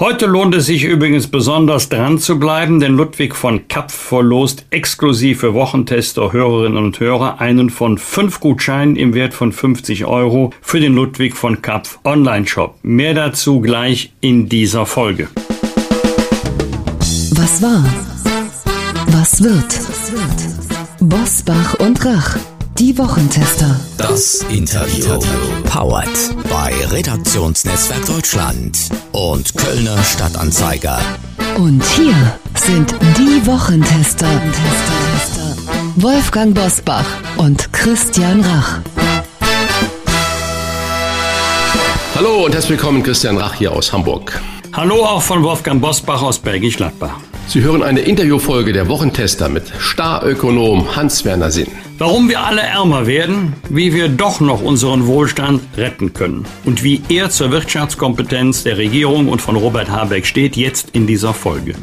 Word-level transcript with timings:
Heute 0.00 0.26
lohnt 0.26 0.54
es 0.54 0.66
sich 0.66 0.84
übrigens 0.84 1.26
besonders 1.26 1.88
dran 1.88 2.20
zu 2.20 2.38
bleiben, 2.38 2.78
denn 2.78 2.94
Ludwig 2.94 3.34
von 3.34 3.66
Kapf 3.66 3.92
verlost 3.92 4.64
exklusiv 4.70 5.40
für 5.40 5.54
Wochentester, 5.54 6.32
Hörerinnen 6.32 6.78
und 6.78 7.00
Hörer 7.00 7.40
einen 7.40 7.68
von 7.68 7.98
fünf 7.98 8.38
Gutscheinen 8.38 8.94
im 8.94 9.12
Wert 9.12 9.34
von 9.34 9.50
50 9.50 10.04
Euro 10.04 10.52
für 10.60 10.78
den 10.78 10.94
Ludwig 10.94 11.34
von 11.34 11.62
Kapf 11.62 11.98
Online-Shop. 12.04 12.76
Mehr 12.84 13.12
dazu 13.14 13.60
gleich 13.60 14.12
in 14.20 14.48
dieser 14.48 14.86
Folge. 14.86 15.30
Was 17.32 17.60
war? 17.60 17.84
Was 19.08 19.42
wird? 19.42 19.80
Bosbach 21.00 21.74
und 21.80 22.04
Rach. 22.04 22.38
Die 22.78 22.96
Wochentester. 22.96 23.80
Das 23.96 24.46
Interview. 24.50 25.18
Powered 25.64 26.08
bei 26.48 26.72
Redaktionsnetzwerk 26.92 28.06
Deutschland 28.06 28.78
und 29.10 29.52
Kölner 29.56 30.00
Stadtanzeiger. 30.04 31.00
Und 31.56 31.82
hier 31.84 32.14
sind 32.54 32.94
die 33.18 33.44
Wochentester. 33.48 34.28
Wolfgang 35.96 36.54
Bosbach 36.54 37.06
und 37.36 37.72
Christian 37.72 38.42
Rach. 38.42 38.78
Hallo 42.14 42.44
und 42.44 42.52
herzlich 42.52 42.78
willkommen, 42.78 43.02
Christian 43.02 43.38
Rach 43.38 43.54
hier 43.54 43.72
aus 43.72 43.92
Hamburg. 43.92 44.40
Hallo 44.72 45.04
auch 45.04 45.22
von 45.22 45.42
Wolfgang 45.42 45.80
Bosbach 45.80 46.22
aus 46.22 46.38
Bergisch 46.38 46.76
Gladbach. 46.76 47.18
Sie 47.48 47.62
hören 47.62 47.82
eine 47.82 48.00
Interviewfolge 48.00 48.74
der 48.74 48.88
Wochentester 48.88 49.48
mit 49.48 49.72
Starökonom 49.78 50.94
Hans-Werner 50.94 51.50
Sinn. 51.50 51.68
Warum 51.96 52.28
wir 52.28 52.40
alle 52.40 52.60
ärmer 52.60 53.06
werden, 53.06 53.54
wie 53.70 53.94
wir 53.94 54.10
doch 54.10 54.40
noch 54.40 54.60
unseren 54.60 55.06
Wohlstand 55.06 55.62
retten 55.78 56.12
können 56.12 56.44
und 56.66 56.84
wie 56.84 57.00
er 57.08 57.30
zur 57.30 57.50
Wirtschaftskompetenz 57.50 58.64
der 58.64 58.76
Regierung 58.76 59.30
und 59.30 59.40
von 59.40 59.56
Robert 59.56 59.88
Habeck 59.88 60.26
steht, 60.26 60.58
jetzt 60.58 60.90
in 60.90 61.06
dieser 61.06 61.32
Folge. 61.32 61.74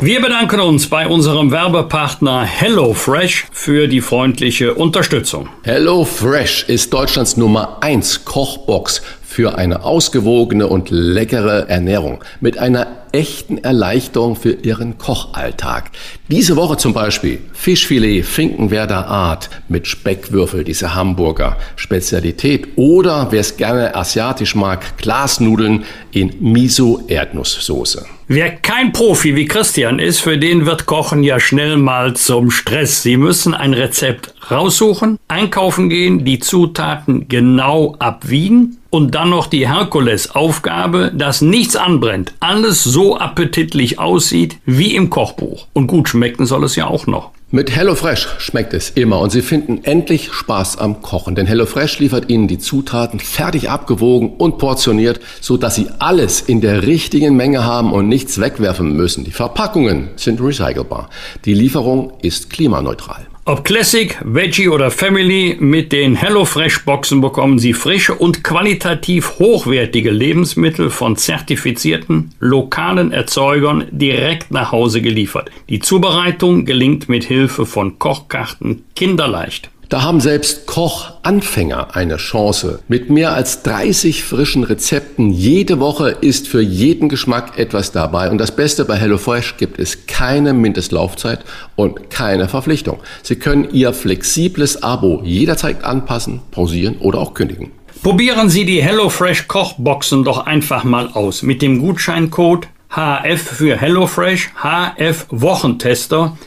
Wir 0.00 0.22
bedanken 0.22 0.60
uns 0.60 0.88
bei 0.88 1.06
unserem 1.06 1.50
Werbepartner 1.50 2.42
HelloFresh 2.44 3.48
für 3.52 3.86
die 3.86 4.00
freundliche 4.00 4.72
Unterstützung. 4.72 5.50
HelloFresh 5.64 6.64
ist 6.68 6.90
Deutschlands 6.94 7.36
Nummer 7.36 7.82
1 7.82 8.24
Kochbox 8.24 9.02
für 9.22 9.58
eine 9.58 9.84
ausgewogene 9.84 10.68
und 10.68 10.88
leckere 10.90 11.68
Ernährung 11.68 12.24
mit 12.40 12.56
einer 12.56 13.01
echten 13.12 13.58
Erleichterung 13.58 14.36
für 14.36 14.52
Ihren 14.52 14.98
Kochalltag. 14.98 15.90
Diese 16.28 16.56
Woche 16.56 16.76
zum 16.76 16.92
Beispiel 16.92 17.40
Fischfilet 17.52 18.24
Finkenwerder 18.24 19.06
Art 19.06 19.50
mit 19.68 19.86
Speckwürfel, 19.86 20.64
diese 20.64 20.94
Hamburger 20.94 21.56
Spezialität. 21.76 22.68
Oder 22.76 23.28
wer 23.30 23.40
es 23.40 23.56
gerne 23.56 23.94
asiatisch 23.94 24.54
mag, 24.54 24.96
Glasnudeln 24.98 25.84
in 26.10 26.34
Miso-Erdnusssoße. 26.40 28.06
Wer 28.28 28.50
kein 28.56 28.92
Profi 28.92 29.36
wie 29.36 29.46
Christian 29.46 29.98
ist, 29.98 30.20
für 30.20 30.38
den 30.38 30.64
wird 30.64 30.86
Kochen 30.86 31.22
ja 31.22 31.38
schnell 31.38 31.76
mal 31.76 32.14
zum 32.14 32.50
Stress. 32.50 33.02
Sie 33.02 33.16
müssen 33.16 33.52
ein 33.52 33.74
Rezept 33.74 34.32
raussuchen, 34.50 35.18
einkaufen 35.28 35.88
gehen, 35.88 36.24
die 36.24 36.38
Zutaten 36.38 37.28
genau 37.28 37.94
abwiegen 37.98 38.78
und 38.90 39.14
dann 39.14 39.30
noch 39.30 39.46
die 39.46 39.68
Herkulesaufgabe, 39.68 41.12
dass 41.14 41.40
nichts 41.40 41.76
anbrennt, 41.76 42.34
alles 42.40 42.84
so 42.84 43.01
appetitlich 43.10 43.98
aussieht 43.98 44.58
wie 44.64 44.94
im 44.94 45.10
Kochbuch. 45.10 45.66
Und 45.72 45.86
gut 45.86 46.08
schmecken 46.08 46.46
soll 46.46 46.64
es 46.64 46.76
ja 46.76 46.86
auch 46.86 47.06
noch. 47.06 47.30
Mit 47.54 47.76
HelloFresh 47.76 48.28
schmeckt 48.38 48.72
es 48.72 48.88
immer 48.88 49.20
und 49.20 49.28
Sie 49.28 49.42
finden 49.42 49.84
endlich 49.84 50.32
Spaß 50.32 50.78
am 50.78 51.02
Kochen, 51.02 51.34
denn 51.34 51.46
HelloFresh 51.46 51.98
liefert 51.98 52.30
Ihnen 52.30 52.48
die 52.48 52.58
Zutaten 52.58 53.20
fertig 53.20 53.68
abgewogen 53.68 54.36
und 54.38 54.56
portioniert, 54.56 55.20
so 55.42 55.58
dass 55.58 55.74
Sie 55.74 55.88
alles 55.98 56.40
in 56.40 56.62
der 56.62 56.86
richtigen 56.86 57.36
Menge 57.36 57.66
haben 57.66 57.92
und 57.92 58.08
nichts 58.08 58.40
wegwerfen 58.40 58.96
müssen. 58.96 59.24
Die 59.24 59.32
Verpackungen 59.32 60.08
sind 60.16 60.40
recycelbar. 60.40 61.10
Die 61.44 61.52
Lieferung 61.52 62.14
ist 62.22 62.48
klimaneutral. 62.48 63.26
Ob 63.44 63.64
Classic, 63.64 64.16
Veggie 64.22 64.68
oder 64.68 64.92
Family, 64.92 65.56
mit 65.58 65.90
den 65.90 66.14
HelloFresh-Boxen 66.14 67.20
bekommen 67.20 67.58
Sie 67.58 67.72
frische 67.72 68.14
und 68.14 68.44
qualitativ 68.44 69.40
hochwertige 69.40 70.12
Lebensmittel 70.12 70.90
von 70.90 71.16
zertifizierten 71.16 72.30
lokalen 72.38 73.10
Erzeugern 73.10 73.86
direkt 73.90 74.52
nach 74.52 74.70
Hause 74.70 75.02
geliefert. 75.02 75.50
Die 75.68 75.80
Zubereitung 75.80 76.64
gelingt 76.66 77.08
mit 77.08 77.24
Hilfe 77.24 77.66
von 77.66 77.98
Kochkarten 77.98 78.84
kinderleicht. 78.94 79.71
Da 79.92 80.00
haben 80.00 80.20
selbst 80.20 80.66
Kochanfänger 80.66 81.94
eine 81.94 82.16
Chance. 82.16 82.78
Mit 82.88 83.10
mehr 83.10 83.34
als 83.34 83.62
30 83.62 84.24
frischen 84.24 84.64
Rezepten 84.64 85.30
jede 85.30 85.80
Woche 85.80 86.16
ist 86.22 86.48
für 86.48 86.62
jeden 86.62 87.10
Geschmack 87.10 87.58
etwas 87.58 87.92
dabei. 87.92 88.30
Und 88.30 88.38
das 88.38 88.56
Beste 88.56 88.86
bei 88.86 88.96
HelloFresh 88.96 89.58
gibt 89.58 89.78
es 89.78 90.06
keine 90.06 90.54
Mindestlaufzeit 90.54 91.40
und 91.76 92.08
keine 92.08 92.48
Verpflichtung. 92.48 93.00
Sie 93.22 93.36
können 93.36 93.68
Ihr 93.70 93.92
flexibles 93.92 94.82
Abo 94.82 95.20
jederzeit 95.24 95.84
anpassen, 95.84 96.40
pausieren 96.52 96.96
oder 96.96 97.18
auch 97.18 97.34
kündigen. 97.34 97.70
Probieren 98.02 98.48
Sie 98.48 98.64
die 98.64 98.82
HelloFresh 98.82 99.46
Kochboxen 99.46 100.24
doch 100.24 100.46
einfach 100.46 100.84
mal 100.84 101.08
aus 101.08 101.42
mit 101.42 101.60
dem 101.60 101.80
Gutscheincode 101.80 102.66
HF 102.88 103.42
für 103.42 103.76
HelloFresh, 103.76 104.52
HF 104.62 105.26
Wochentester 105.28 106.38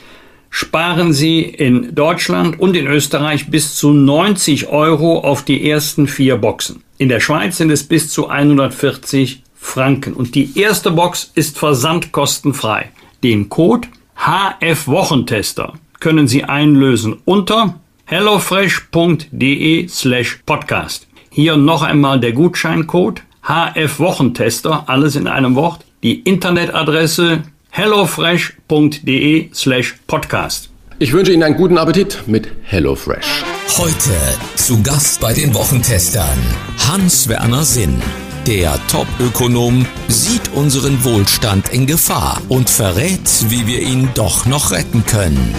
sparen 0.55 1.11
Sie 1.11 1.41
in 1.41 1.93
Deutschland 1.95 2.57
und 2.57 2.77
in 2.77 2.87
Österreich 2.87 3.51
bis 3.51 3.75
zu 3.75 3.91
90 3.91 4.69
Euro 4.69 5.19
auf 5.19 5.43
die 5.43 5.69
ersten 5.69 6.07
vier 6.07 6.37
Boxen. 6.37 6.81
In 6.97 7.09
der 7.09 7.19
Schweiz 7.19 7.57
sind 7.57 7.71
es 7.71 7.83
bis 7.83 8.09
zu 8.09 8.29
140 8.29 9.43
Franken. 9.53 10.13
Und 10.13 10.33
die 10.33 10.57
erste 10.57 10.91
Box 10.91 11.29
ist 11.35 11.57
versandkostenfrei. 11.59 12.89
Den 13.21 13.49
Code 13.49 13.89
HF 14.15 14.87
Wochentester 14.87 15.73
können 15.99 16.29
Sie 16.29 16.45
einlösen 16.45 17.17
unter 17.25 17.81
hellofresh.de 18.05 19.89
slash 19.89 20.39
podcast. 20.45 21.09
Hier 21.31 21.57
noch 21.57 21.81
einmal 21.81 22.21
der 22.21 22.31
Gutscheincode 22.31 23.23
HF 23.43 23.99
Wochentester, 23.99 24.85
alles 24.87 25.17
in 25.17 25.27
einem 25.27 25.55
Wort. 25.55 25.83
Die 26.01 26.21
Internetadresse 26.21 27.43
hellofresh.de 27.75 29.49
slash 29.53 29.95
podcast. 30.07 30.69
Ich 30.97 31.11
wünsche 31.11 31.33
Ihnen 31.33 31.43
einen 31.43 31.57
guten 31.57 31.77
Appetit 31.77 32.23
mit 32.25 32.47
HelloFresh. 32.63 33.43
Heute 33.77 34.11
zu 34.55 34.81
Gast 34.81 35.19
bei 35.19 35.33
den 35.33 35.53
Wochentestern 35.53 36.39
Hans-Werner 36.87 37.63
Sinn. 37.65 38.01
Der 38.47 38.79
Top-Ökonom 38.89 39.85
sieht 40.07 40.53
unseren 40.53 41.03
Wohlstand 41.03 41.67
in 41.73 41.85
Gefahr 41.85 42.41
und 42.47 42.69
verrät, 42.69 43.27
wie 43.49 43.67
wir 43.67 43.81
ihn 43.81 44.07
doch 44.13 44.45
noch 44.45 44.71
retten 44.71 45.05
können. 45.05 45.53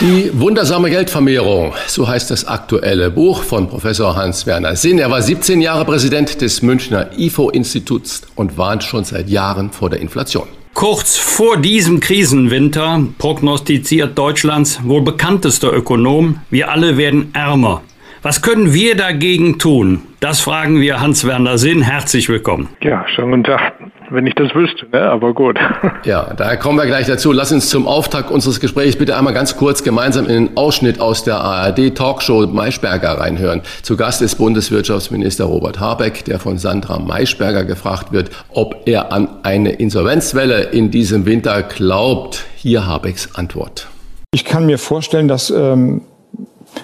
Die 0.00 0.30
wundersame 0.38 0.90
Geldvermehrung, 0.90 1.72
so 1.88 2.06
heißt 2.06 2.30
das 2.30 2.46
aktuelle 2.46 3.10
Buch 3.10 3.42
von 3.42 3.68
Professor 3.68 4.14
Hans-Werner 4.14 4.76
Sinn. 4.76 5.00
Er 5.00 5.10
war 5.10 5.22
17 5.22 5.60
Jahre 5.60 5.84
Präsident 5.84 6.40
des 6.40 6.62
Münchner 6.62 7.10
IFO-Instituts 7.18 8.22
und 8.36 8.56
warnt 8.56 8.84
schon 8.84 9.02
seit 9.02 9.28
Jahren 9.28 9.72
vor 9.72 9.90
der 9.90 9.98
Inflation. 9.98 10.46
Kurz 10.78 11.18
vor 11.18 11.56
diesem 11.56 11.98
Krisenwinter 11.98 13.02
prognostiziert 13.18 14.16
Deutschlands 14.16 14.80
wohl 14.84 15.02
bekanntester 15.02 15.72
Ökonom, 15.72 16.36
wir 16.50 16.70
alle 16.70 16.96
werden 16.96 17.30
ärmer. 17.34 17.82
Was 18.22 18.42
können 18.42 18.72
wir 18.72 18.96
dagegen 18.96 19.58
tun? 19.58 20.02
Das 20.20 20.40
fragen 20.40 20.80
wir 20.80 21.00
Hans-Werner 21.00 21.58
Sinn. 21.58 21.82
Herzlich 21.82 22.28
willkommen. 22.28 22.68
Ja, 22.80 23.04
schönen 23.08 23.30
guten 23.32 23.42
Tag. 23.42 23.72
Wenn 24.10 24.26
ich 24.26 24.34
das 24.34 24.54
wüsste, 24.54 24.86
ne? 24.90 25.02
aber 25.02 25.34
gut. 25.34 25.58
Ja, 26.04 26.32
da 26.34 26.56
kommen 26.56 26.78
wir 26.78 26.86
gleich 26.86 27.06
dazu. 27.06 27.32
Lass 27.32 27.52
uns 27.52 27.68
zum 27.68 27.86
Auftakt 27.86 28.30
unseres 28.30 28.60
Gesprächs 28.60 28.96
bitte 28.96 29.16
einmal 29.16 29.34
ganz 29.34 29.56
kurz 29.56 29.82
gemeinsam 29.82 30.26
in 30.26 30.46
den 30.46 30.56
Ausschnitt 30.56 31.00
aus 31.00 31.24
der 31.24 31.40
ARD-Talkshow 31.40 32.46
Maischberger 32.46 33.18
reinhören. 33.18 33.62
Zu 33.82 33.96
Gast 33.96 34.22
ist 34.22 34.36
Bundeswirtschaftsminister 34.36 35.44
Robert 35.44 35.80
Habeck, 35.80 36.24
der 36.24 36.38
von 36.38 36.56
Sandra 36.56 36.98
Maischberger 36.98 37.64
gefragt 37.64 38.12
wird, 38.12 38.30
ob 38.50 38.86
er 38.86 39.12
an 39.12 39.28
eine 39.42 39.72
Insolvenzwelle 39.72 40.62
in 40.62 40.90
diesem 40.90 41.26
Winter 41.26 41.62
glaubt. 41.62 42.44
Hier 42.56 42.86
Habecks 42.86 43.34
Antwort. 43.34 43.88
Ich 44.32 44.44
kann 44.44 44.66
mir 44.66 44.78
vorstellen, 44.78 45.28
dass 45.28 45.50
ähm, 45.50 46.02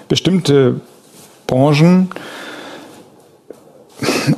bestimmte 0.07 0.81
Branchen 1.47 2.09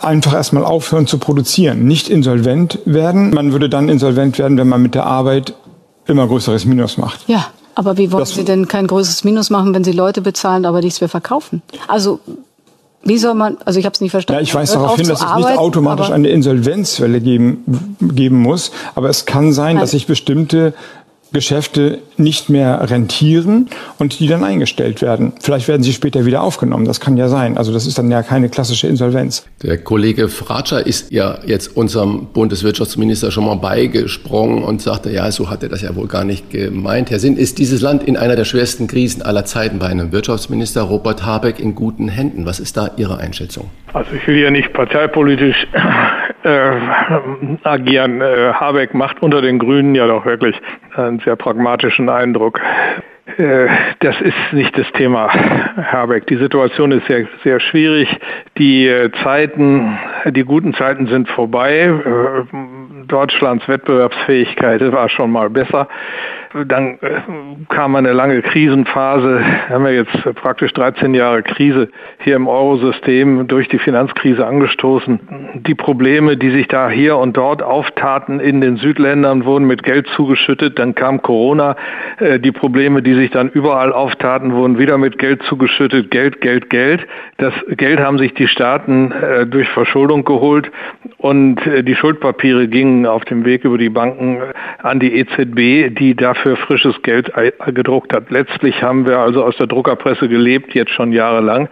einfach 0.02 0.34
erstmal 0.34 0.66
aufhören 0.66 1.08
zu 1.08 1.18
produzieren, 1.18 1.86
nicht 1.86 2.10
insolvent 2.10 2.80
werden. 2.86 3.32
Man 3.34 3.52
würde 3.52 3.70
dann 3.70 3.90
insolvent 3.90 4.38
werden, 4.38 4.58
wenn 4.58 4.68
man 4.68 4.82
mit 4.82 4.96
der 4.96 5.06
Arbeit 5.06 5.54
immer 6.06 6.28
größeres 6.28 6.66
Minus 6.66 6.98
macht. 6.98 7.22
Ja, 7.28 7.48
aber 7.76 7.98
wie 7.98 8.12
wollen 8.12 8.22
Das- 8.22 8.34
Sie 8.34 8.44
denn 8.46 8.68
kein 8.68 8.88
größeres 8.88 9.24
Minus 9.24 9.50
machen, 9.50 9.74
wenn 9.74 9.84
Sie 9.84 9.92
Leute 9.92 10.22
bezahlen, 10.22 10.66
aber 10.66 10.82
nichts 10.82 11.02
mehr 11.02 11.10
verkaufen? 11.10 11.62
Also 11.88 12.20
wie 13.04 13.18
soll 13.18 13.36
man, 13.36 13.58
also 13.64 13.80
ich 13.80 13.86
habe 13.86 13.94
es 13.94 14.02
nicht 14.02 14.12
verstanden. 14.12 14.40
Ja, 14.40 14.44
ich 14.44 14.54
weise 14.54 14.74
Hört 14.74 14.82
darauf 14.84 14.92
auf 14.94 15.00
hin, 15.00 15.08
dass 15.08 15.22
es 15.22 15.36
nicht 15.36 15.58
automatisch 15.58 16.10
eine 16.12 16.28
Insolvenzwelle 16.30 17.22
geben, 17.22 17.96
geben 18.02 18.38
muss. 18.42 18.72
Aber 18.96 19.10
es 19.10 19.26
kann 19.26 19.54
sein, 19.54 19.78
dass 19.78 19.92
sich 19.92 20.08
bestimmte 20.08 20.74
Geschäfte 21.32 22.00
nicht 22.18 22.50
mehr 22.50 22.90
rentieren 22.90 23.70
und 24.00 24.20
die 24.20 24.28
dann 24.28 24.44
eingestellt 24.44 25.02
werden. 25.02 25.34
Vielleicht 25.42 25.68
werden 25.68 25.84
sie 25.84 25.94
später 25.94 26.26
wieder 26.26 26.42
aufgenommen. 26.42 26.86
Das 26.86 27.00
kann 27.00 27.18
ja 27.18 27.28
sein. 27.28 27.58
Also 27.58 27.74
das 27.74 27.86
ist 27.86 27.98
dann 27.98 28.10
ja 28.10 28.24
keine 28.24 28.50
klassische 28.50 28.88
Insolvenz. 28.88 29.46
Der 29.64 29.78
Kollege 29.78 30.30
Fratscher 30.30 30.86
ist 30.86 31.12
ja 31.12 31.40
jetzt 31.46 31.76
unserem 31.76 32.28
Bundeswirtschaftsminister 32.34 33.32
schon 33.32 33.46
mal 33.46 33.56
beigesprungen 33.56 34.64
und 34.64 34.82
sagte, 34.82 35.12
ja, 35.12 35.30
so 35.32 35.50
hat 35.50 35.64
er 35.64 35.70
das 35.70 35.82
ja 35.82 35.96
wohl 35.96 36.08
gar 36.08 36.24
nicht 36.24 36.50
gemeint. 36.50 37.12
Herr 37.12 37.20
Sinn, 37.20 37.38
ist 37.38 37.60
dieses 37.60 37.82
Land 37.82 38.04
in 38.04 38.18
einer 38.18 38.36
der 38.36 38.46
schwersten 38.46 38.88
Krisen 38.88 39.22
aller 39.22 39.46
Zeiten 39.46 39.80
bei 39.80 39.88
einem 39.88 40.12
Wirtschaftsminister 40.12 40.82
Robert 40.84 41.26
Habeck 41.26 41.60
in 41.60 41.76
guten 41.76 42.08
Händen? 42.08 42.46
Was 42.46 42.60
ist 42.60 42.78
da 42.78 42.92
Ihre 42.98 43.18
Einschätzung? 43.18 43.70
Also 43.94 44.12
ich 44.14 44.28
will 44.28 44.38
ja 44.38 44.52
nicht 44.52 44.74
parteipolitisch 44.74 45.68
äh, 46.44 46.72
agieren. 47.64 48.22
Äh, 48.22 48.54
Habeck 48.54 48.94
macht 48.94 49.22
unter 49.22 49.42
den 49.42 49.60
Grünen 49.60 49.96
ja 49.96 50.08
doch 50.08 50.26
wirklich 50.26 50.56
einen 50.96 51.20
sehr 51.28 51.36
pragmatischen 51.36 52.08
Eindruck. 52.08 52.62
Äh, 53.38 53.68
das 54.00 54.16
ist 54.22 54.54
nicht 54.54 54.78
das 54.78 54.90
Thema, 54.94 55.30
Habeck. 55.92 56.26
Die 56.28 56.38
Situation 56.38 56.94
ist 56.94 57.06
sehr, 57.08 57.28
sehr 57.44 57.60
schwierig. 57.60 58.08
Die 58.58 58.88
äh, 58.88 59.12
Zeiten, 59.24 60.00
die 60.28 60.46
guten 60.46 60.74
Zeiten 60.74 61.08
sind 61.08 61.28
vorbei. 61.28 61.80
Äh, 61.82 63.06
Deutschlands 63.08 63.68
Wettbewerbsfähigkeit 63.68 64.82
war 64.94 65.10
schon 65.10 65.32
mal 65.32 65.50
besser. 65.50 65.90
Dann 66.54 66.98
äh, 67.02 67.20
kam 67.70 67.96
eine 67.96 68.14
lange 68.14 68.42
Krisenphase. 68.42 69.42
Haben 69.70 69.84
wir 69.84 69.94
jetzt 69.94 70.36
praktisch 70.36 70.74
13 70.74 71.14
Jahre 71.14 71.44
Krise 71.44 71.90
hier 72.20 72.36
im 72.38 72.48
Eurosystem 72.48 73.48
durch 73.48 73.68
die 73.68 73.80
Finanzkrise 73.80 74.46
angestoßen. 74.48 75.20
Die 75.68 75.76
Probleme, 75.76 76.38
die 76.38 76.52
sich 76.52 76.68
da 76.68 76.90
hier 76.90 77.18
und 77.18 77.36
dort 77.36 77.62
auftaten 77.62 78.40
in 78.40 78.62
den 78.62 78.78
Südländern, 78.78 79.46
wurden 79.46 79.68
mit 79.68 79.84
Geld 79.84 80.08
zugeschüttet. 80.16 80.80
Dann 80.80 80.96
kam 80.96 81.22
Corona. 81.22 81.76
Äh, 82.20 82.40
die 82.40 82.54
Probleme, 82.54 83.02
die 83.02 83.16
sich 83.16 83.30
dann 83.32 83.50
überall 83.50 83.92
auftaten, 83.92 84.54
wurden 84.54 84.80
wieder 84.80 84.98
mit 84.98 85.20
Geld 85.20 85.44
zugeschüttet. 85.44 86.12
Geld, 86.12 86.40
Geld, 86.40 86.70
Geld. 86.70 87.06
Das 87.38 87.54
Geld 87.76 88.00
haben 88.00 88.18
sich 88.18 88.34
die 88.34 88.48
Staaten 88.48 89.12
äh, 89.12 89.46
durch 89.46 89.68
Verschuldung 89.70 90.24
geholt 90.24 90.72
und 91.18 91.60
die 91.66 91.96
Schuldpapiere 91.96 92.68
gingen 92.68 93.06
auf 93.06 93.26
dem 93.26 93.44
Weg 93.44 93.66
über 93.66 93.78
die 93.78 93.90
Banken 93.90 94.38
an 94.82 95.00
die 95.00 95.14
EZB, 95.20 95.94
die 95.96 96.16
dafür 96.16 96.37
für 96.44 96.56
frisches 96.56 97.02
Geld 97.02 97.32
gedruckt 97.68 98.14
hat. 98.14 98.30
Letztlich 98.30 98.82
haben 98.82 99.08
wir 99.08 99.20
also 99.20 99.44
aus 99.44 99.58
der 99.58 99.68
Druckerpresse 99.68 100.28
gelebt, 100.28 100.74
jetzt 100.74 100.92
schon 100.92 101.12
jahrelang. 101.12 101.70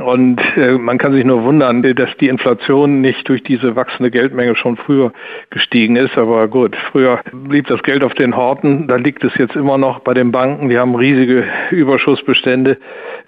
Und 0.00 0.40
äh, 0.56 0.72
man 0.72 0.98
kann 0.98 1.12
sich 1.12 1.24
nur 1.24 1.42
wundern, 1.44 1.82
dass 1.82 2.16
die 2.18 2.28
Inflation 2.28 3.00
nicht 3.00 3.28
durch 3.28 3.42
diese 3.42 3.76
wachsende 3.76 4.10
Geldmenge 4.10 4.56
schon 4.56 4.76
früher 4.76 5.12
gestiegen 5.50 5.96
ist. 5.96 6.16
Aber 6.16 6.48
gut, 6.48 6.74
früher 6.90 7.20
blieb 7.32 7.66
das 7.66 7.82
Geld 7.82 8.02
auf 8.02 8.14
den 8.14 8.36
Horten. 8.36 8.88
Da 8.88 8.96
liegt 8.96 9.22
es 9.24 9.34
jetzt 9.36 9.56
immer 9.56 9.76
noch 9.76 10.00
bei 10.00 10.14
den 10.14 10.32
Banken. 10.32 10.70
Die 10.70 10.78
haben 10.78 10.94
riesige 10.94 11.44
Überschussbestände, 11.70 12.78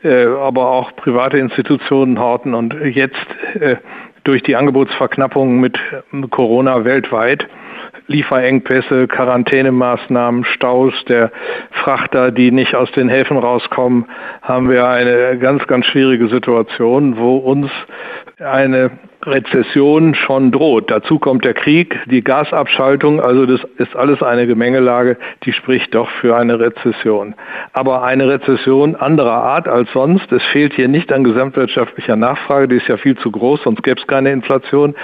äh, 0.03 0.25
aber 0.25 0.71
auch 0.71 0.97
private 0.97 1.37
Institutionen 1.39 2.19
horten. 2.19 2.55
Und 2.55 2.75
jetzt 2.83 3.27
äh, 3.61 3.77
durch 4.25 4.43
die 4.43 4.57
Angebotsverknappung 4.57 5.61
mit 5.61 5.79
Corona 6.31 6.85
weltweit 6.85 7.47
Lieferengpässe, 8.13 9.09
Quarantänemaßnahmen, 9.09 10.45
Staus 10.45 10.93
der 11.09 11.33
Frachter, 11.71 12.31
die 12.31 12.51
nicht 12.53 12.75
aus 12.75 12.91
den 12.93 13.09
Häfen 13.09 13.39
rauskommen, 13.39 14.07
haben 14.43 14.69
wir 14.69 14.87
eine 14.87 15.39
ganz, 15.39 15.67
ganz 15.67 15.87
schwierige 15.87 16.29
Situation, 16.29 17.17
wo 17.17 17.39
uns 17.39 17.71
eine 18.39 18.91
Rezession 19.25 20.17
schon 20.17 20.51
droht. 20.51 20.91
Dazu 20.91 21.19
kommt 21.19 21.45
der 21.45 21.55
Krieg, 21.55 21.97
die 22.07 22.25
Gasabschaltung, 22.25 23.21
also 23.21 23.47
das 23.47 23.61
ist 23.79 23.95
alles 23.95 24.21
eine 24.21 24.49
Gemengelage, 24.49 25.17
die 25.45 25.53
spricht 25.53 25.95
doch 25.95 26.11
für 26.21 26.37
eine 26.37 26.59
Rezession. 26.59 27.35
Aber 27.73 28.03
eine 28.03 28.29
Rezession 28.29 28.97
anderer 28.97 29.45
Art 29.45 29.69
als 29.69 29.91
sonst. 29.93 30.33
Es 30.33 30.43
fehlt 30.47 30.73
hier 30.75 30.89
nicht 30.89 31.13
an 31.13 31.23
gesamtwirtschaftlicher 31.23 32.17
Nachfrage, 32.17 32.67
die 32.67 32.77
ist 32.77 32.89
ja 32.89 32.97
viel 32.97 33.17
zu 33.17 33.31
groß, 33.31 33.63
sonst 33.63 33.83
gäbe 33.85 34.01
es 34.01 34.07
keine 34.09 34.33
Inflation, 34.33 34.97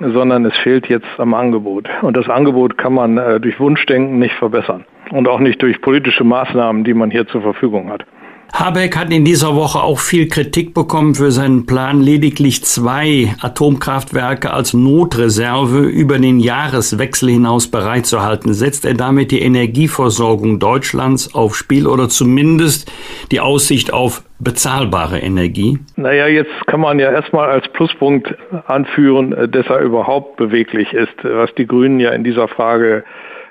sondern 0.00 0.46
es 0.46 0.56
fehlt 0.58 0.88
jetzt 0.88 1.08
am 1.18 1.34
Angebot. 1.34 1.88
Und 2.00 2.16
das 2.16 2.30
Angebot 2.30 2.78
kann 2.78 2.94
man 2.94 3.18
äh, 3.18 3.40
durch 3.40 3.60
Wunschdenken 3.60 4.18
nicht 4.18 4.34
verbessern 4.36 4.86
und 5.10 5.28
auch 5.28 5.38
nicht 5.38 5.60
durch 5.60 5.80
politische 5.82 6.24
Maßnahmen, 6.24 6.82
die 6.84 6.94
man 6.94 7.10
hier 7.10 7.26
zur 7.26 7.42
Verfügung 7.42 7.90
hat. 7.90 8.04
Habeck 8.52 8.96
hat 8.96 9.12
in 9.12 9.24
dieser 9.24 9.54
Woche 9.54 9.82
auch 9.82 9.98
viel 9.98 10.28
Kritik 10.28 10.72
bekommen 10.72 11.14
für 11.14 11.30
seinen 11.30 11.66
Plan, 11.66 12.00
lediglich 12.00 12.64
zwei 12.64 13.34
Atomkraftwerke 13.40 14.52
als 14.52 14.72
Notreserve 14.72 15.80
über 15.80 16.18
den 16.18 16.40
Jahreswechsel 16.40 17.28
hinaus 17.30 17.70
bereitzuhalten. 17.70 18.54
Setzt 18.54 18.84
er 18.84 18.94
damit 18.94 19.30
die 19.30 19.42
Energieversorgung 19.42 20.58
Deutschlands 20.58 21.34
aufs 21.34 21.58
Spiel 21.58 21.86
oder 21.86 22.08
zumindest 22.08 22.90
die 23.30 23.40
Aussicht 23.40 23.92
auf 23.92 24.22
bezahlbare 24.38 25.18
Energie? 25.18 25.78
Naja, 25.96 26.26
jetzt 26.26 26.66
kann 26.66 26.80
man 26.80 26.98
ja 26.98 27.10
erstmal 27.10 27.50
als 27.50 27.68
Pluspunkt 27.68 28.34
anführen, 28.66 29.32
äh, 29.32 29.48
dass 29.48 29.66
er 29.66 29.80
überhaupt 29.80 30.36
beweglich 30.36 30.92
ist, 30.92 31.14
was 31.22 31.54
die 31.54 31.66
Grünen 31.66 32.00
ja 32.00 32.10
in 32.10 32.24
dieser 32.24 32.48
Frage 32.48 33.04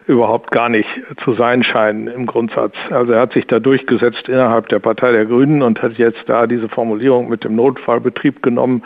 überhaupt 0.08 0.52
gar 0.52 0.70
nicht 0.70 0.90
zu 1.24 1.34
sein 1.34 1.64
scheinen 1.64 2.08
im 2.08 2.26
Grundsatz. 2.26 2.76
Also 2.92 3.14
er 3.14 3.22
hat 3.22 3.34
sich 3.34 3.48
da 3.48 3.60
durchgesetzt 3.60 4.30
innerhalb 4.30 4.70
der 4.70 4.80
Partei 4.80 5.12
der 5.12 5.26
Grünen 5.26 5.62
und 5.62 5.82
hat 5.82 5.94
jetzt 5.98 6.24
da 6.28 6.48
diese 6.48 6.70
Formulierung 6.70 7.30
mit 7.30 7.44
dem 7.44 7.56
Notfallbetrieb 7.56 8.44
genommen. 8.44 8.84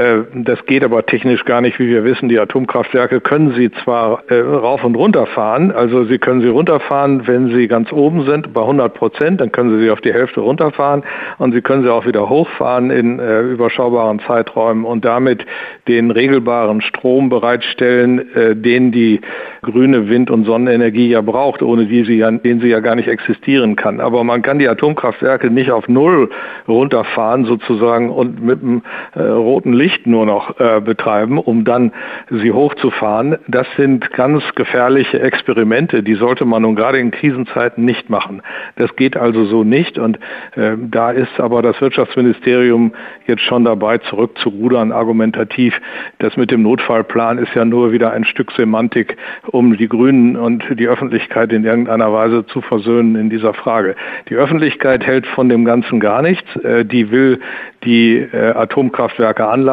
Äh, 0.00 0.24
das 0.34 0.64
geht 0.64 0.82
aber 0.82 1.04
technisch 1.04 1.44
gar 1.44 1.60
nicht, 1.60 1.78
wie 1.78 1.88
wir 1.88 2.04
wissen. 2.04 2.30
Die 2.30 2.38
Atomkraftwerke 2.38 3.20
können 3.20 3.52
sie 3.52 3.70
zwar 3.84 4.22
äh, 4.28 4.40
rauf 4.40 4.82
und 4.82 4.94
runter 4.94 5.26
fahren, 5.26 5.72
also 5.72 6.04
sie 6.04 6.18
können 6.18 6.40
sie 6.40 6.48
runterfahren, 6.48 7.26
wenn 7.26 7.54
sie 7.54 7.68
ganz 7.68 7.92
oben 7.92 8.24
sind, 8.24 8.54
bei 8.54 8.62
100 8.62 8.94
Prozent, 8.94 9.40
dann 9.42 9.52
können 9.52 9.76
sie 9.76 9.84
sie 9.84 9.90
auf 9.90 10.00
die 10.00 10.12
Hälfte 10.12 10.40
runterfahren 10.40 11.02
und 11.36 11.52
sie 11.52 11.60
können 11.60 11.82
sie 11.82 11.92
auch 11.92 12.06
wieder 12.06 12.30
hochfahren 12.30 12.90
in 12.90 13.18
äh, 13.18 13.42
überschaubaren 13.42 14.20
Zeiträumen 14.20 14.86
und 14.86 15.04
damit 15.04 15.44
den 15.86 16.10
regelbaren 16.10 16.80
Strom 16.80 17.28
bereitstellen, 17.28 18.22
den 18.54 18.92
die 18.92 19.20
grüne 19.62 20.08
Wind- 20.08 20.30
und 20.30 20.44
Sonnenenergie 20.44 21.08
ja 21.08 21.20
braucht, 21.20 21.62
ohne 21.62 21.86
die 21.86 22.04
sie 22.04 22.18
ja, 22.18 22.30
den 22.30 22.60
sie 22.60 22.68
ja 22.68 22.80
gar 22.80 22.94
nicht 22.94 23.08
existieren 23.08 23.76
kann. 23.76 24.00
Aber 24.00 24.22
man 24.22 24.42
kann 24.42 24.58
die 24.58 24.68
Atomkraftwerke 24.68 25.50
nicht 25.50 25.70
auf 25.70 25.88
Null 25.88 26.30
runterfahren 26.68 27.44
sozusagen 27.44 28.10
und 28.10 28.42
mit 28.42 28.62
einem 28.62 28.82
roten 29.16 29.72
Licht 29.72 29.89
nur 30.06 30.26
noch 30.26 30.58
äh, 30.58 30.80
betreiben, 30.80 31.38
um 31.38 31.64
dann 31.64 31.92
sie 32.30 32.52
hochzufahren. 32.52 33.38
Das 33.48 33.66
sind 33.76 34.10
ganz 34.12 34.42
gefährliche 34.54 35.20
Experimente, 35.20 36.02
die 36.02 36.14
sollte 36.14 36.44
man 36.44 36.62
nun 36.62 36.76
gerade 36.76 36.98
in 36.98 37.10
Krisenzeiten 37.10 37.84
nicht 37.84 38.10
machen. 38.10 38.42
Das 38.76 38.94
geht 38.96 39.16
also 39.16 39.44
so 39.44 39.64
nicht 39.64 39.98
und 39.98 40.18
äh, 40.56 40.76
da 40.78 41.10
ist 41.10 41.38
aber 41.38 41.62
das 41.62 41.80
Wirtschaftsministerium 41.80 42.92
jetzt 43.26 43.42
schon 43.42 43.64
dabei, 43.64 43.98
zurückzurudern 43.98 44.92
argumentativ. 44.92 45.80
Das 46.18 46.36
mit 46.36 46.50
dem 46.50 46.62
Notfallplan 46.62 47.38
ist 47.38 47.54
ja 47.54 47.64
nur 47.64 47.92
wieder 47.92 48.12
ein 48.12 48.24
Stück 48.24 48.52
Semantik, 48.52 49.16
um 49.46 49.76
die 49.76 49.88
Grünen 49.88 50.36
und 50.36 50.64
die 50.78 50.88
Öffentlichkeit 50.88 51.52
in 51.52 51.64
irgendeiner 51.64 52.12
Weise 52.12 52.46
zu 52.46 52.60
versöhnen 52.60 53.16
in 53.16 53.30
dieser 53.30 53.54
Frage. 53.54 53.96
Die 54.28 54.34
Öffentlichkeit 54.34 55.06
hält 55.06 55.26
von 55.26 55.48
dem 55.48 55.64
Ganzen 55.64 56.00
gar 56.00 56.22
nichts. 56.22 56.56
Äh, 56.56 56.84
die 56.84 57.10
will 57.10 57.40
die 57.84 58.18
äh, 58.18 58.52
Atomkraftwerke 58.52 59.46
anlassen. 59.46 59.69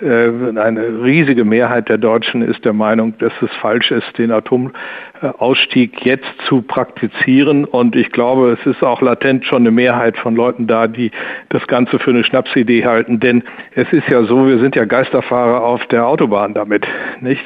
Äh, 0.00 0.58
eine 0.58 1.02
riesige 1.02 1.44
Mehrheit 1.44 1.88
der 1.88 1.98
Deutschen 1.98 2.42
ist 2.42 2.64
der 2.64 2.72
Meinung, 2.72 3.14
dass 3.18 3.32
es 3.40 3.50
falsch 3.60 3.90
ist, 3.90 4.18
den 4.18 4.30
Atomausstieg 4.32 6.04
jetzt 6.04 6.26
zu 6.46 6.62
praktizieren. 6.62 7.64
Und 7.64 7.96
ich 7.96 8.10
glaube, 8.12 8.56
es 8.58 8.66
ist 8.66 8.82
auch 8.82 9.00
latent 9.00 9.44
schon 9.44 9.62
eine 9.62 9.70
Mehrheit 9.70 10.16
von 10.16 10.34
Leuten 10.34 10.66
da, 10.66 10.86
die 10.86 11.10
das 11.50 11.66
Ganze 11.66 11.98
für 11.98 12.10
eine 12.10 12.24
Schnapsidee 12.24 12.84
halten. 12.84 13.20
Denn 13.20 13.42
es 13.74 13.92
ist 13.92 14.08
ja 14.08 14.24
so, 14.24 14.46
wir 14.46 14.58
sind 14.58 14.76
ja 14.76 14.84
Geisterfahrer 14.84 15.62
auf 15.62 15.86
der 15.86 16.06
Autobahn 16.06 16.54
damit. 16.54 16.86
Nicht? 17.20 17.44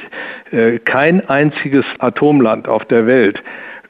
Kein 0.85 1.27
einziges 1.27 1.85
Atomland 1.99 2.67
auf 2.67 2.85
der 2.85 3.07
Welt 3.07 3.41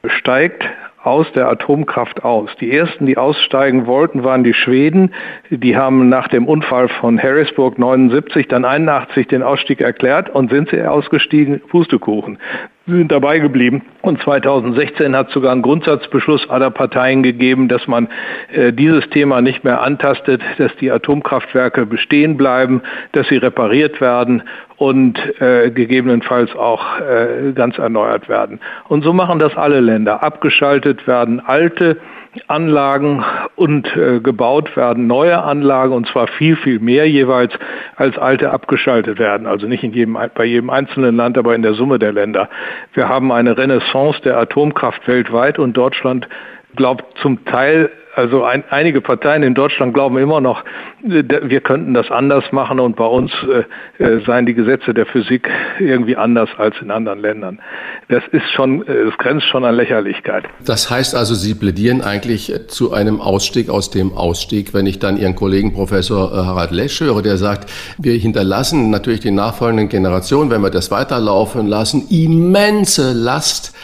steigt 0.06 0.64
aus 1.04 1.30
der 1.32 1.48
Atomkraft 1.48 2.24
aus. 2.24 2.50
Die 2.60 2.72
ersten, 2.72 3.06
die 3.06 3.16
aussteigen 3.16 3.86
wollten, 3.86 4.24
waren 4.24 4.42
die 4.42 4.54
Schweden. 4.54 5.12
Die 5.50 5.76
haben 5.76 6.08
nach 6.08 6.28
dem 6.28 6.46
Unfall 6.46 6.88
von 6.88 7.22
Harrisburg 7.22 7.78
79 7.78 8.48
dann 8.48 8.64
81 8.64 9.28
den 9.28 9.42
Ausstieg 9.42 9.80
erklärt 9.80 10.30
und 10.30 10.50
sind 10.50 10.70
sie 10.70 10.82
ausgestiegen, 10.82 11.60
Pustekuchen. 11.60 12.38
Sie 12.86 12.92
sind 12.92 13.10
dabei 13.10 13.38
geblieben. 13.38 13.82
Und 14.02 14.20
2016 14.22 15.16
hat 15.16 15.30
sogar 15.30 15.52
einen 15.52 15.62
Grundsatzbeschluss 15.62 16.50
aller 16.50 16.70
Parteien 16.70 17.22
gegeben, 17.22 17.66
dass 17.68 17.86
man 17.86 18.08
äh, 18.52 18.74
dieses 18.74 19.08
Thema 19.08 19.40
nicht 19.40 19.64
mehr 19.64 19.80
antastet, 19.80 20.42
dass 20.58 20.74
die 20.76 20.90
Atomkraftwerke 20.90 21.86
bestehen 21.86 22.36
bleiben, 22.36 22.82
dass 23.12 23.26
sie 23.28 23.38
repariert 23.38 24.02
werden 24.02 24.42
und 24.76 25.18
äh, 25.40 25.70
gegebenenfalls 25.70 26.54
auch 26.54 27.00
äh, 27.00 27.52
ganz 27.54 27.78
erneuert 27.78 28.28
werden. 28.28 28.60
Und 28.88 29.02
so 29.02 29.14
machen 29.14 29.38
das 29.38 29.56
alle 29.56 29.80
Länder. 29.80 30.22
Abgeschaltet 30.22 31.06
werden 31.06 31.40
alte 31.40 31.96
Anlagen 32.48 33.24
und 33.56 33.94
äh, 33.96 34.20
gebaut 34.20 34.76
werden 34.76 35.06
neue 35.06 35.42
Anlagen 35.42 35.92
und 35.92 36.08
zwar 36.08 36.26
viel, 36.26 36.56
viel 36.56 36.78
mehr 36.80 37.08
jeweils 37.08 37.52
als 37.96 38.18
alte 38.18 38.50
abgeschaltet 38.50 39.18
werden. 39.18 39.46
Also 39.46 39.66
nicht 39.66 39.84
in 39.84 39.92
jedem, 39.92 40.18
bei 40.34 40.44
jedem 40.44 40.70
einzelnen 40.70 41.16
Land, 41.16 41.38
aber 41.38 41.54
in 41.54 41.62
der 41.62 41.74
Summe 41.74 41.98
der 41.98 42.12
Länder. 42.12 42.48
Wir 42.92 43.08
haben 43.08 43.32
eine 43.32 43.56
Renaissance 43.56 44.20
der 44.22 44.36
Atomkraft 44.38 45.06
weltweit 45.06 45.58
und 45.58 45.74
Deutschland 45.74 46.28
glaubt 46.76 47.04
zum 47.18 47.44
Teil 47.44 47.90
also 48.16 48.44
ein, 48.44 48.64
einige 48.70 49.00
Parteien 49.00 49.42
in 49.42 49.54
Deutschland 49.54 49.94
glauben 49.94 50.16
immer 50.18 50.40
noch, 50.40 50.64
äh, 51.04 51.22
wir 51.42 51.60
könnten 51.60 51.94
das 51.94 52.10
anders 52.10 52.44
machen 52.52 52.80
und 52.80 52.96
bei 52.96 53.06
uns 53.06 53.32
äh, 53.98 54.02
äh, 54.02 54.24
seien 54.24 54.46
die 54.46 54.54
Gesetze 54.54 54.94
der 54.94 55.06
Physik 55.06 55.48
irgendwie 55.78 56.16
anders 56.16 56.48
als 56.56 56.76
in 56.80 56.90
anderen 56.90 57.20
Ländern. 57.20 57.60
Das 58.08 58.22
ist 58.32 58.50
schon, 58.52 58.86
äh, 58.86 59.04
das 59.06 59.16
grenzt 59.18 59.46
schon 59.46 59.64
an 59.64 59.74
Lächerlichkeit. 59.74 60.44
Das 60.64 60.90
heißt 60.90 61.14
also, 61.14 61.34
Sie 61.34 61.54
plädieren 61.54 62.00
eigentlich 62.02 62.52
zu 62.68 62.92
einem 62.92 63.20
Ausstieg 63.20 63.68
aus 63.68 63.90
dem 63.90 64.12
Ausstieg, 64.12 64.74
wenn 64.74 64.86
ich 64.86 64.98
dann 64.98 65.16
Ihren 65.16 65.34
Kollegen 65.34 65.72
Professor 65.72 66.32
äh, 66.32 66.36
Harald 66.36 66.70
Lesch 66.70 67.00
höre, 67.00 67.22
der 67.22 67.36
sagt, 67.36 67.70
wir 67.98 68.14
hinterlassen 68.14 68.90
natürlich 68.90 69.20
den 69.20 69.34
nachfolgenden 69.34 69.88
Generationen, 69.88 70.50
wenn 70.50 70.62
wir 70.62 70.70
das 70.70 70.90
weiterlaufen 70.90 71.66
lassen, 71.66 72.06
immense 72.10 73.12
Last 73.12 73.74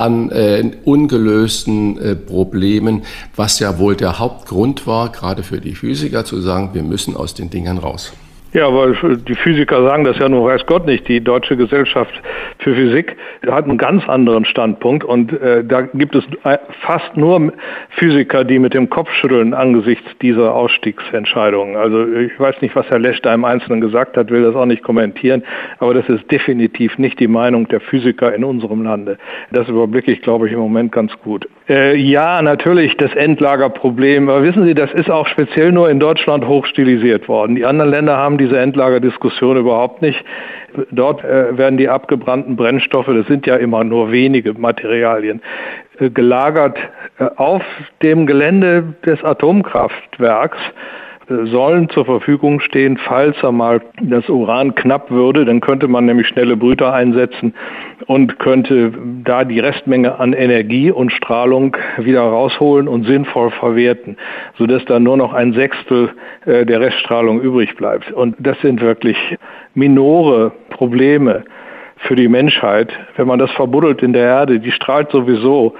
an 0.00 0.30
äh, 0.30 0.70
ungelösten 0.84 1.98
äh, 1.98 2.16
Problemen, 2.16 3.02
was 3.36 3.58
ja 3.58 3.78
wohl 3.78 3.96
der 3.96 4.18
Hauptgrund 4.18 4.86
war, 4.86 5.10
gerade 5.10 5.42
für 5.42 5.60
die 5.60 5.74
Physiker 5.74 6.24
zu 6.24 6.40
sagen, 6.40 6.70
wir 6.72 6.82
müssen 6.82 7.16
aus 7.16 7.34
den 7.34 7.50
Dingern 7.50 7.78
raus. 7.78 8.12
Ja, 8.52 8.66
aber 8.66 8.92
die 8.92 9.36
Physiker 9.36 9.80
sagen 9.84 10.02
das 10.02 10.18
ja 10.18 10.28
nur, 10.28 10.46
weiß 10.46 10.66
Gott 10.66 10.84
nicht. 10.84 11.06
Die 11.06 11.20
Deutsche 11.20 11.56
Gesellschaft 11.56 12.12
für 12.58 12.74
Physik 12.74 13.16
hat 13.46 13.66
einen 13.66 13.78
ganz 13.78 14.08
anderen 14.08 14.44
Standpunkt 14.44 15.04
und 15.04 15.32
äh, 15.40 15.62
da 15.64 15.82
gibt 15.82 16.16
es 16.16 16.24
fast 16.80 17.16
nur 17.16 17.52
Physiker, 17.90 18.42
die 18.42 18.58
mit 18.58 18.74
dem 18.74 18.90
Kopf 18.90 19.08
schütteln 19.12 19.54
angesichts 19.54 20.04
dieser 20.20 20.52
Ausstiegsentscheidungen. 20.52 21.76
Also 21.76 22.12
ich 22.12 22.38
weiß 22.40 22.60
nicht, 22.60 22.74
was 22.74 22.90
Herr 22.90 22.98
Lesch 22.98 23.22
da 23.22 23.32
im 23.32 23.44
Einzelnen 23.44 23.80
gesagt 23.80 24.16
hat, 24.16 24.30
will 24.30 24.42
das 24.42 24.56
auch 24.56 24.66
nicht 24.66 24.82
kommentieren, 24.82 25.44
aber 25.78 25.94
das 25.94 26.08
ist 26.08 26.28
definitiv 26.32 26.98
nicht 26.98 27.20
die 27.20 27.28
Meinung 27.28 27.68
der 27.68 27.80
Physiker 27.80 28.34
in 28.34 28.42
unserem 28.42 28.82
Lande. 28.82 29.16
Das 29.52 29.68
überblicke 29.68 30.10
ich, 30.10 30.22
glaube 30.22 30.48
ich, 30.48 30.52
im 30.52 30.58
Moment 30.58 30.90
ganz 30.90 31.12
gut. 31.22 31.48
Äh, 31.70 31.94
ja, 31.94 32.42
natürlich 32.42 32.96
das 32.96 33.14
Endlagerproblem. 33.14 34.28
Aber 34.28 34.42
wissen 34.42 34.64
Sie, 34.64 34.74
das 34.74 34.92
ist 34.92 35.08
auch 35.08 35.28
speziell 35.28 35.70
nur 35.70 35.88
in 35.88 36.00
Deutschland 36.00 36.44
hochstilisiert 36.44 37.28
worden. 37.28 37.54
Die 37.54 37.64
anderen 37.64 37.92
Länder 37.92 38.16
haben 38.16 38.38
diese 38.38 38.58
Endlagerdiskussion 38.58 39.56
überhaupt 39.56 40.02
nicht. 40.02 40.20
Dort 40.90 41.22
äh, 41.22 41.56
werden 41.56 41.78
die 41.78 41.88
abgebrannten 41.88 42.56
Brennstoffe, 42.56 43.06
das 43.06 43.26
sind 43.28 43.46
ja 43.46 43.54
immer 43.54 43.84
nur 43.84 44.10
wenige 44.10 44.52
Materialien, 44.54 45.42
äh, 46.00 46.10
gelagert 46.10 46.76
äh, 47.20 47.26
auf 47.36 47.62
dem 48.02 48.26
Gelände 48.26 48.94
des 49.06 49.22
Atomkraftwerks 49.22 50.58
sollen 51.30 51.88
zur 51.90 52.04
Verfügung 52.04 52.60
stehen, 52.60 52.98
falls 52.98 53.42
einmal 53.44 53.80
das 54.02 54.28
Uran 54.28 54.74
knapp 54.74 55.10
würde. 55.10 55.44
Dann 55.44 55.60
könnte 55.60 55.86
man 55.86 56.04
nämlich 56.04 56.26
schnelle 56.26 56.56
Brüter 56.56 56.92
einsetzen 56.92 57.54
und 58.06 58.38
könnte 58.40 58.92
da 59.24 59.44
die 59.44 59.60
Restmenge 59.60 60.18
an 60.18 60.32
Energie 60.32 60.90
und 60.90 61.12
Strahlung 61.12 61.76
wieder 61.98 62.22
rausholen 62.22 62.88
und 62.88 63.04
sinnvoll 63.04 63.50
verwerten, 63.52 64.16
sodass 64.58 64.84
dann 64.86 65.04
nur 65.04 65.16
noch 65.16 65.32
ein 65.32 65.52
Sechstel 65.52 66.10
äh, 66.46 66.66
der 66.66 66.80
Reststrahlung 66.80 67.40
übrig 67.40 67.76
bleibt. 67.76 68.10
Und 68.10 68.34
das 68.38 68.58
sind 68.60 68.80
wirklich 68.80 69.16
minore 69.74 70.50
Probleme 70.70 71.44
für 71.96 72.16
die 72.16 72.28
Menschheit, 72.28 72.92
wenn 73.16 73.28
man 73.28 73.38
das 73.38 73.50
verbuddelt 73.52 74.02
in 74.02 74.12
der 74.12 74.24
Erde, 74.24 74.58
die 74.58 74.72
strahlt 74.72 75.10
sowieso 75.10 75.74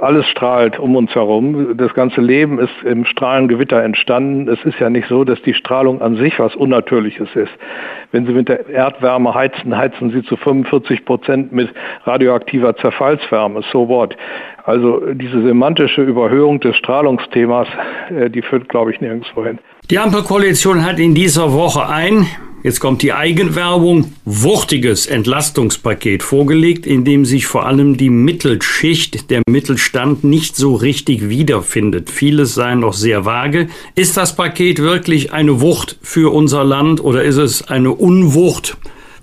alles 0.00 0.26
strahlt 0.26 0.78
um 0.78 0.96
uns 0.96 1.14
herum. 1.14 1.76
Das 1.76 1.94
ganze 1.94 2.20
Leben 2.20 2.58
ist 2.58 2.82
im 2.84 3.04
Strahlengewitter 3.04 3.82
entstanden. 3.82 4.48
Es 4.48 4.62
ist 4.64 4.78
ja 4.78 4.90
nicht 4.90 5.08
so, 5.08 5.24
dass 5.24 5.40
die 5.42 5.54
Strahlung 5.54 6.02
an 6.02 6.16
sich 6.16 6.38
was 6.38 6.54
Unnatürliches 6.54 7.28
ist. 7.34 7.52
Wenn 8.12 8.26
Sie 8.26 8.32
mit 8.32 8.48
der 8.48 8.68
Erdwärme 8.68 9.34
heizen, 9.34 9.76
heizen 9.76 10.10
Sie 10.10 10.22
zu 10.22 10.36
45 10.36 11.04
Prozent 11.04 11.52
mit 11.52 11.70
radioaktiver 12.04 12.76
Zerfallswärme. 12.76 13.62
So 13.72 13.88
what? 13.88 14.16
Also 14.64 15.12
diese 15.14 15.42
semantische 15.42 16.02
Überhöhung 16.02 16.60
des 16.60 16.76
Strahlungsthemas, 16.76 17.68
äh, 18.10 18.30
die 18.30 18.42
führt, 18.42 18.68
glaube 18.68 18.90
ich, 18.90 19.00
nirgendwo 19.00 19.44
hin. 19.44 19.58
Die 19.88 20.00
Ampelkoalition 20.00 20.84
hat 20.84 20.98
in 20.98 21.14
dieser 21.14 21.52
Woche 21.52 21.86
ein 21.86 22.26
Jetzt 22.64 22.80
kommt 22.80 23.02
die 23.02 23.12
Eigenwerbung. 23.12 24.12
Wuchtiges 24.24 25.06
Entlastungspaket 25.06 26.24
vorgelegt, 26.24 26.84
in 26.84 27.04
dem 27.04 27.24
sich 27.24 27.46
vor 27.46 27.64
allem 27.66 27.96
die 27.96 28.10
Mittelschicht, 28.10 29.30
der 29.30 29.42
Mittelstand 29.48 30.24
nicht 30.24 30.56
so 30.56 30.74
richtig 30.74 31.28
wiederfindet. 31.28 32.10
Vieles 32.10 32.54
sei 32.54 32.74
noch 32.74 32.94
sehr 32.94 33.24
vage. 33.24 33.68
Ist 33.94 34.16
das 34.16 34.34
Paket 34.34 34.80
wirklich 34.80 35.32
eine 35.32 35.60
Wucht 35.60 35.96
für 36.02 36.34
unser 36.34 36.64
Land 36.64 37.00
oder 37.00 37.22
ist 37.22 37.36
es 37.36 37.68
eine 37.68 37.92
Unwucht? 37.92 38.76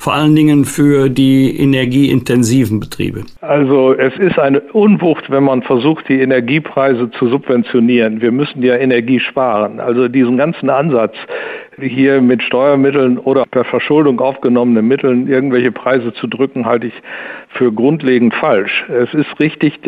Vor 0.03 0.15
allen 0.15 0.35
Dingen 0.35 0.65
für 0.65 1.07
die 1.07 1.57
energieintensiven 1.57 2.81
Betriebe? 2.81 3.23
Also 3.39 3.93
es 3.93 4.13
ist 4.17 4.37
eine 4.37 4.59
Unwucht, 4.59 5.31
wenn 5.31 5.45
man 5.45 5.61
versucht, 5.61 6.09
die 6.09 6.19
Energiepreise 6.19 7.09
zu 7.11 7.29
subventionieren. 7.29 8.19
Wir 8.19 8.33
müssen 8.33 8.61
ja 8.61 8.75
Energie 8.75 9.21
sparen. 9.21 9.79
Also 9.79 10.09
diesen 10.09 10.35
ganzen 10.35 10.69
Ansatz, 10.69 11.15
hier 11.79 12.21
mit 12.21 12.43
Steuermitteln 12.43 13.17
oder 13.17 13.45
per 13.45 13.63
Verschuldung 13.63 14.19
aufgenommenen 14.19 14.87
Mitteln 14.87 15.27
irgendwelche 15.27 15.71
Preise 15.71 16.13
zu 16.13 16.27
drücken, 16.27 16.65
halte 16.65 16.87
ich 16.87 16.93
für 17.49 17.71
grundlegend 17.71 18.33
falsch. 18.35 18.85
Es 18.89 19.13
ist 19.13 19.39
richtig, 19.39 19.79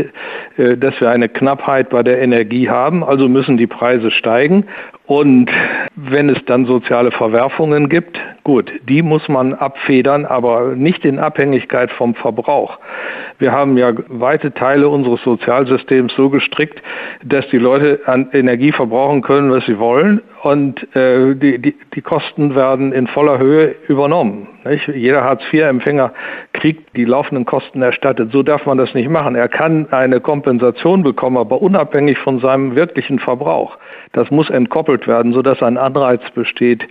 äh, 0.58 0.78
dass 0.78 1.00
wir 1.00 1.10
eine 1.10 1.30
Knappheit 1.30 1.90
bei 1.90 2.04
der 2.04 2.22
Energie 2.22 2.70
haben, 2.70 3.04
also 3.04 3.28
müssen 3.28 3.58
die 3.58 3.68
Preise 3.68 4.12
steigen. 4.12 4.66
Und 5.08 5.52
wenn 5.96 6.30
es 6.30 6.44
dann 6.46 6.66
soziale 6.66 7.12
Verwerfungen 7.12 7.90
gibt, 7.90 8.20
gut, 8.44 8.72
die 8.90 9.04
muss 9.04 9.28
man 9.28 9.54
abfedern, 9.54 10.26
aber 10.26 10.74
nicht 10.76 11.06
in 11.06 11.20
Abhängigkeit 11.20 11.92
vom 11.92 12.16
Verbrauch. 12.16 12.80
Wir 13.38 13.52
haben 13.52 13.78
ja 13.78 13.92
weite 14.08 14.52
Teile 14.52 14.90
unseres 14.90 15.22
Sozialsystems 15.22 16.14
so 16.16 16.32
gestrickt, 16.32 16.82
dass 17.24 17.48
die 17.50 17.60
Leute 17.60 18.00
an 18.08 18.30
Energie 18.34 18.72
verbrauchen 18.72 19.22
können, 19.22 19.52
was 19.52 19.66
sie 19.66 19.78
wollen 19.78 20.22
und 20.46 20.96
äh, 20.96 21.34
die, 21.34 21.58
die, 21.58 21.76
die 21.96 22.02
Kosten 22.02 22.54
werden 22.54 22.92
in 22.92 23.08
voller 23.08 23.40
Höhe 23.40 23.74
übernommen. 23.88 24.48
Nicht? 24.64 24.88
Jeder 24.90 25.24
Hartz-IV-Empfänger 25.24 26.14
kriegt 26.54 26.96
die 26.96 27.06
laufenden 27.06 27.46
Kosten 27.46 27.82
erstattet. 27.82 28.32
So 28.32 28.44
darf 28.44 28.68
man 28.68 28.78
das 28.78 28.94
nicht 28.94 29.10
machen. 29.10 29.34
Er 29.34 29.48
kann 29.48 29.88
eine 29.90 30.20
Kompensation 30.20 31.02
bekommen, 31.02 31.38
aber 31.38 31.64
unabhängig 31.64 32.20
von 32.20 32.38
seinem 32.42 32.76
wirklichen 32.76 33.18
Verbrauch. 33.18 33.80
Das 34.12 34.30
muss 34.30 34.52
entkoppelt 34.52 35.08
werden, 35.08 35.34
sodass 35.34 35.64
ein 35.64 35.80
Anreiz 35.80 36.22
besteht, 36.36 36.88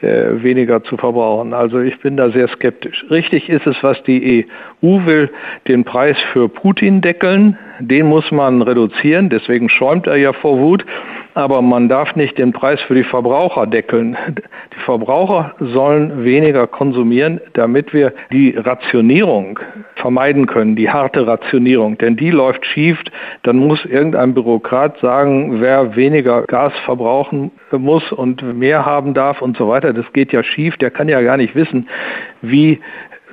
äh, 0.00 0.40
weniger 0.44 0.84
zu 0.84 0.96
verbrauchen. 0.96 1.52
Also 1.52 1.80
ich 1.80 1.98
bin 1.98 2.16
da 2.16 2.30
sehr 2.30 2.46
skeptisch. 2.46 3.04
Richtig 3.10 3.48
ist 3.48 3.66
es, 3.66 3.74
was 3.82 4.00
die 4.04 4.46
EU 4.82 5.04
will, 5.04 5.30
den 5.66 5.82
Preis 5.82 6.16
für 6.32 6.48
Putin 6.48 7.00
deckeln. 7.00 7.58
Den 7.80 8.06
muss 8.06 8.30
man 8.30 8.62
reduzieren. 8.62 9.30
Deswegen 9.30 9.68
schäumt 9.68 10.06
er 10.06 10.14
ja 10.14 10.32
vor 10.32 10.60
Wut 10.60 10.84
aber 11.34 11.62
man 11.62 11.88
darf 11.88 12.14
nicht 12.16 12.38
den 12.38 12.52
Preis 12.52 12.80
für 12.82 12.94
die 12.94 13.04
Verbraucher 13.04 13.66
deckeln. 13.66 14.16
Die 14.74 14.80
Verbraucher 14.80 15.54
sollen 15.58 16.24
weniger 16.24 16.66
konsumieren, 16.66 17.40
damit 17.54 17.92
wir 17.92 18.12
die 18.32 18.56
Rationierung 18.56 19.58
vermeiden 19.96 20.46
können, 20.46 20.76
die 20.76 20.90
harte 20.90 21.26
Rationierung. 21.26 21.98
Denn 21.98 22.16
die 22.16 22.30
läuft 22.30 22.64
schief, 22.66 22.98
dann 23.42 23.56
muss 23.56 23.84
irgendein 23.84 24.34
Bürokrat 24.34 24.98
sagen, 24.98 25.60
wer 25.60 25.96
weniger 25.96 26.42
Gas 26.42 26.72
verbrauchen 26.84 27.50
muss 27.72 28.12
und 28.12 28.42
mehr 28.56 28.86
haben 28.86 29.14
darf 29.14 29.42
und 29.42 29.56
so 29.56 29.68
weiter. 29.68 29.92
Das 29.92 30.10
geht 30.12 30.32
ja 30.32 30.44
schief, 30.44 30.76
der 30.76 30.90
kann 30.90 31.08
ja 31.08 31.20
gar 31.20 31.36
nicht 31.36 31.56
wissen, 31.56 31.88
wie 32.40 32.80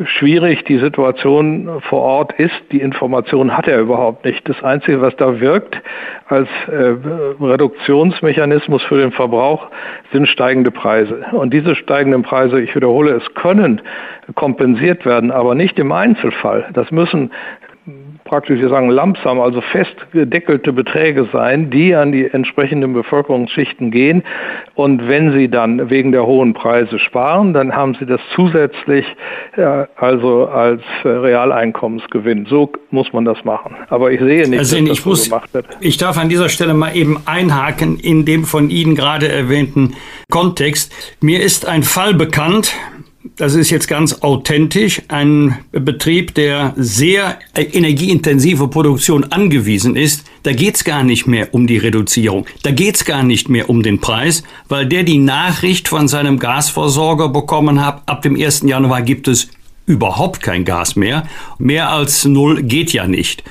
schwierig 0.05 0.63
die 0.65 0.77
Situation 0.77 1.81
vor 1.81 2.01
Ort 2.01 2.33
ist. 2.33 2.53
Die 2.71 2.81
Information 2.81 3.55
hat 3.55 3.67
er 3.67 3.79
überhaupt 3.79 4.25
nicht. 4.25 4.47
Das 4.47 4.61
Einzige, 4.63 5.01
was 5.01 5.15
da 5.15 5.39
wirkt 5.39 5.81
als 6.27 6.49
äh, 6.67 6.95
Reduktionsmechanismus 7.43 8.83
für 8.83 8.97
den 8.97 9.11
Verbrauch, 9.11 9.67
sind 10.11 10.27
steigende 10.27 10.71
Preise. 10.71 11.25
Und 11.31 11.53
diese 11.53 11.75
steigenden 11.75 12.23
Preise, 12.23 12.61
ich 12.61 12.75
wiederhole, 12.75 13.11
es 13.11 13.33
können 13.33 13.81
kompensiert 14.35 15.05
werden, 15.05 15.31
aber 15.31 15.55
nicht 15.55 15.77
im 15.79 15.91
Einzelfall. 15.91 16.69
Das 16.73 16.91
müssen 16.91 17.31
praktisch, 18.31 18.61
wir 18.61 18.69
sagen 18.69 18.89
Lampsam, 18.89 19.41
also 19.41 19.59
festgedeckelte 19.59 20.71
Beträge 20.71 21.27
sein, 21.33 21.69
die 21.69 21.93
an 21.93 22.13
die 22.13 22.27
entsprechenden 22.27 22.93
Bevölkerungsschichten 22.93 23.91
gehen. 23.91 24.23
Und 24.73 25.09
wenn 25.09 25.33
sie 25.33 25.49
dann 25.49 25.89
wegen 25.89 26.13
der 26.13 26.25
hohen 26.25 26.53
Preise 26.53 26.97
sparen, 26.97 27.53
dann 27.53 27.75
haben 27.75 27.93
sie 27.99 28.05
das 28.05 28.21
zusätzlich 28.33 29.05
äh, 29.57 29.83
also 29.97 30.47
als 30.47 30.81
äh, 31.03 31.09
Realeinkommensgewinn. 31.09 32.45
So 32.45 32.71
muss 32.89 33.11
man 33.11 33.25
das 33.25 33.43
machen. 33.43 33.75
Aber 33.89 34.13
ich 34.13 34.21
sehe 34.21 34.47
nicht, 34.47 34.59
also 34.59 34.79
dass 34.79 34.87
das 34.87 35.05
muss, 35.05 35.23
so 35.25 35.29
gemacht 35.29 35.53
wird. 35.53 35.65
Ich 35.81 35.97
darf 35.97 36.17
an 36.17 36.29
dieser 36.29 36.47
Stelle 36.47 36.73
mal 36.73 36.95
eben 36.95 37.17
einhaken 37.25 37.99
in 37.99 38.23
dem 38.23 38.45
von 38.45 38.69
Ihnen 38.69 38.95
gerade 38.95 39.27
erwähnten 39.27 39.95
Kontext. 40.29 40.93
Mir 41.19 41.41
ist 41.41 41.67
ein 41.67 41.83
Fall 41.83 42.13
bekannt, 42.13 42.73
das 43.41 43.55
ist 43.55 43.71
jetzt 43.71 43.87
ganz 43.87 44.21
authentisch, 44.21 45.01
ein 45.07 45.57
Betrieb, 45.71 46.35
der 46.35 46.75
sehr 46.77 47.39
energieintensive 47.55 48.67
Produktion 48.67 49.23
angewiesen 49.23 49.95
ist, 49.95 50.25
da 50.43 50.53
geht's 50.53 50.83
gar 50.83 51.03
nicht 51.03 51.25
mehr 51.25 51.51
um 51.51 51.65
die 51.65 51.77
Reduzierung, 51.77 52.45
da 52.61 52.69
geht's 52.69 53.03
gar 53.03 53.23
nicht 53.23 53.49
mehr 53.49 53.67
um 53.67 53.81
den 53.81 53.99
Preis, 53.99 54.43
weil 54.69 54.85
der 54.85 55.01
die 55.01 55.17
Nachricht 55.17 55.87
von 55.87 56.07
seinem 56.07 56.37
Gasversorger 56.37 57.29
bekommen 57.29 57.83
hat, 57.83 58.03
ab 58.05 58.21
dem 58.21 58.39
1. 58.39 58.61
Januar 58.61 59.01
gibt 59.01 59.27
es 59.27 59.47
überhaupt 59.85 60.41
kein 60.41 60.65
Gas 60.65 60.95
mehr. 60.95 61.23
Mehr 61.59 61.89
als 61.89 62.25
null 62.25 62.63
geht 62.63 62.93
ja 62.93 63.07
nicht. 63.07 63.43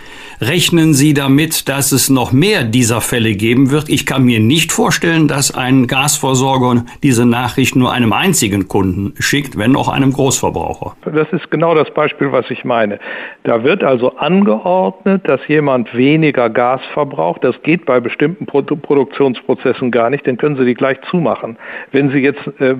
Rechnen 0.42 0.94
Sie 0.94 1.12
damit, 1.12 1.68
dass 1.68 1.92
es 1.92 2.08
noch 2.08 2.32
mehr 2.32 2.64
dieser 2.64 3.02
Fälle 3.02 3.34
geben 3.34 3.70
wird? 3.70 3.90
Ich 3.90 4.06
kann 4.06 4.24
mir 4.24 4.40
nicht 4.40 4.72
vorstellen, 4.72 5.28
dass 5.28 5.54
ein 5.54 5.86
Gasversorger 5.86 6.86
diese 7.02 7.26
Nachricht 7.26 7.76
nur 7.76 7.92
einem 7.92 8.14
einzigen 8.14 8.66
Kunden 8.66 9.12
schickt, 9.18 9.58
wenn 9.58 9.76
auch 9.76 9.88
einem 9.88 10.14
Großverbraucher. 10.14 10.96
Das 11.04 11.30
ist 11.32 11.50
genau 11.50 11.74
das 11.74 11.90
Beispiel, 11.90 12.32
was 12.32 12.50
ich 12.50 12.64
meine. 12.64 12.98
Da 13.42 13.64
wird 13.64 13.84
also 13.84 14.16
angeordnet, 14.16 15.28
dass 15.28 15.46
jemand 15.46 15.94
weniger 15.94 16.48
Gas 16.48 16.80
verbraucht. 16.94 17.44
Das 17.44 17.60
geht 17.62 17.84
bei 17.84 18.00
bestimmten 18.00 18.46
Produktionsprozessen 18.46 19.90
gar 19.90 20.08
nicht, 20.08 20.26
dann 20.26 20.38
können 20.38 20.56
Sie 20.56 20.64
die 20.64 20.74
gleich 20.74 20.96
zumachen. 21.10 21.58
Wenn 21.92 22.10
Sie 22.12 22.20
jetzt 22.20 22.40
äh, 22.60 22.76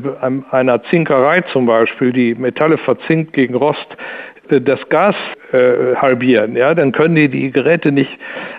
einer 0.51 0.83
Zinkerei 0.85 1.43
zum 1.53 1.67
Beispiel 1.67 2.15
die 2.15 2.35
Metalle 2.35 2.79
verzinkt 2.79 3.35
gegen 3.41 3.55
Rost, 3.55 3.97
äh, 4.51 4.61
das 4.61 4.87
Gas 4.91 5.17
äh, 5.53 5.97
halbieren, 5.97 6.57
ja, 6.57 6.75
dann 6.75 6.93
können 6.93 7.15
die 7.15 7.29
die 7.29 7.51
Geräte 7.51 7.93
nicht, 7.93 8.11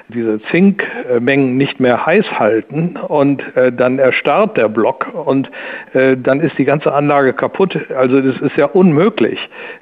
diese 0.10 0.42
Zinkmengen 0.52 1.58
nicht 1.58 1.80
mehr 1.80 2.06
heiß 2.06 2.26
halten 2.40 2.98
und 3.08 3.44
äh, 3.56 3.72
dann 3.72 4.00
erstarrt 4.00 4.58
der 4.58 4.70
Block 4.70 5.08
und 5.14 5.50
äh, 5.94 6.18
dann 6.18 6.42
ist 6.42 6.58
die 6.58 6.66
ganze 6.66 6.94
Anlage 6.94 7.34
kaputt. 7.34 7.78
Also 7.96 8.22
das 8.22 8.40
ist 8.42 8.58
ja 8.58 8.66
unmöglich, 8.66 9.40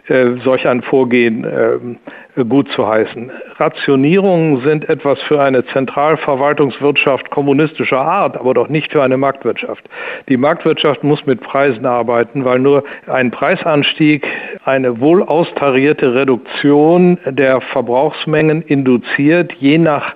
äh, 0.08 0.34
solch 0.44 0.68
ein 0.68 0.82
Vorgehen 0.82 1.44
äh, 1.44 2.44
gut 2.46 2.70
zu 2.72 2.88
heißen. 2.88 3.32
Rationierungen 3.58 4.62
sind 4.62 4.88
etwas 4.88 5.20
für 5.24 5.42
eine 5.42 5.66
Zentralverwaltungswirtschaft 5.66 7.30
kommunistischer 7.32 8.00
Art, 8.00 8.38
aber 8.38 8.54
doch 8.54 8.70
nicht 8.70 8.92
für 8.92 9.04
eine 9.04 9.18
Marktwirtschaft. 9.18 9.84
Die 10.30 10.38
Marktwirtschaft 10.38 11.04
muss 11.04 11.26
mit 11.26 11.42
Preisen 11.42 11.86
arbeiten, 11.86 12.46
weil 12.46 12.60
nur 12.60 12.84
ein 13.08 13.32
Preisanstieg 13.32 14.28
eine 14.64 15.00
wohl 15.00 15.24
austarierte 15.24 16.14
Reduktion 16.14 16.99
der 17.26 17.62
Verbrauchsmengen 17.62 18.62
induziert, 18.62 19.54
je 19.60 19.78
nach 19.78 20.16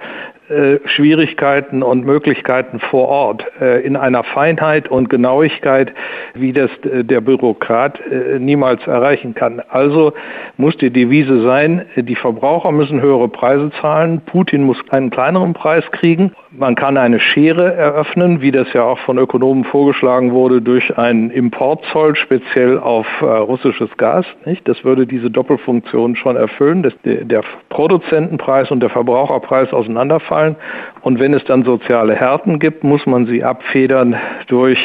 Schwierigkeiten 0.85 1.83
und 1.83 2.05
Möglichkeiten 2.05 2.79
vor 2.79 3.07
Ort 3.07 3.45
äh, 3.61 3.81
in 3.81 3.95
einer 3.95 4.23
Feinheit 4.23 4.89
und 4.89 5.09
Genauigkeit, 5.09 5.93
wie 6.33 6.51
das 6.51 6.69
äh, 6.83 7.03
der 7.03 7.21
Bürokrat 7.21 7.99
niemals 8.39 8.85
erreichen 8.85 9.33
kann. 9.33 9.61
Also 9.69 10.13
muss 10.57 10.77
die 10.77 10.89
Devise 10.89 11.41
sein, 11.43 11.85
die 11.95 12.15
Verbraucher 12.15 12.71
müssen 12.71 13.01
höhere 13.01 13.29
Preise 13.29 13.71
zahlen, 13.81 14.21
Putin 14.25 14.63
muss 14.63 14.77
einen 14.89 15.09
kleineren 15.09 15.53
Preis 15.53 15.83
kriegen. 15.91 16.33
Man 16.51 16.75
kann 16.75 16.97
eine 16.97 17.19
Schere 17.19 17.73
eröffnen, 17.73 18.41
wie 18.41 18.51
das 18.51 18.71
ja 18.73 18.83
auch 18.83 18.99
von 18.99 19.17
Ökonomen 19.17 19.63
vorgeschlagen 19.63 20.31
wurde, 20.33 20.61
durch 20.61 20.97
einen 20.97 21.31
Importzoll 21.31 22.15
speziell 22.15 22.77
auf 22.77 23.07
russisches 23.21 23.89
Gas. 23.97 24.25
Das 24.65 24.83
würde 24.83 25.07
diese 25.07 25.31
Doppelfunktion 25.31 26.15
schon 26.15 26.35
erfüllen, 26.35 26.83
dass 26.83 26.93
der 27.03 27.41
Produzentenpreis 27.69 28.69
und 28.69 28.81
der 28.81 28.89
Verbraucherpreis 28.89 29.73
auseinanderfallen 29.73 30.32
ausfallen. 30.33 30.55
Und 31.01 31.19
wenn 31.19 31.33
es 31.33 31.43
dann 31.45 31.63
soziale 31.63 32.15
Härten 32.15 32.59
gibt, 32.59 32.83
muss 32.83 33.05
man 33.05 33.25
sie 33.25 33.43
abfedern 33.43 34.15
durch 34.47 34.79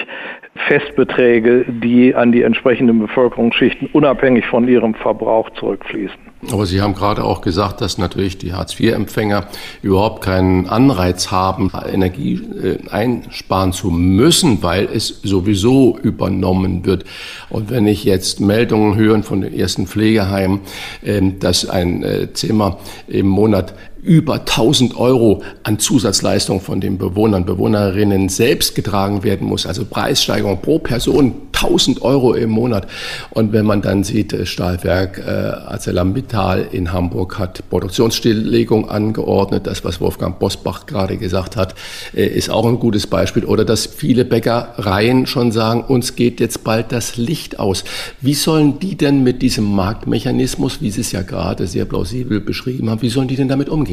Festbeträge, 0.67 1.65
die 1.69 2.15
an 2.15 2.33
die 2.33 2.43
entsprechenden 2.43 2.99
Bevölkerungsschichten 2.99 3.89
unabhängig 3.93 4.45
von 4.47 4.67
ihrem 4.67 4.95
Verbrauch 4.95 5.51
zurückfließen. 5.51 6.19
Aber 6.53 6.67
Sie 6.67 6.81
haben 6.81 6.95
gerade 6.95 7.25
auch 7.25 7.41
gesagt, 7.41 7.81
dass 7.81 7.99
natürlich 7.99 8.39
die 8.39 8.53
Hartz-IV-Empfänger 8.53 9.49
überhaupt 9.83 10.23
keinen 10.23 10.69
Anreiz 10.69 11.33
haben, 11.33 11.73
Energie 11.93 12.35
äh, 12.35 12.89
einsparen 12.91 13.73
zu 13.73 13.91
müssen, 13.91 14.63
weil 14.63 14.85
es 14.85 15.21
sowieso 15.23 15.99
übernommen 16.01 16.87
wird. 16.87 17.05
Und 17.51 17.71
wenn 17.71 17.89
ich 17.89 18.05
jetzt 18.05 18.41
Meldungen 18.41 18.97
höre 18.97 19.23
von 19.25 19.41
den 19.41 19.53
ersten 19.53 19.89
Pflegeheimen, 19.89 20.61
ähm, 21.05 21.41
dass 21.41 21.69
ein 21.69 22.05
äh, 22.05 22.33
Zimmer 22.33 22.79
im 23.09 23.27
Monat 23.27 23.75
über 24.03 24.35
1000 24.35 24.97
Euro 24.97 25.43
an 25.63 25.79
Zusatzleistungen 25.79 26.61
von 26.61 26.81
den 26.81 26.99
Bewohnern, 26.99 27.45
Bewohnerinnen 27.45 28.29
selbst 28.29 28.75
getragen 28.75 29.23
werden 29.23 29.47
muss. 29.47 29.67
Also 29.67 29.85
Preissteigerung 29.85 30.61
pro 30.61 30.79
Person 30.79 31.35
1000 31.53 32.03
Euro 32.03 32.35
im 32.35 32.51
Monat. 32.51 32.87
Und 33.31 33.53
wenn 33.53 33.67
man 33.67 33.83
dann 33.83 34.05
sieht, 34.05 34.35
Stahlwerk 34.47 35.19
äh, 35.19 35.31
ArcelorMittal 35.31 36.69
in 36.71 36.93
Hamburg 36.93 37.39
hat 37.39 37.69
Produktionsstilllegung 37.69 38.89
angeordnet. 38.89 39.67
Das, 39.67 39.85
was 39.85 40.01
Wolfgang 40.01 40.39
Bosbach 40.39 40.87
gerade 40.87 41.17
gesagt 41.17 41.57
hat, 41.57 41.75
äh, 42.15 42.27
ist 42.27 42.51
auch 42.51 42.67
ein 42.67 42.79
gutes 42.79 43.07
Beispiel. 43.07 43.45
Oder 43.45 43.65
dass 43.65 43.87
viele 43.87 44.25
Bäckereien 44.25 45.27
schon 45.27 45.51
sagen, 45.51 45.83
uns 45.83 46.15
geht 46.15 46.41
jetzt 46.41 46.63
bald 46.63 46.93
das 46.93 47.17
Licht 47.17 47.59
aus. 47.59 47.85
Wie 48.21 48.35
sollen 48.35 48.79
die 48.79 48.97
denn 48.97 49.25
mit 49.25 49.43
diesem 49.43 49.65
Marktmechanismus, 49.65 50.81
wie 50.81 50.91
Sie 50.91 51.01
es 51.01 51.13
ja 51.13 51.23
gerade 51.23 51.67
sehr 51.67 51.85
plausibel 51.85 52.41
beschrieben 52.41 52.91
haben, 52.91 53.03
wie 53.03 53.09
sollen 53.09 53.29
die 53.29 53.37
denn 53.37 53.49
damit 53.49 53.69
umgehen? 53.69 53.88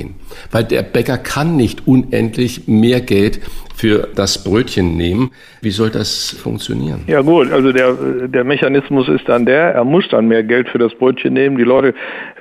Weil 0.51 0.63
der 0.63 0.83
Bäcker 0.83 1.17
kann 1.17 1.55
nicht 1.55 1.87
unendlich 1.87 2.67
mehr 2.67 3.01
Geld 3.01 3.41
für 3.75 4.07
das 4.15 4.43
Brötchen 4.43 4.95
nehmen. 4.95 5.31
Wie 5.61 5.71
soll 5.71 5.89
das 5.89 6.29
funktionieren? 6.41 7.01
Ja 7.07 7.21
gut, 7.21 7.51
also 7.51 7.71
der, 7.71 7.93
der 8.27 8.43
Mechanismus 8.43 9.09
ist 9.09 9.27
dann 9.27 9.45
der, 9.45 9.73
er 9.73 9.83
muss 9.83 10.07
dann 10.09 10.27
mehr 10.27 10.43
Geld 10.43 10.69
für 10.69 10.77
das 10.77 10.93
Brötchen 10.95 11.33
nehmen. 11.33 11.57
Die 11.57 11.63
Leute 11.63 11.93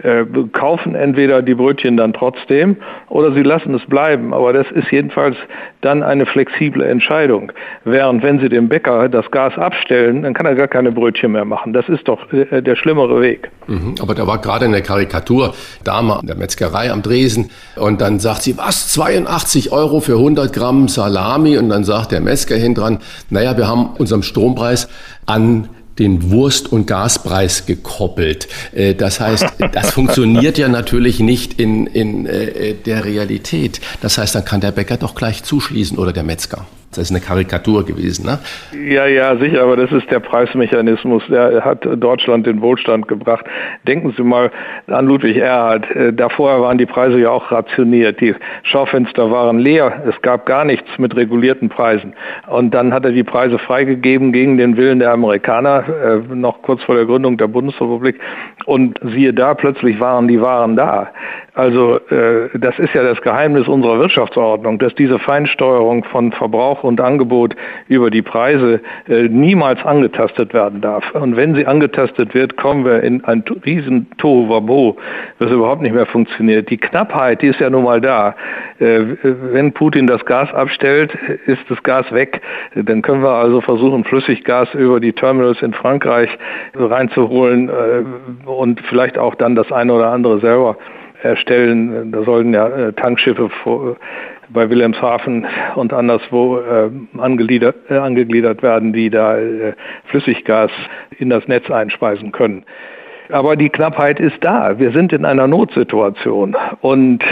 äh, 0.03 0.25
kaufen 0.53 0.95
entweder 0.95 1.43
die 1.43 1.55
Brötchen 1.55 1.97
dann 1.97 2.13
trotzdem 2.13 2.77
oder 3.09 3.33
sie 3.35 3.43
lassen 3.43 3.75
es 3.75 3.85
bleiben. 3.87 4.33
Aber 4.33 4.53
das 4.53 4.71
ist 4.71 4.91
jedenfalls 4.93 5.37
dann 5.81 6.03
eine 6.03 6.25
flexible 6.25 6.85
Entscheidung. 6.85 7.51
Während 7.85 8.23
wenn 8.23 8.39
sie 8.39 8.49
dem 8.49 8.69
Bäcker 8.69 9.09
das 9.09 9.29
Gas 9.31 9.59
abstellen, 9.59 10.23
dann 10.23 10.35
kann 10.35 10.47
er 10.47 10.55
gar 10.55 10.69
keine 10.69 10.93
Brötchen 10.93 11.33
mehr 11.33 11.45
machen. 11.45 11.73
Das 11.73 11.89
ist 11.89 12.07
doch 12.07 12.33
äh, 12.33 12.63
der 12.63 12.77
schlimmere 12.77 13.21
Weg. 13.21 13.51
Mhm, 13.67 13.97
aber 14.01 14.15
da 14.15 14.27
war 14.27 14.41
gerade 14.41 14.67
in 14.67 14.73
der 14.73 14.83
Karikatur 14.83 15.55
Dame 15.83 16.19
in 16.21 16.29
der 16.29 16.37
Metzgerei 16.37 16.93
am 16.93 17.03
Dresen 17.03 17.44
und 17.77 18.01
dann 18.01 18.21
sagt 18.21 18.43
sie, 18.43 18.57
was, 18.57 18.89
82 18.89 19.73
Euro 19.73 20.01
für 20.01 20.15
100 20.15 20.53
Gramm? 20.53 20.89
Salami 20.89 21.59
und 21.59 21.69
dann 21.69 21.85
sagt 21.85 22.13
der 22.13 22.21
Metzger 22.21 22.57
hin 22.57 22.75
dran, 22.75 22.99
naja, 23.31 23.57
wir 23.57 23.69
haben 23.69 23.91
unseren 23.99 24.23
Strompreis 24.23 24.89
an 25.27 25.69
den 25.99 26.31
Wurst- 26.31 26.71
und 26.73 26.87
Gaspreis 26.87 27.67
gekoppelt. 27.67 28.49
Äh, 28.73 28.95
das 28.95 29.21
heißt, 29.21 29.47
das 29.73 29.93
funktioniert 29.93 30.59
ja 30.59 30.69
natürlich 30.69 31.21
nicht 31.21 31.61
in, 31.61 31.87
in 31.87 32.27
äh, 32.27 32.75
der 32.75 33.05
Realität. 33.05 33.81
Das 34.01 34.19
heißt, 34.19 34.35
dann 34.35 34.45
kann 34.45 34.61
der 34.61 34.73
Bäcker 34.73 34.97
doch 34.97 35.15
gleich 35.15 35.43
zuschließen 35.45 35.99
oder 35.99 36.13
der 36.13 36.25
Metzger. 36.25 36.67
Das 36.97 37.11
ist 37.11 37.11
eine 37.11 37.21
Karikatur 37.21 37.85
gewesen, 37.85 38.27
ne? 38.27 38.39
Ja, 38.73 39.07
ja, 39.07 39.37
sicher, 39.37 39.63
aber 39.63 39.77
das 39.77 39.91
ist 39.93 40.11
der 40.11 40.21
Preismechanismus. 40.21 41.23
Der 41.29 41.65
hat 41.65 41.85
Deutschland 41.85 42.47
den 42.47 42.61
Wohlstand 42.61 43.09
gebracht. 43.09 43.45
Denken 43.87 44.15
Sie 44.17 44.23
mal 44.23 44.51
an 44.87 45.07
Ludwig 45.07 45.37
Erhard. 45.37 45.91
Äh, 45.91 46.13
davor 46.13 46.61
waren 46.63 46.79
die 46.79 46.87
Preise 46.87 47.19
ja 47.19 47.31
auch 47.31 47.51
rationiert. 47.51 48.21
Die 48.21 48.35
Schaufenster 48.63 49.31
waren 49.31 49.59
leer. 49.59 50.05
Es 50.09 50.21
gab 50.23 50.47
gar 50.47 50.65
nichts 50.65 50.89
mit 50.99 51.17
regulierten 51.17 51.69
Preisen. 51.69 52.15
Und 52.47 52.73
dann 52.73 52.93
hat 52.93 53.05
er 53.05 53.13
die 53.13 53.25
Preise 53.25 53.59
freigegeben 53.59 54.33
gegen 54.33 54.57
den 54.57 54.77
Willen 54.77 55.01
der 55.01 55.13
Amerikaner, 55.13 55.85
äh, 55.89 56.35
noch 56.35 56.63
kurz 56.63 56.83
vor 56.85 56.95
der 56.95 57.07
Gründung 57.07 57.37
der 57.37 57.49
Bundesrepublik. 57.49 58.21
Und 58.67 58.99
siehe 59.03 59.35
da, 59.35 59.55
plötzlich 59.55 60.01
waren 60.01 60.29
die 60.29 60.41
Waren 60.41 60.77
da. 60.77 61.11
Also 61.55 62.01
äh, 62.11 62.49
das 62.55 62.77
ist 62.81 62.95
ja 62.95 63.05
das 63.05 63.21
Geheimnis 63.23 63.69
unserer 63.69 64.01
Wirtschaftsordnung, 64.01 64.81
dass 64.81 64.93
diese 64.97 65.21
Feinsteuerung 65.21 66.03
von 66.05 66.33
Verbrauch 66.33 66.83
und 66.83 67.01
Angebot 67.01 67.55
über 67.87 68.11
die 68.11 68.23
Preise 68.23 68.81
äh, 69.09 69.29
niemals 69.29 69.85
angetastet 69.85 70.53
werden 70.53 70.81
darf. 70.81 71.05
Und 71.15 71.37
wenn 71.37 71.55
sie 71.55 71.65
angetastet 71.65 72.35
wird, 72.35 72.57
kommen 72.57 72.85
wir 72.85 73.05
in 73.05 73.25
ein 73.25 73.45
riesen 73.65 74.09
Tohuwabo, 74.19 74.97
das 75.39 75.53
überhaupt 75.53 75.83
nicht 75.83 75.95
mehr 75.95 76.07
funktioniert. 76.07 76.71
Die 76.71 76.79
Knappheit, 76.79 77.41
die 77.41 77.49
ist 77.49 77.61
ja 77.61 77.71
nun 77.71 77.85
mal 77.85 78.01
da. 78.01 78.35
Äh, 78.81 79.03
wenn 79.23 79.73
Putin 79.73 80.09
das 80.09 80.25
Gas 80.25 80.53
abstellt, 80.53 81.17
ist 81.47 81.63
das 81.69 81.81
Gas 81.85 82.11
weg. 82.13 82.41
Dann 82.75 83.03
können 83.03 83.23
wir 83.23 83.31
also 83.31 83.61
versuchen, 83.61 84.03
Flüssiggas 84.03 84.75
über 84.75 84.99
die 84.99 85.13
Terminals 85.13 85.63
in 85.63 85.73
Frankreich 85.73 86.31
reinzuholen 86.75 87.69
äh, 87.69 88.03
und 88.57 88.81
vielleicht 88.89 89.19
auch 89.19 89.35
dann 89.35 89.55
das 89.55 89.71
eine 89.73 89.93
oder 89.93 90.11
andere 90.11 90.41
selber 90.41 90.77
erstellen. 91.23 92.13
Da 92.13 92.23
sollten 92.23 92.53
ja 92.53 92.69
äh, 92.69 92.93
Tankschiffe 92.93 93.51
bei 94.51 94.69
Wilhelmshaven 94.69 95.47
und 95.75 95.93
anderswo 95.93 96.59
äh, 96.59 96.91
angegliedert, 97.19 97.77
äh, 97.89 97.97
angegliedert 97.97 98.63
werden, 98.63 98.93
die 98.93 99.11
da 99.11 99.37
Flüssiggas 100.07 100.71
in 101.19 101.31
das 101.31 101.49
Netz 101.49 101.71
einspeisen 101.71 102.31
können. 102.33 102.65
Aber 103.31 103.57
die 103.57 103.71
Knappheit 103.71 104.21
ist 104.21 104.37
da. 104.43 104.79
Wir 104.79 104.93
sind 104.93 105.13
in 105.13 105.25
einer 105.25 105.47
Notsituation. 105.47 106.57
Und 106.83 107.25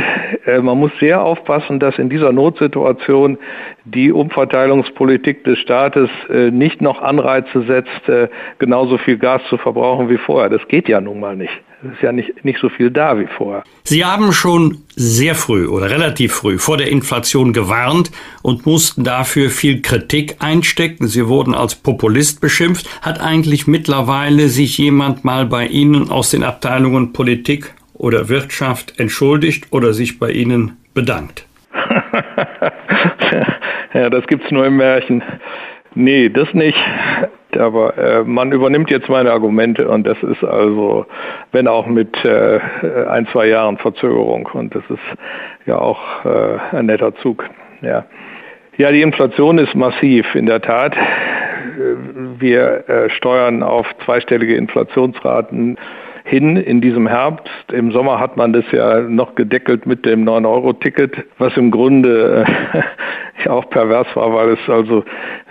äh, 0.46 0.58
man 0.60 0.78
muss 0.78 0.92
sehr 0.98 1.22
aufpassen, 1.22 1.80
dass 1.80 1.98
in 1.98 2.08
dieser 2.08 2.32
Notsituation 2.32 3.36
die 3.84 4.10
Umverteilungspolitik 4.10 5.44
des 5.44 5.58
Staates 5.58 6.08
äh, 6.30 6.50
nicht 6.50 6.80
noch 6.80 7.02
Anreize 7.02 7.62
setzt, 7.62 8.08
äh, 8.08 8.28
genauso 8.58 8.96
viel 8.96 9.18
Gas 9.18 9.42
zu 9.48 9.58
verbrauchen 9.58 10.08
wie 10.08 10.18
vorher. 10.18 10.48
Das 10.48 10.66
geht 10.68 10.88
ja 10.88 11.00
nun 11.00 11.20
mal 11.20 11.36
nicht. 11.36 11.60
Es 11.84 11.94
ist 11.94 12.02
ja 12.02 12.12
nicht, 12.12 12.44
nicht 12.44 12.60
so 12.60 12.68
viel 12.68 12.92
da 12.92 13.18
wie 13.18 13.26
vorher. 13.26 13.64
Sie 13.82 14.04
haben 14.04 14.32
schon 14.32 14.78
sehr 14.94 15.34
früh 15.34 15.66
oder 15.66 15.90
relativ 15.90 16.32
früh 16.32 16.58
vor 16.58 16.76
der 16.76 16.88
Inflation 16.88 17.52
gewarnt 17.52 18.12
und 18.42 18.66
mussten 18.66 19.02
dafür 19.02 19.50
viel 19.50 19.82
Kritik 19.82 20.36
einstecken. 20.38 21.08
Sie 21.08 21.26
wurden 21.26 21.54
als 21.54 21.74
Populist 21.74 22.40
beschimpft. 22.40 22.88
Hat 23.02 23.20
eigentlich 23.20 23.66
mittlerweile 23.66 24.48
sich 24.48 24.78
jemand 24.78 25.24
mal 25.24 25.44
bei 25.44 25.66
Ihnen 25.66 26.08
aus 26.08 26.30
den 26.30 26.44
Abteilungen 26.44 27.12
Politik 27.12 27.74
oder 27.94 28.28
Wirtschaft 28.28 29.00
entschuldigt 29.00 29.66
oder 29.70 29.92
sich 29.92 30.20
bei 30.20 30.30
Ihnen 30.30 30.76
bedankt? 30.94 31.46
ja, 33.94 34.08
das 34.08 34.24
gibt's 34.28 34.52
nur 34.52 34.66
im 34.66 34.76
Märchen. 34.76 35.24
Nee, 35.94 36.28
das 36.28 36.52
nicht. 36.54 36.78
Aber 37.58 37.98
äh, 37.98 38.24
man 38.24 38.50
übernimmt 38.50 38.90
jetzt 38.90 39.08
meine 39.08 39.30
Argumente 39.30 39.86
und 39.88 40.06
das 40.06 40.16
ist 40.22 40.42
also, 40.42 41.04
wenn 41.52 41.68
auch 41.68 41.86
mit 41.86 42.24
äh, 42.24 42.60
ein, 43.10 43.26
zwei 43.26 43.46
Jahren 43.46 43.76
Verzögerung 43.76 44.48
und 44.54 44.74
das 44.74 44.82
ist 44.88 45.18
ja 45.66 45.76
auch 45.76 46.24
äh, 46.24 46.76
ein 46.76 46.86
netter 46.86 47.14
Zug. 47.16 47.44
Ja. 47.82 48.06
ja, 48.78 48.90
die 48.90 49.02
Inflation 49.02 49.58
ist 49.58 49.74
massiv, 49.74 50.34
in 50.34 50.46
der 50.46 50.62
Tat. 50.62 50.96
Wir 52.38 52.88
äh, 52.88 53.10
steuern 53.10 53.62
auf 53.62 53.86
zweistellige 54.04 54.56
Inflationsraten 54.56 55.76
hin 56.24 56.56
in 56.56 56.80
diesem 56.80 57.06
Herbst. 57.06 57.72
Im 57.72 57.92
Sommer 57.92 58.20
hat 58.20 58.36
man 58.36 58.52
das 58.52 58.64
ja 58.70 59.00
noch 59.00 59.34
gedeckelt 59.34 59.86
mit 59.86 60.06
dem 60.06 60.24
9-Euro-Ticket, 60.24 61.24
was 61.38 61.56
im 61.56 61.70
Grunde 61.70 62.44
äh, 62.72 62.82
auch 63.48 63.68
pervers 63.70 64.06
war, 64.14 64.32
weil 64.34 64.50
es 64.50 64.68
also 64.68 65.04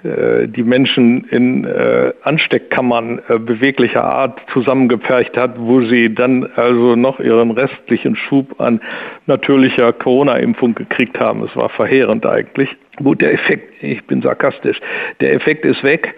äh, 0.04 0.47
die 0.47 0.63
Menschen 0.63 1.25
in 1.25 1.65
äh, 1.65 2.13
Ansteckkammern 2.23 3.21
äh, 3.27 3.39
beweglicher 3.39 4.04
Art 4.04 4.39
zusammengepfercht 4.54 5.38
hat, 5.38 5.60
wo 5.60 5.82
sie 5.82 6.13
dann 6.13 6.49
also 6.56 6.95
noch 6.95 7.19
ihren 7.19 7.51
restlichen 7.51 8.15
Schub 8.15 8.60
an 8.60 8.82
natürlicher 9.25 9.93
Corona-Impfung 9.93 10.75
gekriegt 10.75 11.19
haben. 11.19 11.43
Es 11.43 11.56
war 11.56 11.69
verheerend 11.69 12.25
eigentlich. 12.25 12.69
Gut, 12.97 13.21
der 13.21 13.34
Effekt, 13.34 13.82
ich 13.82 14.06
bin 14.06 14.21
sarkastisch, 14.21 14.80
der 15.21 15.34
Effekt 15.34 15.65
ist 15.65 15.82
weg. 15.82 16.13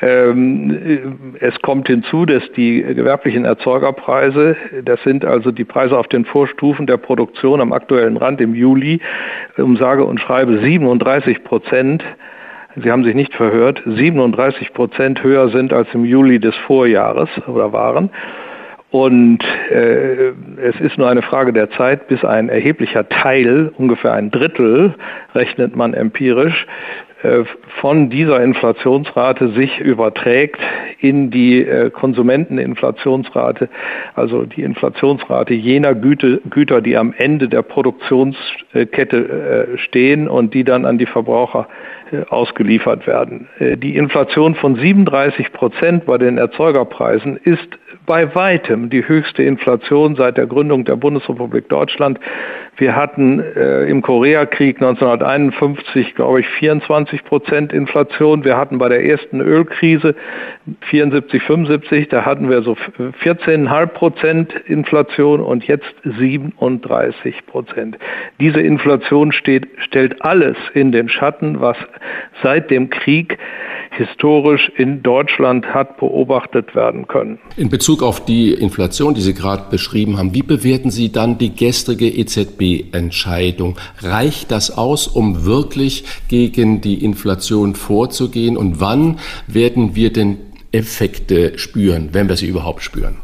Ähm, 0.00 1.34
es 1.40 1.60
kommt 1.62 1.88
hinzu, 1.88 2.26
dass 2.26 2.42
die 2.52 2.82
gewerblichen 2.82 3.44
Erzeugerpreise, 3.44 4.56
das 4.84 5.02
sind 5.02 5.24
also 5.24 5.50
die 5.50 5.64
Preise 5.64 5.98
auf 5.98 6.06
den 6.06 6.24
Vorstufen 6.24 6.86
der 6.86 6.98
Produktion 6.98 7.60
am 7.60 7.72
aktuellen 7.72 8.16
Rand 8.16 8.40
im 8.40 8.54
Juli, 8.54 9.00
um 9.56 9.76
sage 9.76 10.04
und 10.04 10.20
schreibe 10.20 10.58
37 10.58 11.17
Prozent 11.44 12.04
Sie 12.82 12.90
haben 12.90 13.04
sich 13.04 13.14
nicht 13.14 13.34
verhört, 13.34 13.82
37 13.86 14.72
Prozent 14.72 15.22
höher 15.22 15.48
sind 15.48 15.72
als 15.72 15.88
im 15.94 16.04
Juli 16.04 16.38
des 16.38 16.54
Vorjahres 16.66 17.28
oder 17.46 17.72
waren. 17.72 18.10
Und 18.90 19.40
äh, 19.70 20.32
es 20.62 20.80
ist 20.80 20.96
nur 20.96 21.10
eine 21.10 21.22
Frage 21.22 21.52
der 21.52 21.70
Zeit, 21.70 22.08
bis 22.08 22.24
ein 22.24 22.48
erheblicher 22.48 23.08
Teil, 23.08 23.72
ungefähr 23.76 24.14
ein 24.14 24.30
Drittel, 24.30 24.94
rechnet 25.34 25.76
man 25.76 25.92
empirisch, 25.92 26.66
von 27.80 28.10
dieser 28.10 28.42
Inflationsrate 28.42 29.50
sich 29.50 29.80
überträgt 29.80 30.60
in 31.00 31.30
die 31.30 31.62
äh, 31.62 31.90
Konsumenteninflationsrate, 31.90 33.68
also 34.14 34.44
die 34.44 34.62
Inflationsrate 34.62 35.54
jener 35.54 35.94
Güte, 35.94 36.40
Güter, 36.48 36.80
die 36.80 36.96
am 36.96 37.14
Ende 37.16 37.48
der 37.48 37.62
Produktionskette 37.62 39.68
äh, 39.74 39.78
stehen 39.78 40.28
und 40.28 40.54
die 40.54 40.64
dann 40.64 40.84
an 40.84 40.98
die 40.98 41.06
Verbraucher 41.06 41.68
ausgeliefert 42.30 43.06
werden. 43.06 43.48
Die 43.60 43.94
Inflation 43.94 44.54
von 44.54 44.76
37 44.76 45.52
Prozent 45.52 46.06
bei 46.06 46.16
den 46.16 46.38
Erzeugerpreisen 46.38 47.36
ist 47.36 47.68
bei 48.06 48.34
weitem 48.34 48.88
die 48.88 49.06
höchste 49.06 49.42
Inflation 49.42 50.16
seit 50.16 50.38
der 50.38 50.46
Gründung 50.46 50.86
der 50.86 50.96
Bundesrepublik 50.96 51.68
Deutschland. 51.68 52.18
Wir 52.78 52.94
hatten 52.94 53.40
äh, 53.40 53.86
im 53.86 54.02
Koreakrieg 54.02 54.76
1951, 54.76 56.14
glaube 56.14 56.40
ich, 56.40 56.46
24 56.46 57.24
Prozent 57.24 57.72
Inflation. 57.72 58.44
Wir 58.44 58.56
hatten 58.56 58.78
bei 58.78 58.88
der 58.88 59.04
ersten 59.04 59.40
Ölkrise 59.40 60.14
74, 60.82 61.42
75, 61.42 62.08
da 62.08 62.24
hatten 62.24 62.48
wir 62.48 62.62
so 62.62 62.76
14,5 63.24 63.86
Prozent 63.86 64.54
Inflation 64.66 65.40
und 65.40 65.64
jetzt 65.64 65.92
37 66.04 67.46
Prozent. 67.46 67.98
Diese 68.40 68.60
Inflation 68.60 69.32
steht, 69.32 69.66
stellt 69.78 70.22
alles 70.22 70.56
in 70.72 70.92
den 70.92 71.08
Schatten, 71.08 71.60
was 71.60 71.76
seit 72.44 72.70
dem 72.70 72.90
Krieg 72.90 73.38
historisch 73.90 74.70
in 74.76 75.02
Deutschland 75.02 75.66
hat 75.66 75.96
beobachtet 75.98 76.74
werden 76.74 77.08
können. 77.08 77.38
In 77.56 77.68
Bezug 77.68 78.02
auf 78.02 78.24
die 78.24 78.52
Inflation, 78.52 79.14
die 79.14 79.20
Sie 79.20 79.34
gerade 79.34 79.64
beschrieben 79.70 80.18
haben, 80.18 80.34
wie 80.34 80.42
bewerten 80.42 80.90
Sie 80.90 81.10
dann 81.10 81.38
die 81.38 81.54
gestrige 81.54 82.06
EZB-Entscheidung? 82.68 83.76
Reicht 84.00 84.50
das 84.50 84.70
aus, 84.70 85.06
um 85.06 85.44
wirklich 85.44 86.04
gegen 86.28 86.80
die 86.80 87.04
Inflation 87.04 87.74
vorzugehen? 87.74 88.56
Und 88.56 88.80
wann 88.80 89.18
werden 89.46 89.94
wir 89.94 90.12
denn 90.12 90.38
Effekte 90.72 91.58
spüren, 91.58 92.10
wenn 92.12 92.28
wir 92.28 92.36
sie 92.36 92.46
überhaupt 92.46 92.82
spüren? 92.82 93.16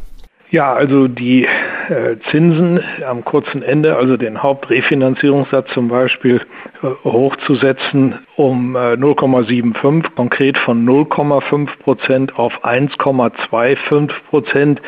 Ja, 0.51 0.73
also 0.73 1.07
die 1.07 1.45
äh, 1.45 2.17
Zinsen 2.29 2.79
am 3.07 3.25
kurzen 3.25 3.63
Ende, 3.63 3.95
also 3.95 4.15
den 4.15 4.43
Hauptrefinanzierungssatz 4.43 5.71
zum 5.73 5.87
Beispiel 5.87 6.41
äh, 6.83 6.87
hochzusetzen 7.03 8.19
um 8.35 8.75
äh, 8.75 8.93
0,75, 8.93 10.13
konkret 10.15 10.57
von 10.59 10.85
0,5 10.85 11.69
Prozent 11.79 12.37
auf 12.37 12.63
1,25 12.63 14.11
Prozent. 14.29 14.81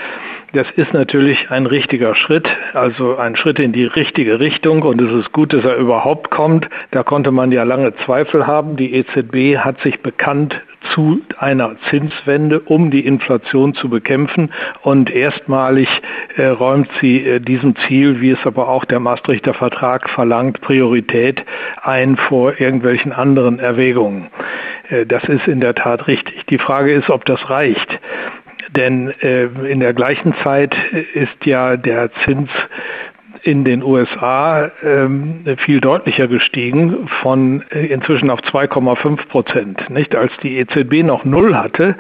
Das 0.54 0.68
ist 0.76 0.94
natürlich 0.94 1.50
ein 1.50 1.66
richtiger 1.66 2.16
Schritt, 2.16 2.48
also 2.74 3.18
ein 3.18 3.36
Schritt 3.36 3.60
in 3.60 3.74
die 3.74 3.86
richtige 3.86 4.40
Richtung 4.40 4.84
und 4.84 5.02
es 5.02 5.12
ist 5.12 5.34
gut, 5.34 5.54
dass 5.54 5.66
er 5.66 5.76
überhaupt 5.78 6.30
kommt. 6.30 6.70
Da 6.92 7.04
konnte 7.04 7.32
man 7.32 7.52
ja 7.52 7.64
lange 7.64 7.96
Zweifel 8.06 8.48
haben. 8.48 8.78
Die 8.78 8.94
EZB 8.94 9.58
hat 9.58 9.82
sich 9.82 10.02
bekannt 10.02 10.62
zu 10.94 11.22
einer 11.38 11.76
Zinswende, 11.90 12.60
um 12.60 12.92
die 12.92 13.06
Inflation 13.06 13.74
zu 13.74 13.90
bekämpfen. 13.90 14.52
Und 14.82 15.10
erstmalig 15.10 15.88
äh, 16.36 16.46
räumt 16.48 16.90
sie 17.02 17.26
äh, 17.26 17.40
diesem 17.40 17.76
Ziel, 17.88 18.22
wie 18.22 18.32
es 18.32 18.46
aber 18.46 18.68
auch 18.68 18.86
der 18.86 19.00
Maastrichter 19.00 19.54
Vertrag 19.54 20.10
verlangt, 20.10 20.62
Priorität 20.62 21.44
ein 21.82 22.18
vor 22.18 22.60
irgendwelchen 22.60 23.12
anderen 23.12 23.60
Erwägungen. 23.60 24.28
Äh, 24.90 25.06
das 25.06 25.24
ist 25.26 25.48
in 25.48 25.62
der 25.62 25.76
Tat 25.76 26.08
richtig. 26.08 26.46
Die 26.48 26.58
Frage 26.58 26.94
ist, 26.94 27.10
ob 27.10 27.26
das 27.26 27.50
reicht. 27.50 28.00
Denn 28.70 29.14
äh, 29.22 29.46
in 29.70 29.80
der 29.80 29.94
gleichen 29.94 30.36
Zeit 30.44 30.76
ist 31.14 31.46
ja 31.46 31.78
der 31.78 32.12
Zins 32.26 32.50
in 33.48 33.64
den 33.64 33.82
USA 33.82 34.70
ähm, 34.84 35.46
viel 35.60 35.80
deutlicher 35.80 36.28
gestiegen, 36.28 37.08
von 37.22 37.64
äh, 37.70 37.86
inzwischen 37.86 38.30
auf 38.30 38.42
2,5 38.42 39.26
Prozent. 39.30 39.90
Nicht 39.90 40.14
als 40.18 40.34
die 40.44 40.58
EZB 40.58 41.02
noch 41.04 41.24
null 41.24 41.56
hatte, 41.56 41.96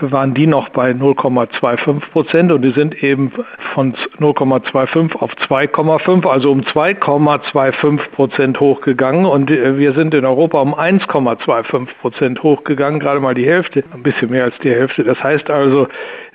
waren 0.00 0.34
die 0.34 0.46
noch 0.46 0.68
bei 0.68 0.90
0,25 0.90 2.00
Prozent 2.12 2.52
und 2.52 2.60
die 2.60 2.72
sind 2.72 3.02
eben 3.02 3.32
von 3.72 3.94
0,25 4.20 5.16
auf 5.16 5.32
2,5, 5.48 6.28
also 6.28 6.52
um 6.52 6.60
2,25 6.60 8.10
Prozent 8.10 8.60
hochgegangen 8.60 9.24
und 9.24 9.50
äh, 9.50 9.78
wir 9.78 9.94
sind 9.94 10.12
in 10.12 10.26
Europa 10.26 10.60
um 10.60 10.74
1,25 10.74 11.86
Prozent 12.02 12.42
hochgegangen, 12.42 13.00
gerade 13.00 13.20
mal 13.20 13.34
die 13.34 13.46
Hälfte, 13.46 13.82
ein 13.94 14.02
bisschen 14.02 14.28
mehr 14.28 14.44
als 14.44 14.58
die 14.62 14.70
Hälfte. 14.70 15.04
Das 15.04 15.22
heißt 15.24 15.48
also, 15.48 15.88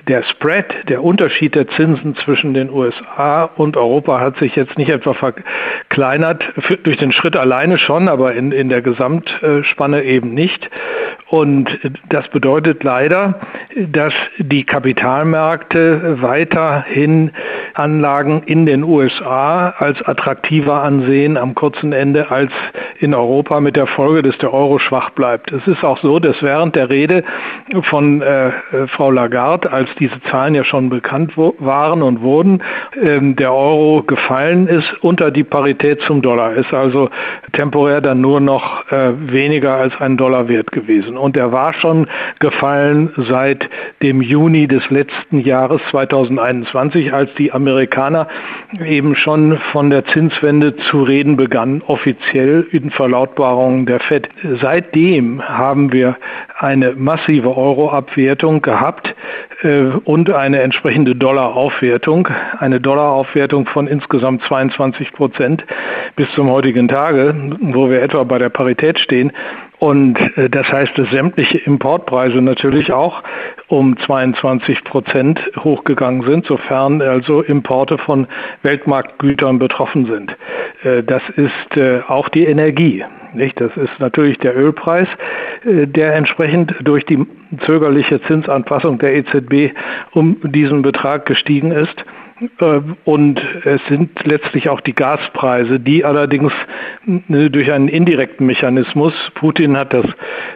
der 0.08 0.24
Spread, 0.24 0.66
der 0.90 1.04
Unterschied 1.04 1.56
der 1.56 1.68
Zinsen 1.70 2.16
zwischen 2.16 2.54
den 2.54 2.70
USA 2.70 3.46
und 3.56 3.78
Europa 3.78 4.20
hat 4.20 4.38
sich 4.38 4.56
jetzt 4.56 4.78
nicht 4.78 4.90
etwa 4.90 5.14
verkleinert, 5.14 6.44
durch 6.84 6.98
den 6.98 7.12
Schritt 7.12 7.36
alleine 7.36 7.78
schon, 7.78 8.08
aber 8.08 8.34
in, 8.34 8.52
in 8.52 8.70
der 8.70 8.82
Gesamtspanne 8.82 10.04
eben 10.04 10.34
nicht. 10.34 10.70
Und 11.28 11.80
das 12.10 12.28
bedeutet 12.28 12.84
leider, 12.84 13.40
dass 13.78 14.14
die 14.38 14.66
Kapitalmärkte 14.66 16.22
weiterhin 16.22 17.32
Anlagen 17.74 18.44
in 18.44 18.66
den 18.66 18.84
USA 18.84 19.70
als 19.78 20.02
attraktiver 20.02 20.84
ansehen 20.84 21.38
am 21.38 21.56
kurzen 21.56 21.94
Ende 21.94 22.30
als 22.32 22.52
in 23.00 23.14
Europa 23.14 23.62
mit 23.62 23.78
der 23.78 23.88
Folge, 23.88 24.24
dass 24.24 24.38
der 24.40 24.54
Euro 24.54 24.78
schwach 24.78 25.12
bleibt. 25.12 25.54
Es 25.54 25.66
ist 25.68 25.86
auch 25.86 25.98
so, 26.00 26.20
dass 26.20 26.42
während 26.44 26.76
der 26.76 26.90
Rede 26.90 27.24
von 27.84 28.22
äh, 28.22 28.52
Frau 28.88 29.10
Lagarde, 29.10 29.72
als 29.72 29.90
diese 30.02 30.20
Zahlen 30.24 30.56
ja 30.56 30.64
schon 30.64 30.90
bekannt 30.90 31.38
waren 31.38 32.02
und 32.02 32.22
wurden, 32.22 32.64
ähm, 33.02 33.36
der 33.36 33.54
Euro 33.54 34.02
gefallen 34.02 34.68
ist 34.68 34.92
unter 35.02 35.30
die 35.30 35.44
Parität 35.44 36.02
zum 36.02 36.24
Dollar, 36.24 36.54
ist 36.54 36.74
also 36.74 37.10
temporär 37.54 38.02
dann 38.02 38.20
nur 38.20 38.40
noch 38.40 38.92
äh, 38.92 39.12
weniger 39.32 39.76
als 39.76 39.94
ein 40.02 40.18
Dollar 40.18 40.48
wert 40.48 40.72
gewesen. 40.72 41.18
Und 41.18 41.38
er 41.38 41.52
war 41.52 41.74
schon 41.76 42.08
gefallen 42.40 43.14
seit 43.16 43.70
dem 44.02 44.22
Juni 44.22 44.68
des 44.68 44.90
letzten 44.90 45.40
Jahres 45.42 45.82
2021, 45.92 47.14
als 47.14 47.32
die 47.36 47.52
Amerikaner 47.52 48.28
eben 48.84 49.16
schon 49.16 49.60
von 49.72 49.92
der 49.92 50.06
Zinswende 50.06 50.76
zu 50.90 51.04
reden 51.04 51.38
begannen, 51.38 51.84
offiziell 51.86 52.66
in 52.72 52.90
Verlautbarungen 52.90 53.86
der 53.86 54.00
FED. 54.00 54.30
Seitdem 54.62 55.44
haben 55.44 55.94
wir 55.94 56.18
eine 56.58 56.94
massive 56.94 57.56
Euro-Abwertung 57.56 58.64
gehabt 58.64 59.14
und 59.64 60.32
eine 60.32 60.62
entsprechende 60.62 61.16
Dollar-Aufwertung, 61.16 62.28
eine 62.60 62.80
Dollar-Aufwertung 62.82 63.68
von 63.68 63.88
insgesamt 63.88 64.44
22 64.44 65.14
Prozent 65.14 65.64
bis 66.16 66.28
zum 66.32 66.50
heutigen 66.50 66.88
Tage, 66.88 67.36
wo 67.60 67.90
wir 67.90 68.02
etwa 68.02 68.24
bei 68.24 68.40
der 68.40 68.50
Parität 68.50 69.00
stehen. 69.00 69.32
Und 69.82 70.16
äh, 70.38 70.48
das 70.48 70.72
heißt, 70.72 70.96
dass 70.96 71.10
sämtliche 71.10 71.58
Importpreise 71.58 72.40
natürlich 72.40 72.94
auch 72.94 73.24
um 73.68 73.98
22 73.98 74.84
Prozent 74.84 75.42
hochgegangen 75.58 76.22
sind, 76.22 76.46
sofern 76.46 77.02
also 77.02 77.42
Importe 77.42 77.98
von 77.98 78.28
Weltmarktgütern 78.62 79.58
betroffen 79.58 80.06
sind. 80.06 80.38
Äh, 80.84 81.02
das 81.02 81.24
ist 81.36 81.78
äh, 81.78 82.02
auch 82.08 82.30
die 82.30 82.46
Energie. 82.46 83.04
Nicht? 83.34 83.60
Das 83.60 83.76
ist 83.76 84.00
natürlich 84.00 84.38
der 84.40 84.56
Ölpreis, 84.56 85.08
der 85.64 86.16
entsprechend 86.16 86.76
durch 86.84 87.06
die 87.06 87.26
zögerliche 87.66 88.22
Zinsanpassung 88.24 89.00
der 89.00 89.16
EZB 89.16 89.74
um 90.12 90.36
diesen 90.44 90.82
Betrag 90.82 91.26
gestiegen 91.26 91.72
ist. 91.72 92.04
Äh, 92.60 92.82
und 93.06 93.42
es 93.66 93.82
sind 93.88 94.12
letztlich 94.26 94.70
auch 94.70 94.82
die 94.82 94.94
Gaspreise, 94.94 95.80
die 95.80 96.04
allerdings 96.04 96.52
äh, 97.08 97.50
durch 97.50 97.72
einen 97.72 97.88
indirekten 97.88 98.46
Mechanismus, 98.46 99.14
Putin 99.36 99.78
hat 99.78 99.94
das, 99.94 100.06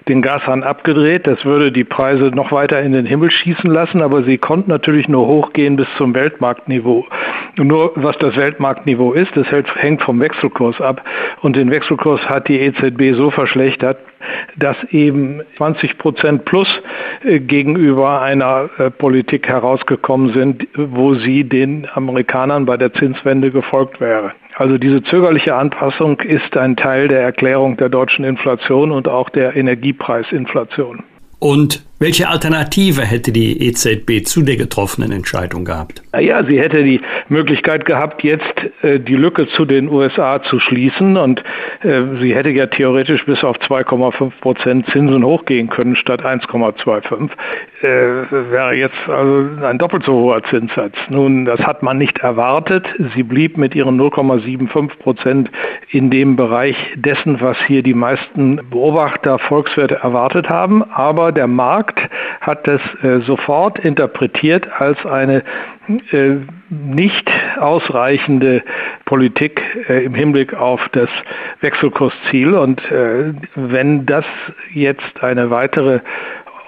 den 0.08 0.22
Gashahn 0.22 0.64
abgedreht, 0.64 1.28
das 1.28 1.44
würde 1.46 1.72
die 1.72 1.84
Preise 1.84 2.26
noch 2.26 2.52
weiter 2.52 2.82
in 2.82 2.92
den 2.92 3.06
Himmel 3.06 3.32
schießen 3.32 3.70
lassen, 3.70 4.02
aber 4.02 4.24
sie 4.24 4.38
konnten 4.38 4.70
natürlich 4.70 5.08
nur 5.08 5.28
hochgehen 5.28 5.76
bis 5.76 5.88
zum 5.98 6.14
Weltmarktniveau. 6.14 7.06
Nur 7.58 7.92
was 7.96 8.18
das 8.18 8.36
Weltmarktniveau 8.36 9.14
ist, 9.14 9.32
das 9.36 9.48
hängt 9.76 10.02
vom 10.02 10.20
Wechselkurs 10.20 10.82
ab. 10.82 11.02
Und 11.42 11.56
den 11.56 11.72
Wechselkurs 11.72 12.22
hat 12.28 12.48
die 12.48 12.60
EZB 12.60 13.16
so 13.16 13.32
verschlechtert, 13.32 13.98
dass 14.58 14.78
eben 14.90 15.42
20 15.58 15.98
Prozent 15.98 16.46
plus 16.46 16.68
äh, 17.24 17.40
gegenüber 17.40 18.22
einer 18.22 18.70
äh, 18.78 18.92
Politik 18.92 19.48
herausgekommen 19.48 20.34
sind, 20.34 20.68
wo 20.76 21.16
sie 21.16 21.44
den 21.44 21.88
Amerikanern 21.94 22.66
bei 22.66 22.78
der 22.78 22.94
Zinswende 22.94 23.52
gefolgt 23.52 24.00
wäre. 24.00 24.32
Also 24.56 24.78
diese 24.78 25.04
zögerliche 25.04 25.56
Anpassung 25.56 26.20
ist 26.22 26.56
ein 26.56 26.76
Teil 26.78 27.10
der 27.10 27.22
Erklärung 27.22 27.76
der 27.76 27.90
deutschen 27.90 28.24
Inflation 28.24 28.92
und 28.92 29.08
auch 29.08 29.30
der 29.30 29.56
Energiepreisinflation. 29.56 31.04
Und 31.40 31.86
welche 31.98 32.28
Alternative 32.28 33.04
hätte 33.04 33.32
die 33.32 33.68
EZB 33.68 34.26
zu 34.26 34.42
der 34.42 34.58
getroffenen 34.58 35.14
Entscheidung 35.14 35.64
gehabt? 35.64 36.04
Naja, 36.12 36.44
sie 36.44 36.60
hätte 36.60 36.84
die 36.84 37.00
Möglichkeit 37.30 37.86
gehabt, 37.86 38.22
jetzt 38.22 38.54
äh, 38.82 39.00
die 39.00 39.16
Lücke 39.16 39.48
zu 39.48 39.64
den 39.64 39.88
USA 39.88 40.44
zu 40.44 40.60
schließen 40.60 41.16
und 41.16 41.42
äh, 41.84 42.02
sie 42.20 42.36
hätte 42.36 42.50
ja 42.50 42.68
theoretisch 42.68 43.26
bis 43.26 43.44
auf 43.46 43.56
2,5 43.58 44.32
Prozent 44.42 44.88
Zinsen 44.92 45.24
hochgehen 45.24 45.70
können 45.70 45.96
statt 45.96 46.26
1,25. 46.26 47.30
Äh, 47.82 47.88
wäre 48.52 48.74
jetzt 48.74 48.98
also 49.08 49.48
ein 49.66 49.78
doppelt 49.78 50.04
so 50.04 50.14
hoher 50.14 50.44
Zinssatz. 50.44 50.96
Nun, 51.10 51.46
das 51.46 51.62
hat 51.62 51.82
man 51.82 51.98
nicht 51.98 52.18
erwartet. 52.20 52.86
Sie 53.16 53.24
blieb 53.24 53.58
mit 53.58 53.74
ihren 53.74 54.00
0,75 54.00 54.98
Prozent 55.00 55.52
in 55.90 56.10
dem 56.10 56.36
Bereich 56.36 56.76
dessen, 56.96 57.40
was 57.40 57.58
hier 57.68 57.84
die 57.84 57.94
meisten 57.94 58.60
Beobachter 58.70 59.40
Volkswerte 59.40 59.96
erwartet 59.96 60.50
haben. 60.50 60.84
Aber 60.84 61.32
der 61.32 61.48
Markt 61.48 61.85
Markt 61.86 62.00
hat 62.42 62.68
das 62.68 62.82
äh, 63.04 63.20
sofort 63.22 63.80
interpretiert 63.80 64.68
als 64.80 65.04
eine 65.06 65.44
äh, 66.12 66.36
nicht 66.70 67.30
ausreichende 67.60 68.64
Politik 69.06 69.62
äh, 69.88 70.06
im 70.06 70.16
Hinblick 70.16 70.54
auf 70.54 70.82
das 70.92 71.10
Wechselkursziel. 71.62 72.56
Und 72.56 72.80
äh, 72.92 73.34
wenn 73.56 74.06
das 74.06 74.26
jetzt 74.74 75.22
eine 75.22 75.50
weitere 75.50 76.00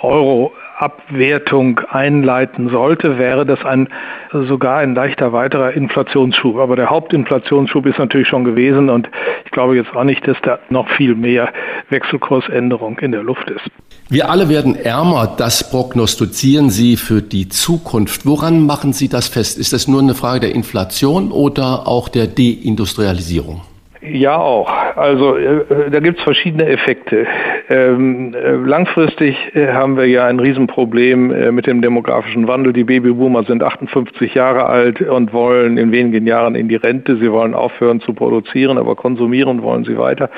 Euro 0.01 0.53
Abwertung 0.77 1.81
einleiten 1.89 2.69
sollte, 2.69 3.17
wäre 3.17 3.47
das 3.47 3.65
ein 3.65 3.89
sogar 4.31 4.77
ein 4.77 4.93
leichter 4.93 5.33
weiterer 5.33 5.73
Inflationsschub. 5.73 6.57
Aber 6.57 6.75
der 6.75 6.91
Hauptinflationsschub 6.91 7.87
ist 7.87 7.97
natürlich 7.97 8.27
schon 8.27 8.43
gewesen 8.43 8.89
und 8.89 9.09
ich 9.45 9.51
glaube 9.51 9.75
jetzt 9.75 9.95
auch 9.95 10.03
nicht, 10.03 10.27
dass 10.27 10.37
da 10.43 10.59
noch 10.69 10.87
viel 10.89 11.15
mehr 11.15 11.51
Wechselkursänderung 11.89 12.99
in 12.99 13.11
der 13.11 13.23
Luft 13.23 13.49
ist. 13.49 13.65
Wir 14.09 14.29
alle 14.29 14.49
werden 14.49 14.75
ärmer, 14.75 15.33
das 15.35 15.69
prognostizieren 15.69 16.69
Sie 16.69 16.95
für 16.95 17.23
die 17.23 17.49
Zukunft. 17.49 18.25
Woran 18.27 18.65
machen 18.65 18.93
Sie 18.93 19.09
das 19.09 19.27
fest? 19.27 19.57
Ist 19.57 19.73
das 19.73 19.87
nur 19.87 20.01
eine 20.01 20.13
Frage 20.13 20.41
der 20.41 20.55
Inflation 20.55 21.31
oder 21.31 21.87
auch 21.87 22.07
der 22.07 22.27
Deindustrialisierung? 22.27 23.61
Ja, 24.01 24.37
auch. 24.37 24.71
Also 24.95 25.35
äh, 25.37 25.89
da 25.89 25.99
gibt 25.99 26.19
es 26.19 26.23
verschiedene 26.23 26.67
Effekte. 26.67 27.25
Ähm, 27.67 28.33
äh, 28.35 28.51
langfristig 28.51 29.35
äh, 29.55 29.67
haben 29.69 29.97
wir 29.97 30.05
ja 30.05 30.25
ein 30.25 30.39
Riesenproblem 30.39 31.31
äh, 31.31 31.51
mit 31.51 31.65
dem 31.65 31.81
demografischen 31.81 32.47
Wandel. 32.47 32.73
Die 32.73 32.83
Babyboomer 32.83 33.43
sind 33.43 33.63
58 33.63 34.35
Jahre 34.35 34.67
alt 34.67 35.01
und 35.01 35.33
wollen 35.33 35.77
in 35.77 35.91
wenigen 35.91 36.27
Jahren 36.27 36.53
in 36.53 36.67
die 36.67 36.75
Rente. 36.75 37.17
Sie 37.17 37.31
wollen 37.31 37.55
aufhören 37.55 37.99
zu 38.01 38.13
produzieren, 38.13 38.77
aber 38.77 38.95
konsumieren 38.95 39.63
wollen 39.63 39.83
sie 39.83 39.97
weiter. 39.97 40.29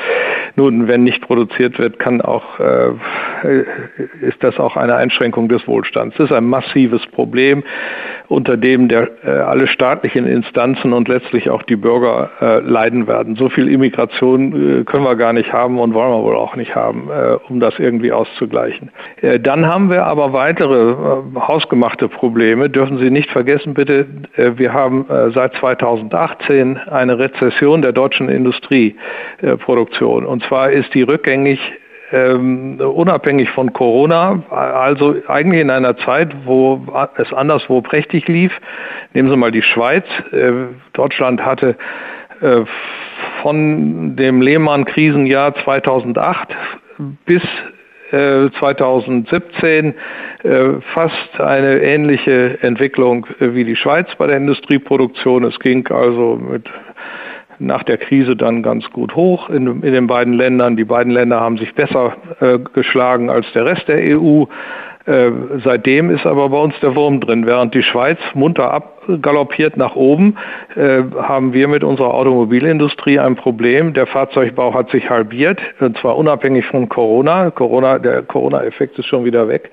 Nun, 0.56 0.88
wenn 0.88 1.04
nicht 1.04 1.22
produziert 1.22 1.78
wird, 1.80 2.00
kann 2.00 2.22
auch, 2.22 2.60
äh, 2.60 2.92
ist 4.22 4.42
das 4.42 4.58
auch 4.58 4.78
eine 4.78 4.96
Einschränkung 4.96 5.50
des 5.50 5.68
Wohlstands. 5.68 6.16
Das 6.18 6.30
ist 6.30 6.36
ein 6.36 6.46
massives 6.46 7.06
Problem, 7.08 7.64
unter 8.30 8.56
dem 8.58 8.88
der, 8.88 9.10
äh, 9.24 9.30
alle 9.30 9.68
staatlichen 9.68 10.26
Instanzen 10.26 10.94
und 10.94 11.08
letztlich 11.08 11.50
auch 11.50 11.64
die 11.64 11.76
Bürger 11.76 12.30
leiden 12.64 13.08
werden. 13.08 13.36
So 13.36 13.50
viel 13.50 13.68
Immigration 13.68 14.86
können 14.86 15.04
wir 15.04 15.16
gar 15.16 15.34
nicht 15.34 15.52
haben 15.52 15.80
und 15.80 15.94
wollen 15.94 16.12
wir 16.12 16.24
wohl 16.24 16.36
auch 16.36 16.56
nicht 16.56 16.76
haben 16.76 17.10
äh, 17.10 17.38
um 17.50 17.60
das 17.60 17.78
irgendwie 17.80 18.12
auszugleichen. 18.12 18.92
Äh, 19.22 19.40
dann 19.40 19.66
haben 19.66 19.90
wir 19.90 20.06
aber 20.06 20.34
weitere 20.34 20.92
äh, 20.92 20.96
hausgemachte 21.36 22.08
Probleme. 22.08 22.70
Dürfen 22.70 23.00
Sie 23.00 23.10
nicht 23.10 23.32
vergessen, 23.32 23.74
bitte, 23.74 24.06
wir 24.36 24.74
haben 24.74 25.06
seit 25.34 25.54
2018 25.56 26.78
eine 26.78 27.18
Rezession 27.20 27.82
der 27.82 27.92
deutschen 27.92 28.30
Industrieproduktion. 28.30 30.26
Und 30.26 30.44
zwar 30.44 30.72
ist 30.72 30.94
die 30.94 31.02
rückgängig 31.04 31.60
ähm, 32.12 32.80
unabhängig 32.80 33.50
von 33.52 33.74
Corona, 33.74 34.44
also 34.50 35.16
eigentlich 35.28 35.62
in 35.62 35.70
einer 35.70 35.98
Zeit, 35.98 36.30
wo 36.46 36.82
es 37.18 37.32
anderswo 37.34 37.82
prächtig 37.82 38.28
lief. 38.28 38.52
Nehmen 39.14 39.30
Sie 39.30 39.38
mal 39.38 39.52
die 39.52 39.62
Schweiz. 39.62 40.06
Äh, 40.32 40.52
Deutschland 40.94 41.44
hatte 41.44 41.76
äh, 42.42 42.62
von 43.42 44.16
dem 44.16 44.42
Lehmann-Krisenjahr 44.42 45.56
2008 45.56 46.56
bis 47.26 47.44
2017 48.12 49.94
äh, 50.44 50.48
äh, 50.48 50.82
fast 50.94 51.40
eine 51.40 51.82
ähnliche 51.82 52.58
Entwicklung 52.62 53.28
äh, 53.40 53.54
wie 53.54 53.66
die 53.66 53.76
Schweiz 53.76 54.08
bei 54.18 54.26
der 54.26 54.38
Industrieproduktion. 54.38 55.44
Es 55.44 55.60
ging 55.60 55.86
also 55.88 56.36
mit 56.36 56.66
nach 57.60 57.84
der 57.84 57.98
Krise 57.98 58.36
dann 58.36 58.64
ganz 58.64 58.90
gut 58.92 59.16
hoch 59.16 59.50
in, 59.50 59.68
in 59.68 59.94
den 59.94 60.08
beiden 60.08 60.34
Ländern. 60.34 60.78
Die 60.78 60.86
beiden 60.86 61.12
Länder 61.14 61.40
haben 61.40 61.58
sich 61.58 61.74
besser 61.76 62.16
äh, 62.40 62.60
geschlagen 62.74 63.30
als 63.30 63.46
der 63.54 63.66
Rest 63.66 63.88
der 63.88 64.18
EU. 64.18 64.46
Äh, 65.06 65.32
seitdem 65.64 66.12
ist 66.12 66.26
aber 66.26 66.50
bei 66.50 66.58
uns 66.58 66.76
der 66.82 66.96
Wurm 66.96 67.20
drin. 67.20 67.48
Während 67.48 67.74
die 67.74 67.84
Schweiz 67.84 68.20
munter 68.34 68.72
abgaloppiert 68.72 69.76
nach 69.76 69.96
oben, 69.96 70.38
äh, 70.76 71.02
haben 71.22 71.54
wir 71.54 71.68
mit 71.68 71.84
unserer 71.84 72.14
Automobilindustrie 72.14 73.18
ein 73.18 73.36
Problem. 73.36 73.94
Der 73.94 74.06
Fahrzeugbau 74.06 74.74
hat 74.74 74.92
sich 74.92 75.10
halbiert, 75.10 75.60
und 75.80 75.98
zwar 75.98 76.18
unabhängig 76.18 76.66
von 76.66 76.90
Corona. 76.90 77.50
Corona 77.50 77.98
der 77.98 78.22
Corona-Effekt 78.22 79.00
ist 79.00 79.08
schon 79.08 79.26
wieder 79.26 79.48
weg. 79.48 79.72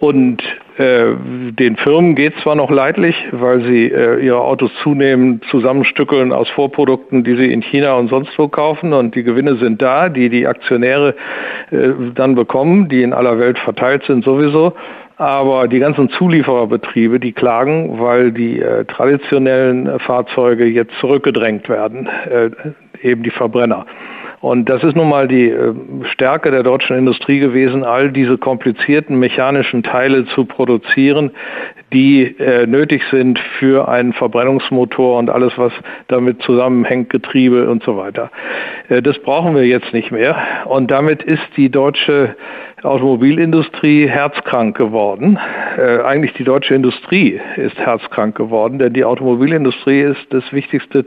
Und 0.00 0.40
äh, 0.76 1.14
den 1.18 1.76
Firmen 1.76 2.14
geht 2.14 2.34
zwar 2.42 2.54
noch 2.54 2.70
leidlich, 2.70 3.16
weil 3.32 3.64
sie 3.64 3.86
äh, 3.86 4.24
ihre 4.24 4.40
Autos 4.40 4.70
zunehmend 4.84 5.44
zusammenstückeln 5.50 6.32
aus 6.32 6.48
Vorprodukten, 6.50 7.24
die 7.24 7.34
sie 7.34 7.52
in 7.52 7.62
China 7.62 7.94
und 7.94 8.08
sonst 8.08 8.38
wo 8.38 8.46
kaufen 8.46 8.92
und 8.92 9.16
die 9.16 9.24
Gewinne 9.24 9.56
sind 9.56 9.82
da, 9.82 10.08
die 10.08 10.28
die 10.28 10.46
Aktionäre 10.46 11.16
äh, 11.72 11.88
dann 12.14 12.36
bekommen, 12.36 12.88
die 12.88 13.02
in 13.02 13.12
aller 13.12 13.40
Welt 13.40 13.58
verteilt 13.58 14.04
sind 14.04 14.24
sowieso. 14.24 14.72
Aber 15.16 15.66
die 15.66 15.80
ganzen 15.80 16.10
Zuliefererbetriebe, 16.10 17.18
die 17.18 17.32
klagen, 17.32 17.98
weil 17.98 18.30
die 18.30 18.60
äh, 18.60 18.84
traditionellen 18.84 19.98
Fahrzeuge 19.98 20.64
jetzt 20.64 20.94
zurückgedrängt 21.00 21.68
werden, 21.68 22.08
äh, 22.30 22.50
eben 23.02 23.24
die 23.24 23.30
Verbrenner. 23.30 23.84
Und 24.40 24.68
das 24.68 24.84
ist 24.84 24.96
nun 24.96 25.08
mal 25.08 25.26
die 25.26 25.48
äh, 25.48 25.74
Stärke 26.12 26.50
der 26.50 26.62
deutschen 26.62 26.96
Industrie 26.96 27.40
gewesen, 27.40 27.84
all 27.84 28.12
diese 28.12 28.38
komplizierten 28.38 29.18
mechanischen 29.18 29.82
Teile 29.82 30.26
zu 30.26 30.44
produzieren, 30.44 31.32
die 31.92 32.38
äh, 32.38 32.66
nötig 32.66 33.02
sind 33.10 33.38
für 33.58 33.88
einen 33.88 34.12
Verbrennungsmotor 34.12 35.18
und 35.18 35.30
alles, 35.30 35.56
was 35.56 35.72
damit 36.08 36.42
zusammenhängt, 36.42 37.10
Getriebe 37.10 37.68
und 37.68 37.82
so 37.82 37.96
weiter. 37.96 38.30
Äh, 38.88 39.02
das 39.02 39.18
brauchen 39.20 39.54
wir 39.54 39.66
jetzt 39.66 39.92
nicht 39.92 40.10
mehr. 40.10 40.36
Und 40.66 40.90
damit 40.90 41.22
ist 41.22 41.44
die 41.56 41.70
deutsche 41.70 42.36
Automobilindustrie 42.84 44.08
herzkrank 44.08 44.76
geworden. 44.76 45.38
Äh, 45.76 46.00
eigentlich 46.02 46.32
die 46.34 46.44
deutsche 46.44 46.74
Industrie 46.74 47.40
ist 47.56 47.76
herzkrank 47.76 48.36
geworden, 48.36 48.78
denn 48.78 48.92
die 48.92 49.04
Automobilindustrie 49.04 50.02
ist 50.02 50.26
das 50.30 50.44
wichtigste 50.52 51.04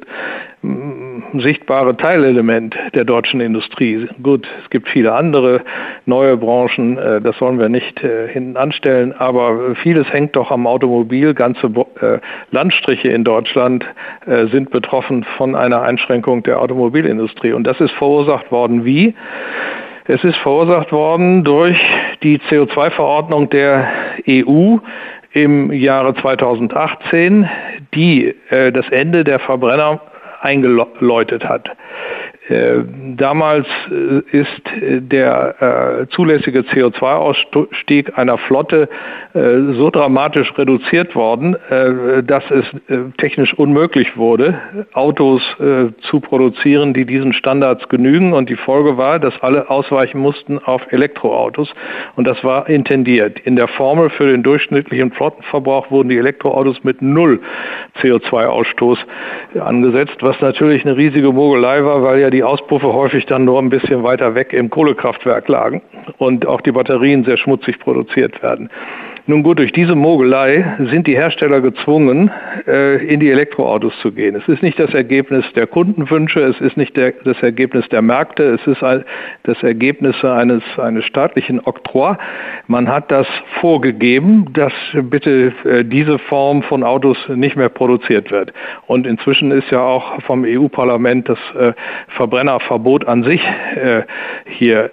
mm, 0.62 1.40
sichtbare 1.40 1.96
Teilelement 1.96 2.76
der 2.94 3.06
deutschen 3.06 3.40
Industrie. 3.40 4.08
Gut, 4.22 4.48
es 4.64 4.70
gibt 4.70 4.90
viele 4.90 5.14
andere 5.14 5.62
neue 6.06 6.36
Branchen, 6.36 6.98
äh, 6.98 7.22
das 7.22 7.40
wollen 7.40 7.60
wir 7.60 7.70
nicht 7.70 8.04
äh, 8.04 8.28
hinten 8.28 8.58
anstellen, 8.58 9.14
aber 9.14 9.76
vieles 9.76 10.12
hängt 10.12 10.36
doch 10.36 10.52
am 10.52 10.68
Automobil. 10.72 11.34
Ganze 11.34 11.68
äh, 11.68 12.20
Landstriche 12.52 13.10
in 13.10 13.24
Deutschland 13.24 13.86
äh, 14.26 14.48
sind 14.48 14.72
betroffen 14.72 15.24
von 15.38 15.56
einer 15.56 15.82
Einschränkung 15.82 16.44
der 16.44 16.60
Automobilindustrie. 16.60 17.54
Und 17.54 17.66
das 17.66 17.80
ist 17.80 17.92
verursacht 17.92 18.52
worden 18.52 18.86
wie? 18.86 19.14
Es 20.06 20.24
ist 20.24 20.38
verursacht 20.38 20.92
worden 20.92 21.44
durch 21.44 21.80
die 22.24 22.40
CO2-Verordnung 22.40 23.50
der 23.50 23.88
EU 24.28 24.78
im 25.34 25.72
Jahre 25.72 26.16
2018, 26.16 27.48
die 27.94 28.36
äh, 28.50 28.72
das 28.72 28.90
Ende 28.90 29.24
der 29.24 29.40
Verbrenner 29.40 30.02
eingeläutet 30.42 31.46
hat. 31.46 31.70
Äh, 32.52 32.84
damals 33.16 33.66
äh, 33.90 34.38
ist 34.38 34.62
äh, 34.82 35.00
der 35.00 36.08
zulässige 36.10 36.62
CO2-Ausstieg 36.62 38.18
einer 38.18 38.38
Flotte 38.38 38.90
so 39.34 39.90
dramatisch 39.90 40.52
reduziert 40.58 41.16
worden, 41.16 41.56
dass 42.26 42.44
es 42.52 42.66
technisch 43.18 43.54
unmöglich 43.54 44.18
wurde, 44.18 44.60
Autos 44.94 45.42
zu 46.02 46.20
produzieren, 46.20 46.94
die 46.94 47.06
diesen 47.06 47.34
Standards 47.34 47.88
genügen. 47.88 48.34
Und 48.34 48.50
die 48.50 48.56
Folge 48.56 48.98
war, 48.98 49.20
dass 49.20 49.34
alle 49.42 49.70
ausweichen 49.70 50.20
mussten 50.20 50.60
auf 50.60 50.82
Elektroautos. 50.92 51.74
Und 52.16 52.28
das 52.28 52.44
war 52.44 52.68
intendiert. 52.70 53.40
In 53.40 53.56
der 53.56 53.68
Formel 53.68 54.10
für 54.10 54.28
den 54.28 54.44
durchschnittlichen 54.44 55.12
Flottenverbrauch 55.12 55.92
wurden 55.92 56.10
die 56.10 56.18
Elektroautos 56.18 56.84
mit 56.84 57.02
null 57.02 57.40
CO2-Ausstoß 58.02 58.98
angesetzt, 59.60 60.18
was 60.22 60.40
natürlich 60.42 60.86
eine 60.86 60.98
riesige 60.98 61.32
Mogelei 61.32 61.84
war, 61.84 62.04
weil 62.04 62.20
ja 62.20 62.30
die 62.30 62.41
Auspuffe 62.44 62.94
häufig 62.94 63.26
dann 63.26 63.46
nur 63.46 63.60
ein 63.60 63.70
bisschen 63.70 64.04
weiter 64.04 64.36
weg 64.36 64.54
im 64.54 64.70
Kohlekraftwerk 64.70 65.48
lagen 65.48 65.82
und 66.18 66.46
auch 66.46 66.62
die 66.62 66.72
Batterien 66.72 67.24
sehr 67.24 67.38
schmutzig 67.38 67.80
produziert 67.80 68.42
werden. 68.42 68.70
Nun 69.32 69.44
gut, 69.44 69.60
durch 69.60 69.72
diese 69.72 69.96
Mogelei 69.96 70.76
sind 70.92 71.08
die 71.08 71.16
Hersteller 71.16 71.62
gezwungen, 71.62 72.30
äh, 72.68 72.98
in 73.06 73.22
die 73.22 73.30
Elektroautos 73.30 73.98
zu 74.02 74.12
gehen. 74.12 74.36
Es 74.36 74.46
ist 74.50 74.62
nicht 74.62 74.78
das 74.78 74.94
Ergebnis 74.94 75.46
der 75.56 75.68
Kundenwünsche, 75.68 76.42
es 76.42 76.60
ist 76.60 76.76
nicht 76.76 76.98
der, 76.98 77.14
das 77.24 77.42
Ergebnis 77.42 77.88
der 77.88 78.02
Märkte, 78.02 78.44
es 78.44 78.68
ist 78.68 78.82
das 78.82 79.64
Ergebnis 79.64 80.22
eines, 80.22 80.62
eines 80.78 81.06
staatlichen 81.06 81.62
Oktroi. 81.66 82.18
Man 82.68 82.90
hat 82.90 83.10
das 83.10 83.26
vorgegeben, 83.62 84.48
dass 84.52 84.74
bitte 85.04 85.54
äh, 85.64 85.86
diese 85.86 86.20
Form 86.20 86.62
von 86.64 86.84
Autos 86.84 87.18
nicht 87.30 87.56
mehr 87.56 87.70
produziert 87.70 88.32
wird. 88.32 88.52
Und 88.88 89.08
inzwischen 89.08 89.52
ist 89.52 89.72
ja 89.72 89.80
auch 89.80 90.22
vom 90.24 90.44
EU-Parlament 90.44 91.30
das 91.30 91.40
äh, 91.58 91.72
Verbrennerverbot 92.18 93.08
an 93.08 93.24
sich 93.24 93.42
hier 94.46 94.92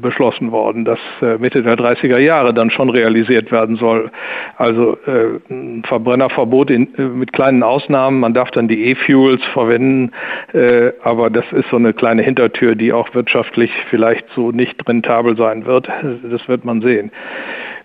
beschlossen 0.00 0.52
worden, 0.52 0.84
das 0.84 0.98
Mitte 1.38 1.62
der 1.62 1.76
30er 1.76 2.18
Jahre 2.18 2.54
dann 2.54 2.70
schon 2.70 2.90
realisiert 2.90 3.15
realisiert 3.16 3.50
werden 3.50 3.76
soll. 3.76 4.10
Also 4.56 4.96
äh, 5.06 5.82
Verbrennerverbot 5.86 6.70
in, 6.70 6.94
äh, 6.96 7.02
mit 7.02 7.32
kleinen 7.32 7.62
Ausnahmen. 7.62 8.20
Man 8.20 8.34
darf 8.34 8.50
dann 8.50 8.68
die 8.68 8.90
E-Fuels 8.90 9.42
verwenden, 9.52 10.12
äh, 10.52 10.92
aber 11.02 11.30
das 11.30 11.44
ist 11.52 11.68
so 11.70 11.76
eine 11.76 11.92
kleine 11.92 12.22
Hintertür, 12.22 12.74
die 12.74 12.92
auch 12.92 13.14
wirtschaftlich 13.14 13.70
vielleicht 13.90 14.26
so 14.34 14.50
nicht 14.50 14.86
rentabel 14.88 15.36
sein 15.36 15.66
wird. 15.66 15.88
Das 16.30 16.48
wird 16.48 16.64
man 16.64 16.80
sehen. 16.82 17.10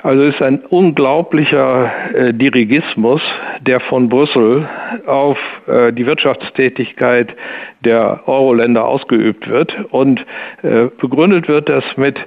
Also 0.03 0.23
ist 0.23 0.41
ein 0.41 0.61
unglaublicher 0.61 1.91
äh, 2.15 2.33
Dirigismus, 2.33 3.21
der 3.59 3.79
von 3.81 4.09
Brüssel 4.09 4.67
auf 5.05 5.37
äh, 5.67 5.93
die 5.93 6.07
Wirtschaftstätigkeit 6.07 7.35
der 7.81 8.21
Euro-Länder 8.25 8.83
ausgeübt 8.83 9.47
wird 9.47 9.77
und 9.91 10.25
äh, 10.63 10.87
begründet 10.99 11.47
wird 11.47 11.69
das 11.69 11.83
mit 11.97 12.17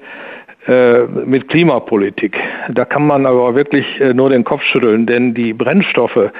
mit 1.26 1.48
Klimapolitik. 1.48 2.38
Da 2.70 2.84
kann 2.84 3.06
man 3.06 3.26
aber 3.26 3.54
wirklich 3.54 4.00
äh, 4.00 4.14
nur 4.14 4.30
den 4.30 4.44
Kopf 4.44 4.62
schütteln, 4.62 5.06
denn 5.06 5.34
die 5.34 5.52
Brennstoffe, 5.52 6.30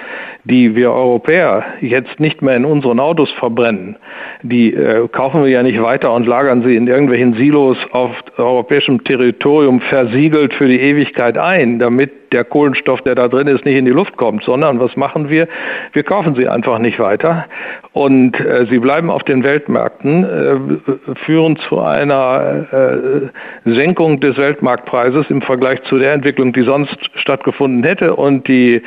die 0.45 0.75
wir 0.77 0.93
Europäer 0.93 1.65
jetzt 1.81 2.21
nicht 2.21 2.43
mehr 2.43 2.57
in 2.57 2.65
unseren 2.65 3.01
Autos 3.01 3.31
verbrennen, 3.33 3.97
die 4.43 4.75
äh, 4.75 5.09
kaufen 5.09 5.43
wir 5.43 5.51
ja 5.51 5.63
nicht 5.63 5.81
weiter 5.83 6.13
und 6.13 6.27
lagern 6.27 6.63
sie 6.63 6.77
in 6.77 6.87
irgendwelchen 6.87 7.35
Silos 7.35 7.79
auf 7.93 8.11
europäischem 8.37 9.03
Territorium 9.05 9.81
versiegelt 9.81 10.53
für 10.55 10.69
die 10.69 10.81
Ewigkeit 10.81 11.39
ein, 11.39 11.79
damit 11.79 12.25
der 12.35 12.45
Kohlenstoff, 12.45 13.01
der 13.03 13.15
da 13.15 13.29
drin 13.29 13.47
ist, 13.47 13.65
nicht 13.65 13.77
in 13.77 13.85
die 13.85 13.93
Luft 13.93 14.17
kommt, 14.17 14.43
sondern 14.43 14.81
was 14.81 14.97
machen 14.97 15.31
wir? 15.31 15.49
Wir 15.93 16.03
kaufen 16.03 16.35
sie 16.35 16.49
einfach 16.49 16.79
nicht 16.79 16.99
weiter 16.99 17.47
und 17.93 18.39
äh, 18.41 18.67
sie 18.69 18.81
bleiben 18.81 19.09
auf 19.09 19.23
den 19.23 19.45
Weltmärkten, 19.45 20.25
äh, 20.25 21.15
führen 21.25 21.57
zu 21.69 21.79
einer 21.79 23.31
äh, 23.65 23.71
Senkung 23.73 24.21
des 24.21 24.37
Weltmarktpreises 24.37 25.31
im 25.31 25.43
Vergleich 25.43 25.83
zu 25.85 25.97
der 25.97 26.13
Entwicklung, 26.13 26.53
die 26.53 26.63
sonst 26.63 26.99
stattgefunden 27.15 27.85
hätte 27.85 28.17
und 28.17 28.49
die 28.49 28.83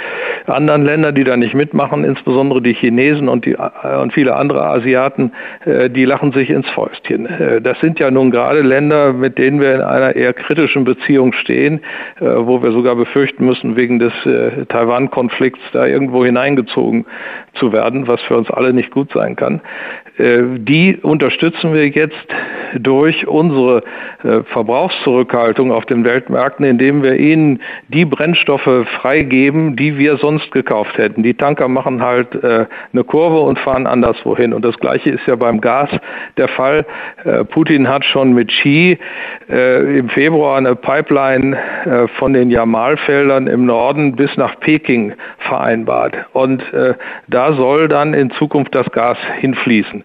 anderen 0.46 0.84
Länder, 0.84 1.14
die 1.14 1.24
da 1.24 1.38
nicht 1.38 1.47
mitmachen, 1.54 2.04
insbesondere 2.04 2.62
die 2.62 2.74
Chinesen 2.74 3.30
und, 3.30 3.46
die, 3.46 3.54
äh, 3.54 3.98
und 4.02 4.14
viele 4.14 4.36
andere 4.36 4.64
Asiaten, 4.64 5.32
äh, 5.66 5.90
die 5.90 6.06
lachen 6.06 6.32
sich 6.32 6.50
ins 6.50 6.70
Fäustchen. 6.70 7.26
Äh, 7.26 7.62
das 7.62 7.80
sind 7.80 8.00
ja 8.00 8.12
nun 8.12 8.32
gerade 8.32 8.62
Länder, 8.62 9.14
mit 9.14 9.38
denen 9.38 9.60
wir 9.60 9.76
in 9.76 9.82
einer 9.82 10.16
eher 10.16 10.34
kritischen 10.34 10.84
Beziehung 10.84 11.34
stehen, 11.34 11.82
wo 12.20 12.62
wir 12.64 12.72
sogar 12.72 12.96
befürchten, 12.96 13.46
müssen, 13.46 13.76
wegen 13.76 14.00
des 14.00 14.14
Taiwan-Konflikts 14.70 15.62
da 15.74 15.86
irgendwo 15.86 16.26
hineingezogen 16.26 17.06
zu 17.54 17.72
werden, 17.72 18.08
was 18.08 18.22
für 18.24 18.38
uns 18.38 18.50
alle 18.50 18.74
nicht 18.74 18.92
gut 18.92 19.12
sein 19.14 19.36
kann. 19.36 19.62
Äh, 20.18 20.42
die 20.58 20.98
unterstützen 20.98 21.74
wir 21.74 21.88
jetzt 21.88 22.16
durch 22.78 23.28
unsere 23.28 23.84
äh, 24.24 24.44
Verbrauchszurückhaltung 24.44 25.72
auf 25.72 25.86
den 25.86 26.04
Weltmärkten, 26.04 26.66
indem 26.66 27.04
wir 27.04 27.16
ihnen 27.16 27.62
die 27.88 28.06
Brennstoffe 28.06 28.88
freigeben, 29.00 29.76
die 29.76 29.98
wir 29.98 30.18
sonst 30.18 30.52
gekauft 30.52 30.98
hätten. 30.98 31.24
Die 31.24 31.34
Tanker 31.34 31.68
machen 31.68 32.02
halt 32.02 32.36
äh, 32.44 32.66
eine 32.92 33.04
Kurve 33.04 33.40
und 33.40 33.60
fahren 33.60 33.88
anderswohin. 33.88 34.54
Und 34.54 34.66
das 34.66 34.78
Gleiche 34.80 35.12
ist 35.12 35.26
ja 35.28 35.36
beim 35.36 35.62
Gas 35.62 35.90
der 36.38 36.48
Fall. 36.48 36.86
Putin 37.52 37.88
hat 37.88 38.06
schon 38.06 38.34
mit 38.34 38.50
Xi 38.50 38.98
im 39.48 40.10
Februar 40.10 40.58
eine 40.58 40.76
Pipeline 40.76 41.58
von 42.18 42.34
den 42.34 42.50
Jamalfeldern 42.50 43.48
im 43.48 43.66
Norden 43.66 44.16
bis 44.16 44.36
nach 44.38 44.60
Peking 44.60 45.14
vereinbart. 45.40 46.16
Und 46.34 46.64
da 47.28 47.54
soll 47.54 47.88
dann 47.88 48.14
in 48.14 48.32
Zukunft 48.32 48.76
das 48.76 48.90
Gas 48.92 49.18
hinfließen. 49.40 50.04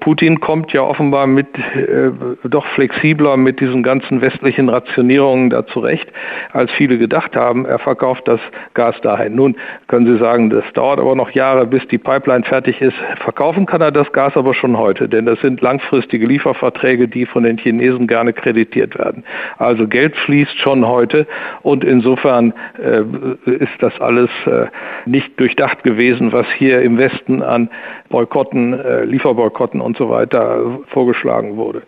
Putin 0.00 0.40
kommt 0.40 0.72
ja 0.72 0.82
offenbar 0.82 1.28
mit 1.28 1.46
äh, 1.56 2.10
doch 2.48 2.66
flexibler 2.74 3.36
mit 3.36 3.60
diesen 3.60 3.84
ganzen 3.84 4.20
westlichen 4.20 4.68
Rationierungen 4.68 5.50
da 5.50 5.64
zurecht, 5.66 6.10
als 6.52 6.72
viele 6.72 6.98
gedacht 6.98 7.36
haben. 7.36 7.66
Er 7.66 7.78
verkauft 7.78 8.26
das 8.26 8.40
Gas 8.74 9.00
dahin. 9.02 9.36
Nun 9.36 9.56
können 9.86 10.06
Sie 10.06 10.18
sagen, 10.18 10.50
das 10.50 10.64
dauert 10.72 10.98
aber 10.98 11.14
noch 11.14 11.30
Jahre, 11.30 11.66
bis 11.66 11.86
die 11.86 11.98
Pipeline 11.98 12.44
fertig 12.44 12.80
ist. 12.80 12.96
Verkaufen 13.20 13.66
kann 13.66 13.80
er 13.80 13.92
das 13.92 14.10
Gas 14.12 14.36
aber 14.36 14.54
schon 14.54 14.76
heute, 14.76 15.08
denn 15.08 15.26
das 15.26 15.40
sind 15.40 15.60
langfristige 15.60 16.26
Lieferverträge, 16.26 17.06
die 17.06 17.26
von 17.26 17.44
den 17.44 17.58
Chinesen 17.58 18.08
gerne 18.08 18.32
kreditiert 18.32 18.98
werden. 18.98 19.22
Also 19.58 19.86
Geld 19.86 20.16
fließt 20.16 20.58
schon 20.58 20.84
heute 20.86 21.28
und 21.62 21.84
insofern 21.84 22.52
äh, 22.82 23.02
ist 23.50 23.74
das 23.78 24.00
alles 24.00 24.30
äh, 24.46 24.66
nicht 25.06 25.38
durchdacht 25.38 25.84
gewesen, 25.84 26.32
was 26.32 26.46
hier 26.58 26.82
im 26.82 26.98
Westen 26.98 27.40
an 27.40 27.70
Boykotten, 28.08 28.63
äh, 28.72 29.04
Lieferboykotten 29.04 29.80
und 29.80 29.96
so 29.96 30.08
weiter 30.08 30.80
vorgeschlagen 30.88 31.56
wurde. 31.56 31.82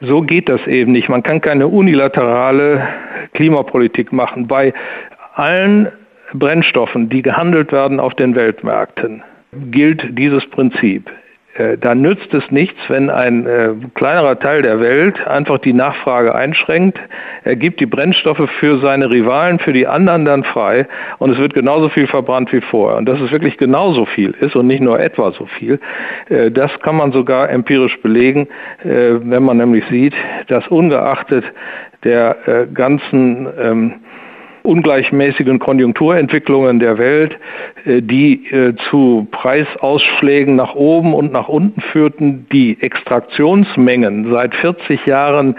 So 0.00 0.22
geht 0.22 0.48
das 0.48 0.66
eben 0.66 0.92
nicht. 0.92 1.08
Man 1.08 1.22
kann 1.22 1.40
keine 1.40 1.68
unilaterale 1.68 2.82
Klimapolitik 3.34 4.12
machen. 4.12 4.46
Bei 4.46 4.72
allen 5.34 5.88
Brennstoffen, 6.32 7.08
die 7.08 7.22
gehandelt 7.22 7.72
werden 7.72 8.00
auf 8.00 8.14
den 8.14 8.34
Weltmärkten, 8.34 9.22
gilt 9.70 10.18
dieses 10.18 10.48
Prinzip. 10.50 11.10
Äh, 11.60 11.78
da 11.78 11.94
nützt 11.94 12.32
es 12.32 12.50
nichts, 12.50 12.78
wenn 12.88 13.10
ein 13.10 13.46
äh, 13.46 13.70
kleinerer 13.94 14.38
Teil 14.38 14.62
der 14.62 14.80
Welt 14.80 15.26
einfach 15.26 15.58
die 15.58 15.72
Nachfrage 15.72 16.34
einschränkt. 16.34 16.98
Er 17.44 17.56
gibt 17.56 17.80
die 17.80 17.86
Brennstoffe 17.86 18.48
für 18.58 18.78
seine 18.78 19.10
Rivalen, 19.10 19.58
für 19.58 19.72
die 19.72 19.86
anderen 19.86 20.24
dann 20.24 20.44
frei 20.44 20.86
und 21.18 21.30
es 21.30 21.38
wird 21.38 21.52
genauso 21.52 21.88
viel 21.90 22.06
verbrannt 22.06 22.52
wie 22.52 22.62
vorher. 22.62 22.96
Und 22.98 23.06
dass 23.06 23.20
es 23.20 23.30
wirklich 23.30 23.58
genauso 23.58 24.06
viel 24.06 24.34
ist 24.40 24.56
und 24.56 24.68
nicht 24.68 24.80
nur 24.80 25.00
etwa 25.00 25.32
so 25.32 25.46
viel, 25.46 25.78
äh, 26.30 26.50
das 26.50 26.70
kann 26.80 26.96
man 26.96 27.12
sogar 27.12 27.50
empirisch 27.50 28.00
belegen, 28.00 28.48
äh, 28.82 29.14
wenn 29.20 29.42
man 29.42 29.58
nämlich 29.58 29.84
sieht, 29.90 30.14
dass 30.48 30.66
ungeachtet 30.68 31.44
der 32.04 32.36
äh, 32.46 32.66
ganzen 32.72 33.48
ähm, 33.60 33.94
ungleichmäßigen 34.70 35.58
Konjunkturentwicklungen 35.58 36.78
der 36.78 36.96
Welt, 36.96 37.36
äh, 37.84 38.00
die 38.00 38.46
äh, 38.50 38.74
zu 38.88 39.26
Preisausschlägen 39.32 40.54
nach 40.54 40.74
oben 40.76 41.12
und 41.12 41.32
nach 41.32 41.48
unten 41.48 41.80
führten, 41.80 42.46
die 42.52 42.80
Extraktionsmengen 42.80 44.30
seit 44.30 44.54
40 44.54 45.06
Jahren 45.06 45.56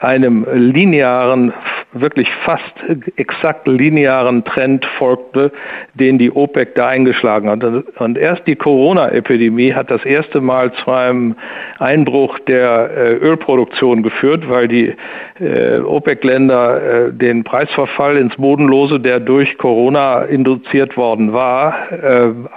einem 0.00 0.46
linearen, 0.52 1.52
wirklich 1.92 2.28
fast 2.44 2.74
exakt 3.16 3.68
linearen 3.68 4.44
Trend 4.44 4.84
folgte, 4.98 5.52
den 5.94 6.18
die 6.18 6.30
OPEC 6.30 6.74
da 6.74 6.88
eingeschlagen 6.88 7.48
hat. 7.48 7.62
Und 7.98 8.18
erst 8.18 8.46
die 8.48 8.56
Corona-Epidemie 8.56 9.72
hat 9.72 9.90
das 9.90 10.04
erste 10.04 10.40
Mal 10.40 10.72
zu 10.72 10.90
einem 10.90 11.36
Einbruch 11.78 12.38
der 12.40 12.90
äh, 12.90 13.14
Ölproduktion 13.14 14.02
geführt, 14.02 14.48
weil 14.48 14.66
die 14.66 14.94
äh, 15.38 15.78
OPEC-Länder 15.78 16.82
äh, 16.82 17.12
den 17.12 17.44
Preisverfall 17.44 18.16
ins 18.16 18.36
Bodenlose, 18.36 18.98
der 18.98 19.20
durch 19.20 19.56
Corona 19.58 20.22
induziert 20.22 20.96
worden 20.96 21.32
war, 21.32 21.74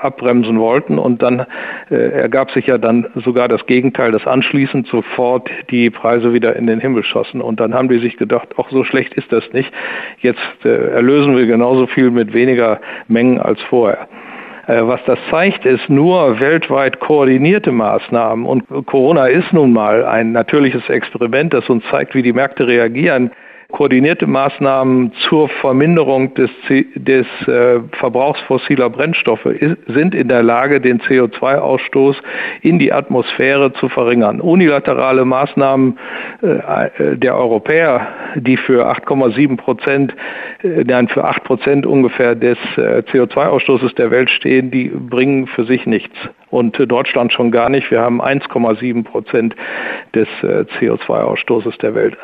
abbremsen 0.01 0.59
wollten. 0.59 0.97
Und 0.97 1.21
dann 1.21 1.45
ergab 1.89 2.51
sich 2.51 2.67
ja 2.67 2.77
dann 2.77 3.07
sogar 3.15 3.47
das 3.47 3.65
Gegenteil, 3.65 4.11
dass 4.11 4.25
anschließend 4.25 4.87
sofort 4.87 5.49
die 5.69 5.89
Preise 5.89 6.33
wieder 6.33 6.55
in 6.55 6.67
den 6.67 6.79
Himmel 6.79 7.03
schossen 7.03 7.26
lassen. 7.27 7.41
Und 7.41 7.59
dann 7.59 7.73
haben 7.73 7.89
die 7.89 7.99
sich 7.99 8.17
gedacht, 8.17 8.57
auch 8.57 8.69
so 8.69 8.83
schlecht 8.83 9.13
ist 9.13 9.31
das 9.31 9.43
nicht. 9.53 9.71
Jetzt 10.19 10.39
äh, 10.65 10.91
erlösen 10.91 11.35
wir 11.35 11.45
genauso 11.45 11.87
viel 11.87 12.11
mit 12.11 12.33
weniger 12.33 12.79
Mengen 13.07 13.39
als 13.39 13.61
vorher. 13.63 14.07
Äh, 14.67 14.81
was 14.83 14.99
das 15.05 15.19
zeigt, 15.29 15.65
ist 15.65 15.89
nur 15.89 16.39
weltweit 16.39 16.99
koordinierte 16.99 17.71
Maßnahmen. 17.71 18.45
Und 18.45 18.67
Corona 18.85 19.27
ist 19.27 19.53
nun 19.53 19.73
mal 19.73 20.05
ein 20.05 20.31
natürliches 20.31 20.87
Experiment, 20.89 21.53
das 21.53 21.69
uns 21.69 21.83
zeigt, 21.89 22.15
wie 22.15 22.21
die 22.23 22.33
Märkte 22.33 22.67
reagieren 22.67 23.31
koordinierte 23.71 24.27
Maßnahmen 24.27 25.11
zur 25.27 25.49
Verminderung 25.49 26.33
des, 26.35 26.49
des 26.69 27.27
äh, 27.47 27.79
Verbrauchs 27.99 28.39
fossiler 28.41 28.89
Brennstoffe 28.89 29.47
sind 29.87 30.15
in 30.15 30.29
der 30.29 30.41
Lage, 30.41 30.79
den 30.79 31.01
CO2-Ausstoß 31.01 32.15
in 32.61 32.79
die 32.79 32.93
Atmosphäre 32.93 33.73
zu 33.73 33.89
verringern. 33.89 34.39
Unilaterale 34.39 35.25
Maßnahmen 35.25 35.99
äh, 36.41 36.47
äh 36.47 37.17
der 37.17 37.35
Europäer, 37.35 38.07
die 38.35 38.55
für 38.55 38.89
8,7 38.89 39.57
Prozent, 39.57 40.15
äh, 40.63 40.83
nein, 40.85 41.09
für 41.09 41.25
8 41.25 41.43
Prozent 41.43 41.85
ungefähr 41.85 42.35
des 42.35 42.57
äh, 42.77 43.03
CO2-Ausstoßes 43.11 43.95
der 43.95 44.11
Welt 44.11 44.29
stehen, 44.29 44.71
die 44.71 44.87
bringen 44.87 45.47
für 45.47 45.65
sich 45.65 45.85
nichts. 45.85 46.15
Und 46.49 46.77
Deutschland 46.79 47.33
schon 47.33 47.51
gar 47.51 47.69
nicht. 47.69 47.91
Wir 47.91 47.99
haben 47.99 48.21
1,7 48.21 49.03
Prozent 49.03 49.53
des 50.15 50.29
CO2-Ausstoßes 50.41 51.77
der 51.79 51.93
Welt. 51.93 52.17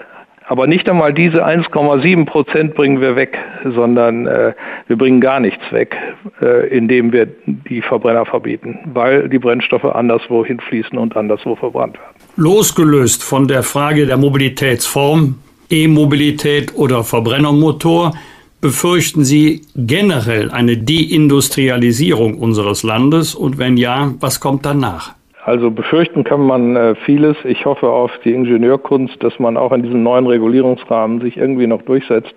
Aber 0.47 0.67
nicht 0.67 0.89
einmal 0.89 1.13
diese 1.13 1.45
1,7 1.45 2.25
Prozent 2.25 2.75
bringen 2.75 2.99
wir 3.01 3.15
weg, 3.15 3.37
sondern 3.63 4.27
äh, 4.27 4.53
wir 4.87 4.97
bringen 4.97 5.21
gar 5.21 5.39
nichts 5.39 5.63
weg, 5.71 5.95
äh, 6.41 6.67
indem 6.67 7.11
wir 7.11 7.27
die 7.45 7.81
Verbrenner 7.81 8.25
verbieten, 8.25 8.79
weil 8.93 9.29
die 9.29 9.39
Brennstoffe 9.39 9.85
anderswo 9.85 10.45
hinfließen 10.45 10.97
und 10.97 11.15
anderswo 11.15 11.55
verbrannt 11.55 11.95
werden. 11.95 12.15
Losgelöst 12.35 13.23
von 13.23 13.47
der 13.47 13.63
Frage 13.63 14.05
der 14.05 14.17
Mobilitätsform, 14.17 15.35
E-Mobilität 15.69 16.75
oder 16.75 17.03
Verbrennermotor, 17.03 18.13
befürchten 18.59 19.25
Sie 19.25 19.61
generell 19.75 20.49
eine 20.49 20.77
Deindustrialisierung 20.77 22.37
unseres 22.37 22.83
Landes 22.83 23.35
und 23.35 23.57
wenn 23.57 23.75
ja, 23.75 24.13
was 24.19 24.39
kommt 24.39 24.65
danach? 24.65 25.15
Also 25.45 25.71
befürchten 25.71 26.23
kann 26.23 26.41
man 26.41 26.75
äh, 26.75 26.95
vieles. 26.95 27.35
Ich 27.43 27.65
hoffe 27.65 27.89
auf 27.89 28.11
die 28.23 28.33
Ingenieurkunst, 28.33 29.21
dass 29.21 29.37
man 29.39 29.57
auch 29.57 29.73
in 29.73 29.83
diesem 29.83 30.01
neuen 30.01 30.25
Regulierungsrahmen 30.25 31.19
sich 31.19 31.35
irgendwie 31.37 31.67
noch 31.67 31.81
durchsetzt. 31.81 32.33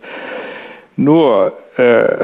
Nur, 0.97 1.53
äh, 1.77 2.17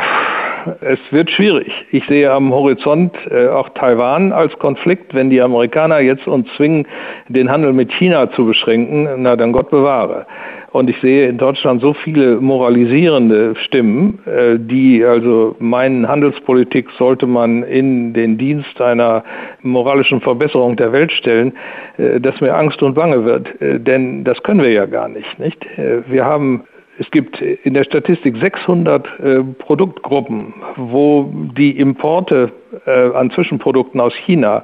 es 0.81 0.99
wird 1.11 1.31
schwierig. 1.31 1.73
Ich 1.91 2.05
sehe 2.07 2.31
am 2.33 2.53
Horizont 2.53 3.15
äh, 3.31 3.49
auch 3.49 3.69
Taiwan 3.71 4.33
als 4.33 4.57
Konflikt. 4.59 5.15
Wenn 5.15 5.31
die 5.31 5.41
Amerikaner 5.41 6.01
jetzt 6.01 6.27
uns 6.27 6.49
zwingen, 6.57 6.87
den 7.29 7.51
Handel 7.51 7.73
mit 7.73 7.93
China 7.93 8.31
zu 8.33 8.47
beschränken, 8.47 9.09
na 9.19 9.37
dann 9.37 9.53
Gott 9.53 9.71
bewahre. 9.71 10.27
Und 10.73 10.89
ich 10.89 10.99
sehe 11.01 11.29
in 11.29 11.37
Deutschland 11.37 11.83
so 11.83 11.93
viele 11.93 12.41
moralisierende 12.41 13.55
Stimmen, 13.57 14.19
äh, 14.27 14.59
die 14.59 15.05
also 15.05 15.55
meinen, 15.59 16.09
Handelspolitik 16.09 16.89
sollte 16.99 17.27
man 17.27 17.63
in 17.63 18.15
den 18.15 18.39
Dienst 18.39 18.81
einer 18.81 19.23
moralischen 19.63 20.21
Verbesserung 20.21 20.77
der 20.77 20.93
Welt 20.93 21.13
stellen, 21.13 21.53
äh, 21.99 22.19
dass 22.21 22.41
mir 22.41 22.55
Angst 22.55 22.83
und 22.83 22.95
Bange 22.95 23.25
wird. 23.25 23.61
Äh, 23.61 23.81
denn 23.81 24.25
das 24.25 24.43
können 24.43 24.63
wir 24.63 24.73
ja 24.73 24.87
gar 24.87 25.09
nicht, 25.09 25.39
nicht? 25.39 25.65
Wir 26.09 26.25
haben 26.25 26.65
es 26.99 27.11
gibt 27.11 27.41
in 27.41 27.75
der 27.75 27.85
Statistik 27.85 28.37
600 28.37 29.07
äh, 29.07 29.43
Produktgruppen, 29.59 30.55
wo 30.77 31.33
die 31.57 31.79
Importe 31.79 32.53
äh, 32.87 32.91
an 33.15 33.31
Zwischenprodukten 33.31 34.01
aus 34.01 34.15
China 34.15 34.63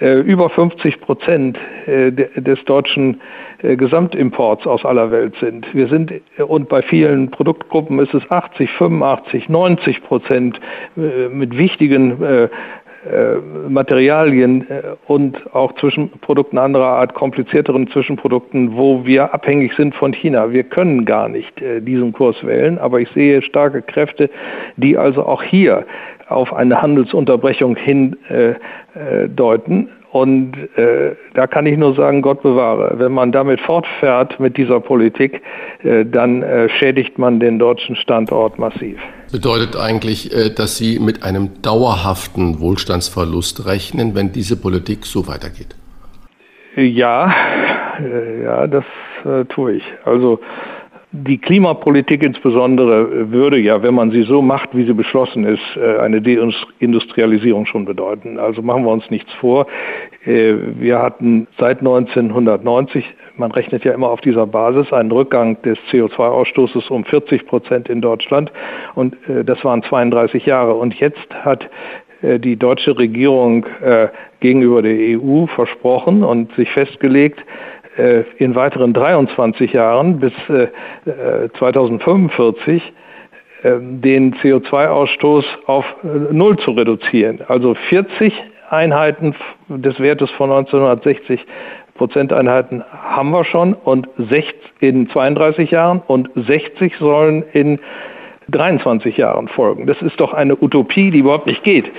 über 0.00 0.48
50 0.48 1.00
Prozent 1.00 1.58
äh, 1.86 2.10
des 2.10 2.64
deutschen 2.64 3.20
äh, 3.62 3.76
Gesamtimports 3.76 4.66
aus 4.66 4.84
aller 4.84 5.10
Welt 5.10 5.34
sind. 5.40 5.66
Wir 5.74 5.88
sind 5.88 6.12
und 6.38 6.68
bei 6.68 6.82
vielen 6.82 7.30
Produktgruppen 7.30 7.98
ist 7.98 8.14
es 8.14 8.22
80, 8.30 8.70
85, 8.70 9.48
90 9.48 10.02
Prozent 10.02 10.60
mit 10.96 11.56
wichtigen 11.56 12.48
Materialien 13.68 14.66
und 15.06 15.54
auch 15.54 15.74
Zwischenprodukten 15.76 16.58
anderer 16.58 16.86
Art, 16.86 17.14
komplizierteren 17.14 17.88
Zwischenprodukten, 17.88 18.76
wo 18.76 19.06
wir 19.06 19.32
abhängig 19.32 19.74
sind 19.74 19.94
von 19.94 20.12
China. 20.12 20.52
Wir 20.52 20.64
können 20.64 21.04
gar 21.04 21.28
nicht 21.28 21.52
diesen 21.80 22.12
Kurs 22.12 22.44
wählen, 22.44 22.78
aber 22.78 23.00
ich 23.00 23.08
sehe 23.10 23.42
starke 23.42 23.82
Kräfte, 23.82 24.28
die 24.76 24.98
also 24.98 25.24
auch 25.24 25.42
hier 25.42 25.86
auf 26.30 26.52
eine 26.52 26.80
Handelsunterbrechung 26.80 27.76
hindeuten. 27.76 29.88
Und 30.12 30.54
äh, 30.76 31.14
da 31.34 31.46
kann 31.46 31.66
ich 31.66 31.78
nur 31.78 31.94
sagen, 31.94 32.20
Gott 32.20 32.42
bewahre. 32.42 32.98
Wenn 32.98 33.12
man 33.12 33.30
damit 33.30 33.60
fortfährt 33.60 34.40
mit 34.40 34.56
dieser 34.56 34.80
Politik, 34.80 35.40
äh, 35.84 36.04
dann 36.04 36.42
äh, 36.42 36.68
schädigt 36.68 37.16
man 37.16 37.38
den 37.38 37.60
deutschen 37.60 37.94
Standort 37.94 38.58
massiv. 38.58 38.98
Bedeutet 39.30 39.76
eigentlich, 39.76 40.34
äh, 40.34 40.52
dass 40.52 40.76
Sie 40.76 40.98
mit 40.98 41.22
einem 41.22 41.62
dauerhaften 41.62 42.58
Wohlstandsverlust 42.58 43.66
rechnen, 43.66 44.16
wenn 44.16 44.32
diese 44.32 44.60
Politik 44.60 45.06
so 45.06 45.28
weitergeht? 45.28 45.76
Ja, 46.74 47.32
äh, 48.00 48.42
ja, 48.42 48.66
das 48.66 48.84
äh, 49.24 49.44
tue 49.44 49.74
ich. 49.74 49.84
Also 50.04 50.40
die 51.12 51.38
Klimapolitik 51.38 52.22
insbesondere 52.22 53.32
würde 53.32 53.58
ja, 53.58 53.82
wenn 53.82 53.94
man 53.94 54.12
sie 54.12 54.22
so 54.22 54.42
macht, 54.42 54.76
wie 54.76 54.86
sie 54.86 54.92
beschlossen 54.92 55.44
ist, 55.44 55.76
äh, 55.76 55.98
eine 55.98 56.22
Deindustrialisierung 56.22 57.66
schon 57.66 57.84
bedeuten. 57.84 58.38
Also 58.38 58.62
machen 58.62 58.84
wir 58.84 58.92
uns 58.92 59.10
nichts 59.10 59.32
vor. 59.34 59.66
Äh, 60.24 60.54
wir 60.78 61.00
hatten 61.00 61.48
seit 61.58 61.80
1990, 61.80 63.04
man 63.36 63.50
rechnet 63.50 63.84
ja 63.84 63.92
immer 63.92 64.08
auf 64.08 64.20
dieser 64.20 64.46
Basis, 64.46 64.92
einen 64.92 65.10
Rückgang 65.10 65.60
des 65.62 65.78
CO2-Ausstoßes 65.90 66.88
um 66.90 67.04
40 67.04 67.44
Prozent 67.44 67.88
in 67.88 68.00
Deutschland. 68.00 68.52
Und 68.94 69.16
äh, 69.28 69.44
das 69.44 69.64
waren 69.64 69.82
32 69.82 70.46
Jahre. 70.46 70.74
Und 70.74 70.94
jetzt 70.94 71.34
hat 71.44 71.68
die 72.22 72.56
deutsche 72.56 72.98
Regierung 72.98 73.64
gegenüber 74.40 74.82
der 74.82 75.18
EU 75.18 75.46
versprochen 75.46 76.22
und 76.22 76.54
sich 76.54 76.70
festgelegt, 76.70 77.40
äh, 77.40 77.44
in 78.38 78.54
weiteren 78.54 78.92
23 78.92 79.72
Jahren 79.72 80.20
bis 80.20 80.32
2045 81.58 82.82
äh, 83.62 83.68
äh, 83.68 83.78
den 83.80 84.34
CO2-Ausstoß 84.34 85.44
auf 85.66 85.84
Null 86.30 86.58
zu 86.58 86.72
reduzieren. 86.72 87.40
Also 87.48 87.74
40 87.74 88.32
Einheiten 88.70 89.34
des 89.68 89.98
Wertes 90.00 90.30
von 90.30 90.50
1960 90.50 91.44
Prozenteinheiten 91.94 92.82
haben 92.90 93.30
wir 93.30 93.44
schon 93.44 93.74
und 93.74 94.08
60 94.16 94.54
in 94.80 95.10
32 95.10 95.70
Jahren 95.70 96.00
und 96.06 96.30
60 96.34 96.96
sollen 96.96 97.44
in 97.52 97.78
23 98.50 99.16
Jahren 99.16 99.48
folgen. 99.48 99.86
Das 99.86 100.00
ist 100.02 100.20
doch 100.20 100.32
eine 100.32 100.56
Utopie, 100.60 101.10
die 101.10 101.18
überhaupt 101.18 101.46
nicht 101.46 101.62
geht. 101.64 101.90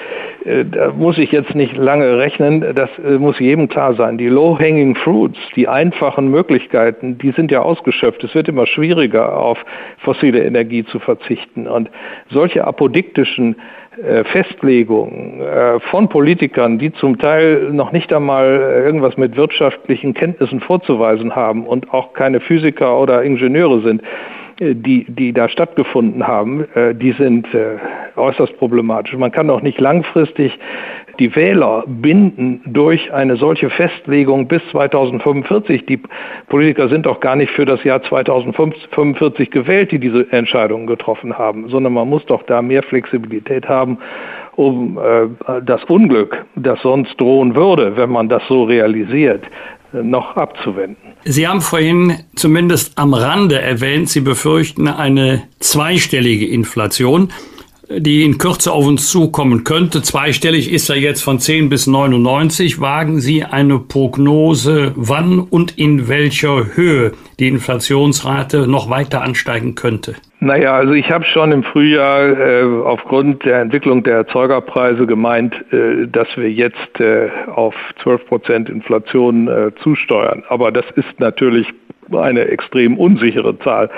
Äh, 0.45 0.65
da 0.65 0.91
muss 0.91 1.17
ich 1.17 1.31
jetzt 1.31 1.55
nicht 1.55 1.75
lange 1.77 2.17
rechnen, 2.17 2.63
das 2.75 2.89
äh, 2.99 3.17
muss 3.17 3.39
jedem 3.39 3.67
klar 3.67 3.93
sein. 3.95 4.17
Die 4.17 4.27
low-hanging 4.27 4.95
fruits, 4.95 5.39
die 5.55 5.67
einfachen 5.67 6.29
Möglichkeiten, 6.29 7.17
die 7.17 7.31
sind 7.31 7.51
ja 7.51 7.61
ausgeschöpft. 7.61 8.23
Es 8.23 8.33
wird 8.35 8.47
immer 8.47 8.65
schwieriger, 8.65 9.37
auf 9.37 9.63
fossile 9.99 10.43
Energie 10.43 10.83
zu 10.85 10.99
verzichten. 10.99 11.67
Und 11.67 11.89
solche 12.29 12.65
apodiktischen 12.65 13.55
äh, 14.03 14.23
Festlegungen 14.23 15.41
von 15.89 16.07
Politikern, 16.07 16.79
die 16.79 16.93
zum 16.93 17.17
Teil 17.19 17.69
noch 17.71 17.91
nicht 17.91 18.13
einmal 18.13 18.81
irgendwas 18.85 19.17
mit 19.17 19.35
wirtschaftlichen 19.35 20.13
Kenntnissen 20.13 20.59
vorzuweisen 20.59 21.35
haben 21.35 21.65
und 21.65 21.93
auch 21.93 22.13
keine 22.13 22.39
Physiker 22.39 22.99
oder 22.99 23.23
Ingenieure 23.23 23.81
sind, 23.81 24.01
die, 24.61 25.05
die 25.09 25.33
da 25.33 25.49
stattgefunden 25.49 26.27
haben, 26.27 26.65
äh, 26.75 26.93
die 26.93 27.13
sind 27.13 27.51
äh, 27.53 27.77
äußerst 28.15 28.57
problematisch. 28.57 29.13
Man 29.15 29.31
kann 29.31 29.49
auch 29.49 29.61
nicht 29.61 29.79
langfristig 29.81 30.57
die 31.19 31.35
Wähler 31.35 31.83
binden 31.87 32.61
durch 32.65 33.11
eine 33.11 33.35
solche 33.35 33.69
Festlegung 33.69 34.47
bis 34.47 34.61
2045. 34.71 35.85
Die 35.85 35.99
Politiker 36.47 36.89
sind 36.89 37.05
doch 37.05 37.19
gar 37.19 37.35
nicht 37.35 37.51
für 37.51 37.65
das 37.65 37.83
Jahr 37.83 38.01
2045 38.03 39.49
gewählt, 39.49 39.91
die 39.91 39.99
diese 39.99 40.31
Entscheidungen 40.31 40.87
getroffen 40.87 41.37
haben, 41.37 41.69
sondern 41.69 41.93
man 41.93 42.07
muss 42.07 42.25
doch 42.27 42.43
da 42.43 42.61
mehr 42.61 42.83
Flexibilität 42.83 43.67
haben, 43.67 43.97
um 44.55 44.99
äh, 44.99 45.61
das 45.63 45.83
Unglück, 45.85 46.45
das 46.55 46.79
sonst 46.81 47.19
drohen 47.19 47.55
würde, 47.55 47.97
wenn 47.97 48.11
man 48.11 48.29
das 48.29 48.43
so 48.47 48.63
realisiert, 48.63 49.43
noch 49.93 50.35
abzuwenden. 50.37 51.13
Sie 51.23 51.47
haben 51.47 51.61
vorhin 51.61 52.23
zumindest 52.35 52.97
am 52.97 53.13
Rande 53.13 53.59
erwähnt, 53.59 54.09
Sie 54.09 54.21
befürchten 54.21 54.87
eine 54.87 55.43
zweistellige 55.59 56.47
Inflation, 56.47 57.31
die 57.97 58.23
in 58.23 58.37
Kürze 58.37 58.71
auf 58.71 58.87
uns 58.87 59.09
zukommen 59.09 59.63
könnte. 59.63 60.01
Zweistellig 60.01 60.71
ist 60.71 60.89
ja 60.89 60.95
jetzt 60.95 61.21
von 61.21 61.39
10 61.39 61.69
bis 61.69 61.87
99. 61.87 62.79
Wagen 62.79 63.19
Sie 63.19 63.43
eine 63.43 63.79
Prognose, 63.79 64.93
wann 64.95 65.39
und 65.39 65.77
in 65.77 66.07
welcher 66.07 66.75
Höhe 66.75 67.11
die 67.39 67.47
Inflationsrate 67.47 68.67
noch 68.67 68.89
weiter 68.89 69.21
ansteigen 69.21 69.75
könnte? 69.75 70.15
Naja, 70.39 70.73
also 70.73 70.93
ich 70.93 71.11
habe 71.11 71.23
schon 71.25 71.51
im 71.51 71.63
Frühjahr 71.63 72.29
äh, 72.29 72.63
aufgrund 72.83 73.45
der 73.45 73.61
Entwicklung 73.61 74.03
der 74.03 74.15
Erzeugerpreise 74.15 75.05
gemeint, 75.05 75.53
äh, 75.71 76.07
dass 76.07 76.27
wir 76.35 76.51
jetzt 76.51 76.99
äh, 76.99 77.29
auf 77.53 77.75
12 78.01 78.25
Prozent 78.25 78.69
Inflation 78.69 79.47
äh, 79.47 79.71
zusteuern. 79.83 80.43
Aber 80.49 80.71
das 80.71 80.85
ist 80.95 81.19
natürlich 81.19 81.67
eine 82.11 82.45
extrem 82.45 82.97
unsichere 82.97 83.57
Zahl. 83.59 83.89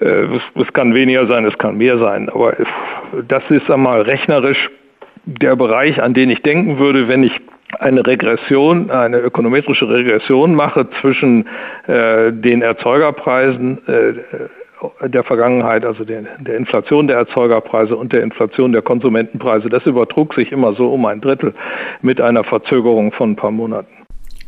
Äh, 0.00 0.04
es, 0.04 0.42
es, 0.54 0.72
kann 0.72 0.94
weniger 0.94 1.26
sein, 1.26 1.44
es 1.44 1.56
kann 1.58 1.76
mehr 1.76 1.98
sein. 1.98 2.28
Aber 2.28 2.54
das 3.28 3.42
ist 3.50 3.70
einmal 3.70 4.02
rechnerisch 4.02 4.70
der 5.24 5.56
Bereich, 5.56 6.02
an 6.02 6.14
den 6.14 6.30
ich 6.30 6.42
denken 6.42 6.78
würde, 6.78 7.08
wenn 7.08 7.22
ich 7.22 7.40
eine 7.78 8.06
Regression, 8.06 8.90
eine 8.90 9.18
ökonometrische 9.18 9.88
Regression 9.88 10.54
mache 10.54 10.88
zwischen 11.00 11.46
äh, 11.86 12.32
den 12.32 12.62
Erzeugerpreisen 12.62 13.78
äh, 13.88 15.08
der 15.08 15.24
Vergangenheit, 15.24 15.84
also 15.84 16.04
der, 16.04 16.22
der, 16.40 16.56
Inflation 16.56 17.08
der 17.08 17.16
Erzeugerpreise 17.16 17.96
und 17.96 18.12
der 18.12 18.22
Inflation 18.22 18.72
der 18.72 18.82
Konsumentenpreise. 18.82 19.68
Das 19.68 19.86
übertrug 19.86 20.34
sich 20.34 20.52
immer 20.52 20.74
so 20.74 20.92
um 20.92 21.06
ein 21.06 21.20
Drittel 21.20 21.54
mit 22.02 22.20
einer 22.20 22.44
Verzögerung 22.44 23.12
von 23.12 23.32
ein 23.32 23.36
paar 23.36 23.50
Monaten. 23.50 24.03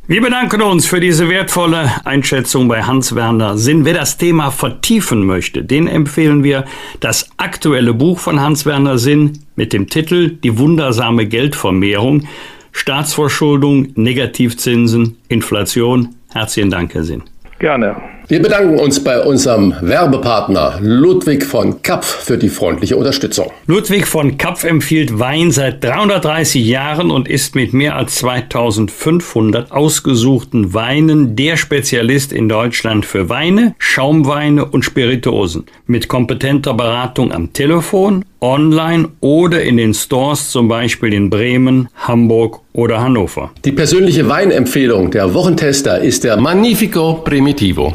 Wir 0.09 0.21
bedanken 0.21 0.63
uns 0.63 0.87
für 0.87 1.01
diese 1.01 1.29
wertvolle 1.29 1.91
Einschätzung 2.05 2.69
bei 2.69 2.81
Hans-Werner 2.81 3.59
Sinn. 3.59 3.85
Wer 3.85 3.95
das 3.95 4.17
Thema 4.17 4.53
vertiefen 4.53 5.27
möchte, 5.27 5.65
den 5.65 5.89
empfehlen 5.89 6.45
wir 6.45 6.65
das 7.01 7.29
aktuelle 7.39 7.93
Buch 7.93 8.21
von 8.21 8.41
Hans-Werner 8.41 8.99
Sinn 8.99 9.33
mit 9.57 9.73
dem 9.73 9.89
Titel 9.89 10.29
Die 10.29 10.59
wundersame 10.59 11.27
Geldvermehrung, 11.27 12.29
Staatsverschuldung, 12.71 13.89
Negativzinsen, 13.97 15.17
Inflation. 15.27 16.15
Herzlichen 16.33 16.71
Dank, 16.71 16.95
Herr 16.95 17.03
Sinn. 17.03 17.25
Gerne. 17.59 17.97
Wir 18.29 18.43
bedanken 18.43 18.81
uns 18.81 19.05
bei 19.05 19.23
unserem 19.23 19.73
Werbepartner 19.81 20.81
Ludwig 20.81 21.45
von 21.45 21.81
Kapf 21.83 22.25
für 22.25 22.37
die 22.37 22.49
freundliche 22.49 22.97
Unterstützung. 22.97 23.53
Ludwig 23.69 24.05
von 24.09 24.37
Kapf 24.37 24.65
empfiehlt 24.65 25.21
Wein 25.21 25.53
seit 25.53 25.85
330 25.85 26.67
Jahren 26.67 27.13
und 27.13 27.29
ist 27.29 27.55
mit 27.55 27.73
mehr 27.73 27.95
als 27.95 28.17
2500 28.17 29.71
ausgesuchten 29.71 30.75
Weinen 30.75 31.37
der 31.37 31.57
Spezialist 31.57 32.33
in 32.33 32.49
Deutschland 32.49 33.07
für 33.07 33.29
Weine, 33.29 33.77
Schaumweine 33.79 34.65
und 34.65 34.85
Spirituosen. 34.85 35.67
Mit 35.87 36.09
kompetenter 36.09 36.75
Beratung 36.75 37.31
am 37.31 37.53
Telefon, 37.53 38.25
online 38.41 39.09
oder 39.21 39.63
in 39.63 39.77
den 39.77 39.95
Stores, 39.95 40.51
zum 40.51 40.67
Beispiel 40.67 41.13
in 41.13 41.31
Bremen, 41.31 41.89
Hamburg 41.95 42.59
oder 42.73 43.01
Hannover. 43.01 43.53
Die 43.65 43.71
persönliche 43.71 44.29
Weinempfehlung 44.29 45.13
der 45.13 45.33
Wochentester 45.33 46.01
ist 46.01 46.25
der 46.25 46.37
Magnifico 46.39 47.23
Primitivo. 47.25 47.95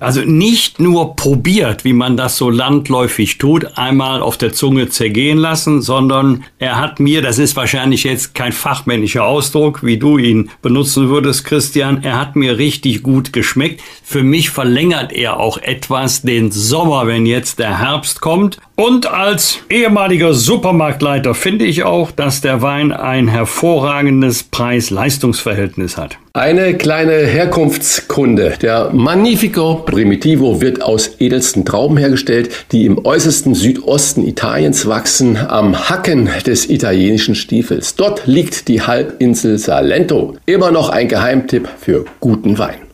Also 0.00 0.22
nicht 0.22 0.80
nur 0.80 1.14
probiert, 1.14 1.84
wie 1.84 1.92
man 1.92 2.16
das 2.16 2.38
so 2.38 2.48
landläufig 2.48 3.36
tut, 3.36 3.76
einmal 3.76 4.22
auf 4.22 4.38
der 4.38 4.54
Zunge 4.54 4.88
zergehen 4.88 5.36
lassen, 5.36 5.82
sondern 5.82 6.44
er 6.58 6.78
hat 6.78 7.00
mir, 7.00 7.20
das 7.20 7.38
ist 7.38 7.54
wahrscheinlich 7.54 8.04
jetzt 8.04 8.34
kein 8.34 8.52
fachmännischer 8.52 9.24
Ausdruck, 9.24 9.84
wie 9.84 9.98
du 9.98 10.16
ihn 10.16 10.50
benutzen 10.62 11.10
würdest, 11.10 11.44
Christian, 11.44 12.02
er 12.02 12.18
hat 12.18 12.34
mir 12.34 12.56
richtig 12.56 13.02
gut 13.02 13.34
geschmeckt. 13.34 13.82
Für 14.02 14.22
mich 14.22 14.48
verlängert 14.48 15.12
er 15.12 15.38
auch 15.38 15.58
etwas 15.58 16.22
den 16.22 16.50
Sommer, 16.50 17.06
wenn 17.06 17.26
jetzt 17.26 17.58
der 17.58 17.78
Herbst 17.78 18.22
kommt. 18.22 18.58
Und 18.80 19.12
als 19.12 19.58
ehemaliger 19.68 20.32
Supermarktleiter 20.32 21.34
finde 21.34 21.66
ich 21.66 21.82
auch, 21.82 22.10
dass 22.10 22.40
der 22.40 22.62
Wein 22.62 22.92
ein 22.92 23.28
hervorragendes 23.28 24.44
Preis-Leistungs-Verhältnis 24.44 25.98
hat. 25.98 26.16
Eine 26.32 26.72
kleine 26.78 27.12
Herkunftskunde. 27.12 28.54
Der 28.62 28.88
Magnifico 28.94 29.82
Primitivo 29.84 30.62
wird 30.62 30.80
aus 30.80 31.20
edelsten 31.20 31.66
Trauben 31.66 31.98
hergestellt, 31.98 32.66
die 32.72 32.86
im 32.86 33.04
äußersten 33.04 33.54
Südosten 33.54 34.26
Italiens 34.26 34.86
wachsen, 34.86 35.36
am 35.36 35.90
Hacken 35.90 36.30
des 36.46 36.70
italienischen 36.70 37.34
Stiefels. 37.34 37.96
Dort 37.96 38.26
liegt 38.26 38.66
die 38.68 38.80
Halbinsel 38.80 39.58
Salento. 39.58 40.36
Immer 40.46 40.70
noch 40.70 40.88
ein 40.88 41.06
Geheimtipp 41.06 41.68
für 41.78 42.06
guten 42.18 42.56
Wein. 42.58 42.89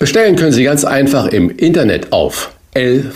Bestellen 0.00 0.34
können 0.34 0.50
Sie 0.50 0.64
ganz 0.64 0.84
einfach 0.86 1.26
im 1.26 1.50
Internet 1.50 2.10
auf 2.10 2.52
lvk.de 2.74 3.12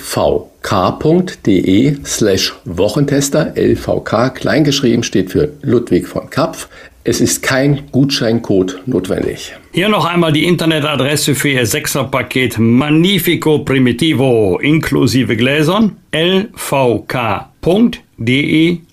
slash 2.04 2.52
Wochentester. 2.66 3.54
LVK 3.56 4.34
kleingeschrieben 4.34 5.02
steht 5.02 5.30
für 5.30 5.48
Ludwig 5.62 6.06
von 6.06 6.28
Kapf. 6.28 6.68
Es 7.02 7.22
ist 7.22 7.42
kein 7.42 7.90
Gutscheincode 7.90 8.82
notwendig. 8.84 9.54
Hier 9.72 9.88
noch 9.88 10.04
einmal 10.04 10.32
die 10.32 10.44
Internetadresse 10.44 11.34
für 11.34 11.48
Ihr 11.48 11.64
Sechserpaket 11.64 12.58
Magnifico 12.58 13.60
Primitivo 13.60 14.58
inklusive 14.58 15.38
Gläsern 15.38 15.96
lvk.de 16.12 17.48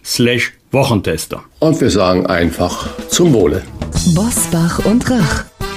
slash 0.01 0.53
Wochentester. 0.71 1.43
Und 1.59 1.81
wir 1.81 1.89
sagen 1.89 2.25
einfach 2.25 2.87
zum 3.09 3.33
Wohle. 3.33 3.63
Bosbach 4.15 4.79
und 4.85 5.11
Rach. 5.11 5.50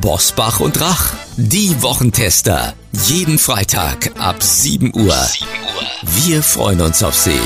Bosbach 0.00 0.60
und 0.60 0.80
Rach, 0.80 1.12
die 1.36 1.82
Wochentester. 1.82 2.74
Jeden 3.06 3.38
Freitag 3.38 4.12
ab 4.18 4.42
7 4.42 4.92
Uhr. 4.94 5.16
Wir 6.02 6.42
freuen 6.42 6.80
uns 6.80 7.02
auf 7.02 7.14
Sie. 7.14 7.40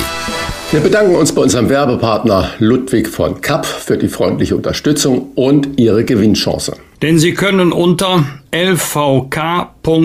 Wir 0.70 0.80
bedanken 0.80 1.14
uns 1.14 1.32
bei 1.32 1.40
unserem 1.40 1.70
Werbepartner 1.70 2.50
Ludwig 2.58 3.08
von 3.08 3.40
Kapp 3.40 3.64
für 3.64 3.96
die 3.96 4.08
freundliche 4.08 4.54
Unterstützung 4.54 5.30
und 5.34 5.80
Ihre 5.80 6.04
Gewinnchance. 6.04 6.76
Denn 7.00 7.18
Sie 7.18 7.32
können 7.32 7.72
unter 7.72 8.26
lvk.de 8.50 10.04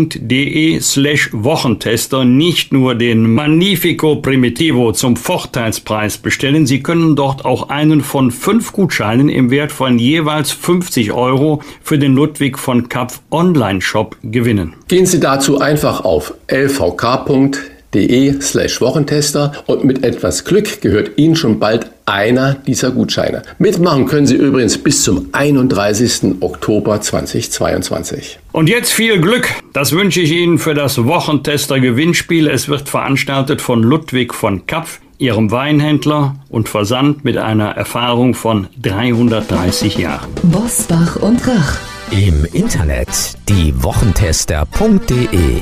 slash 0.80 1.32
Wochentester 1.34 2.24
nicht 2.24 2.72
nur 2.72 2.95
den 2.95 3.34
Magnifico 3.34 4.16
Primitivo 4.16 4.93
zum 4.93 5.18
Vorteilspreis 5.18 6.18
bestellen, 6.20 6.66
Sie 6.66 6.82
können 6.82 7.18
dort 7.18 7.43
auch 7.43 7.68
einen 7.68 7.99
von 7.99 8.32
fünf 8.32 8.72
Gutscheinen 8.72 9.28
im 9.28 9.51
Wert 9.51 9.74
von 9.74 9.99
jeweils 9.99 10.53
50 10.53 11.11
Euro 11.11 11.61
für 11.82 11.97
den 11.97 12.14
Ludwig 12.14 12.57
von 12.57 12.88
Kapp 12.88 13.11
Online-Shop 13.32 14.16
gewinnen. 14.24 14.76
Gehen 14.88 15.07
Sie 15.07 15.20
dazu 15.20 15.59
einfach 15.59 16.05
auf 16.05 16.34
lvk.de 16.47 17.73
de 17.94 18.41
slash 18.41 18.82
Wochentester 18.82 19.52
und 19.68 19.84
mit 19.84 20.04
etwas 20.04 20.46
Glück 20.46 20.82
gehört 20.82 21.12
Ihnen 21.18 21.36
schon 21.36 21.60
bald 21.60 21.91
einer 22.06 22.56
dieser 22.56 22.91
Gutscheine. 22.91 23.44
Mitmachen 23.60 24.08
können 24.08 24.28
Sie 24.28 24.36
übrigens 24.36 24.78
bis 24.78 25.04
zum 25.04 25.30
31. 25.32 26.41
Oktober 26.41 27.00
2022. 27.02 28.39
Und 28.52 28.68
jetzt 28.70 28.91
viel 28.91 29.22
Glück. 29.22 29.48
Das 29.74 29.94
wünsche 29.94 30.22
ich 30.22 30.32
Ihnen 30.32 30.58
für 30.60 30.74
das 30.74 31.06
Wochentester 31.06 31.80
Gewinnspiel. 31.80 32.48
Es 32.48 32.68
wird 32.68 32.89
veranstaltet 32.89 33.62
von 33.62 33.84
Ludwig 33.84 34.34
von 34.34 34.66
Kapf, 34.68 35.00
Ihrem 35.18 35.52
Weinhändler 35.52 36.36
und 36.50 36.68
Versand 36.70 37.24
mit 37.24 37.38
einer 37.38 37.70
Erfahrung 37.70 38.34
von 38.34 38.68
330 38.82 39.98
Jahren. 39.98 40.28
Bosbach 40.44 41.16
und 41.18 41.48
Rach. 41.48 41.78
Im 42.12 42.46
Internet 42.54 43.08
diewochentester.de 43.50 45.62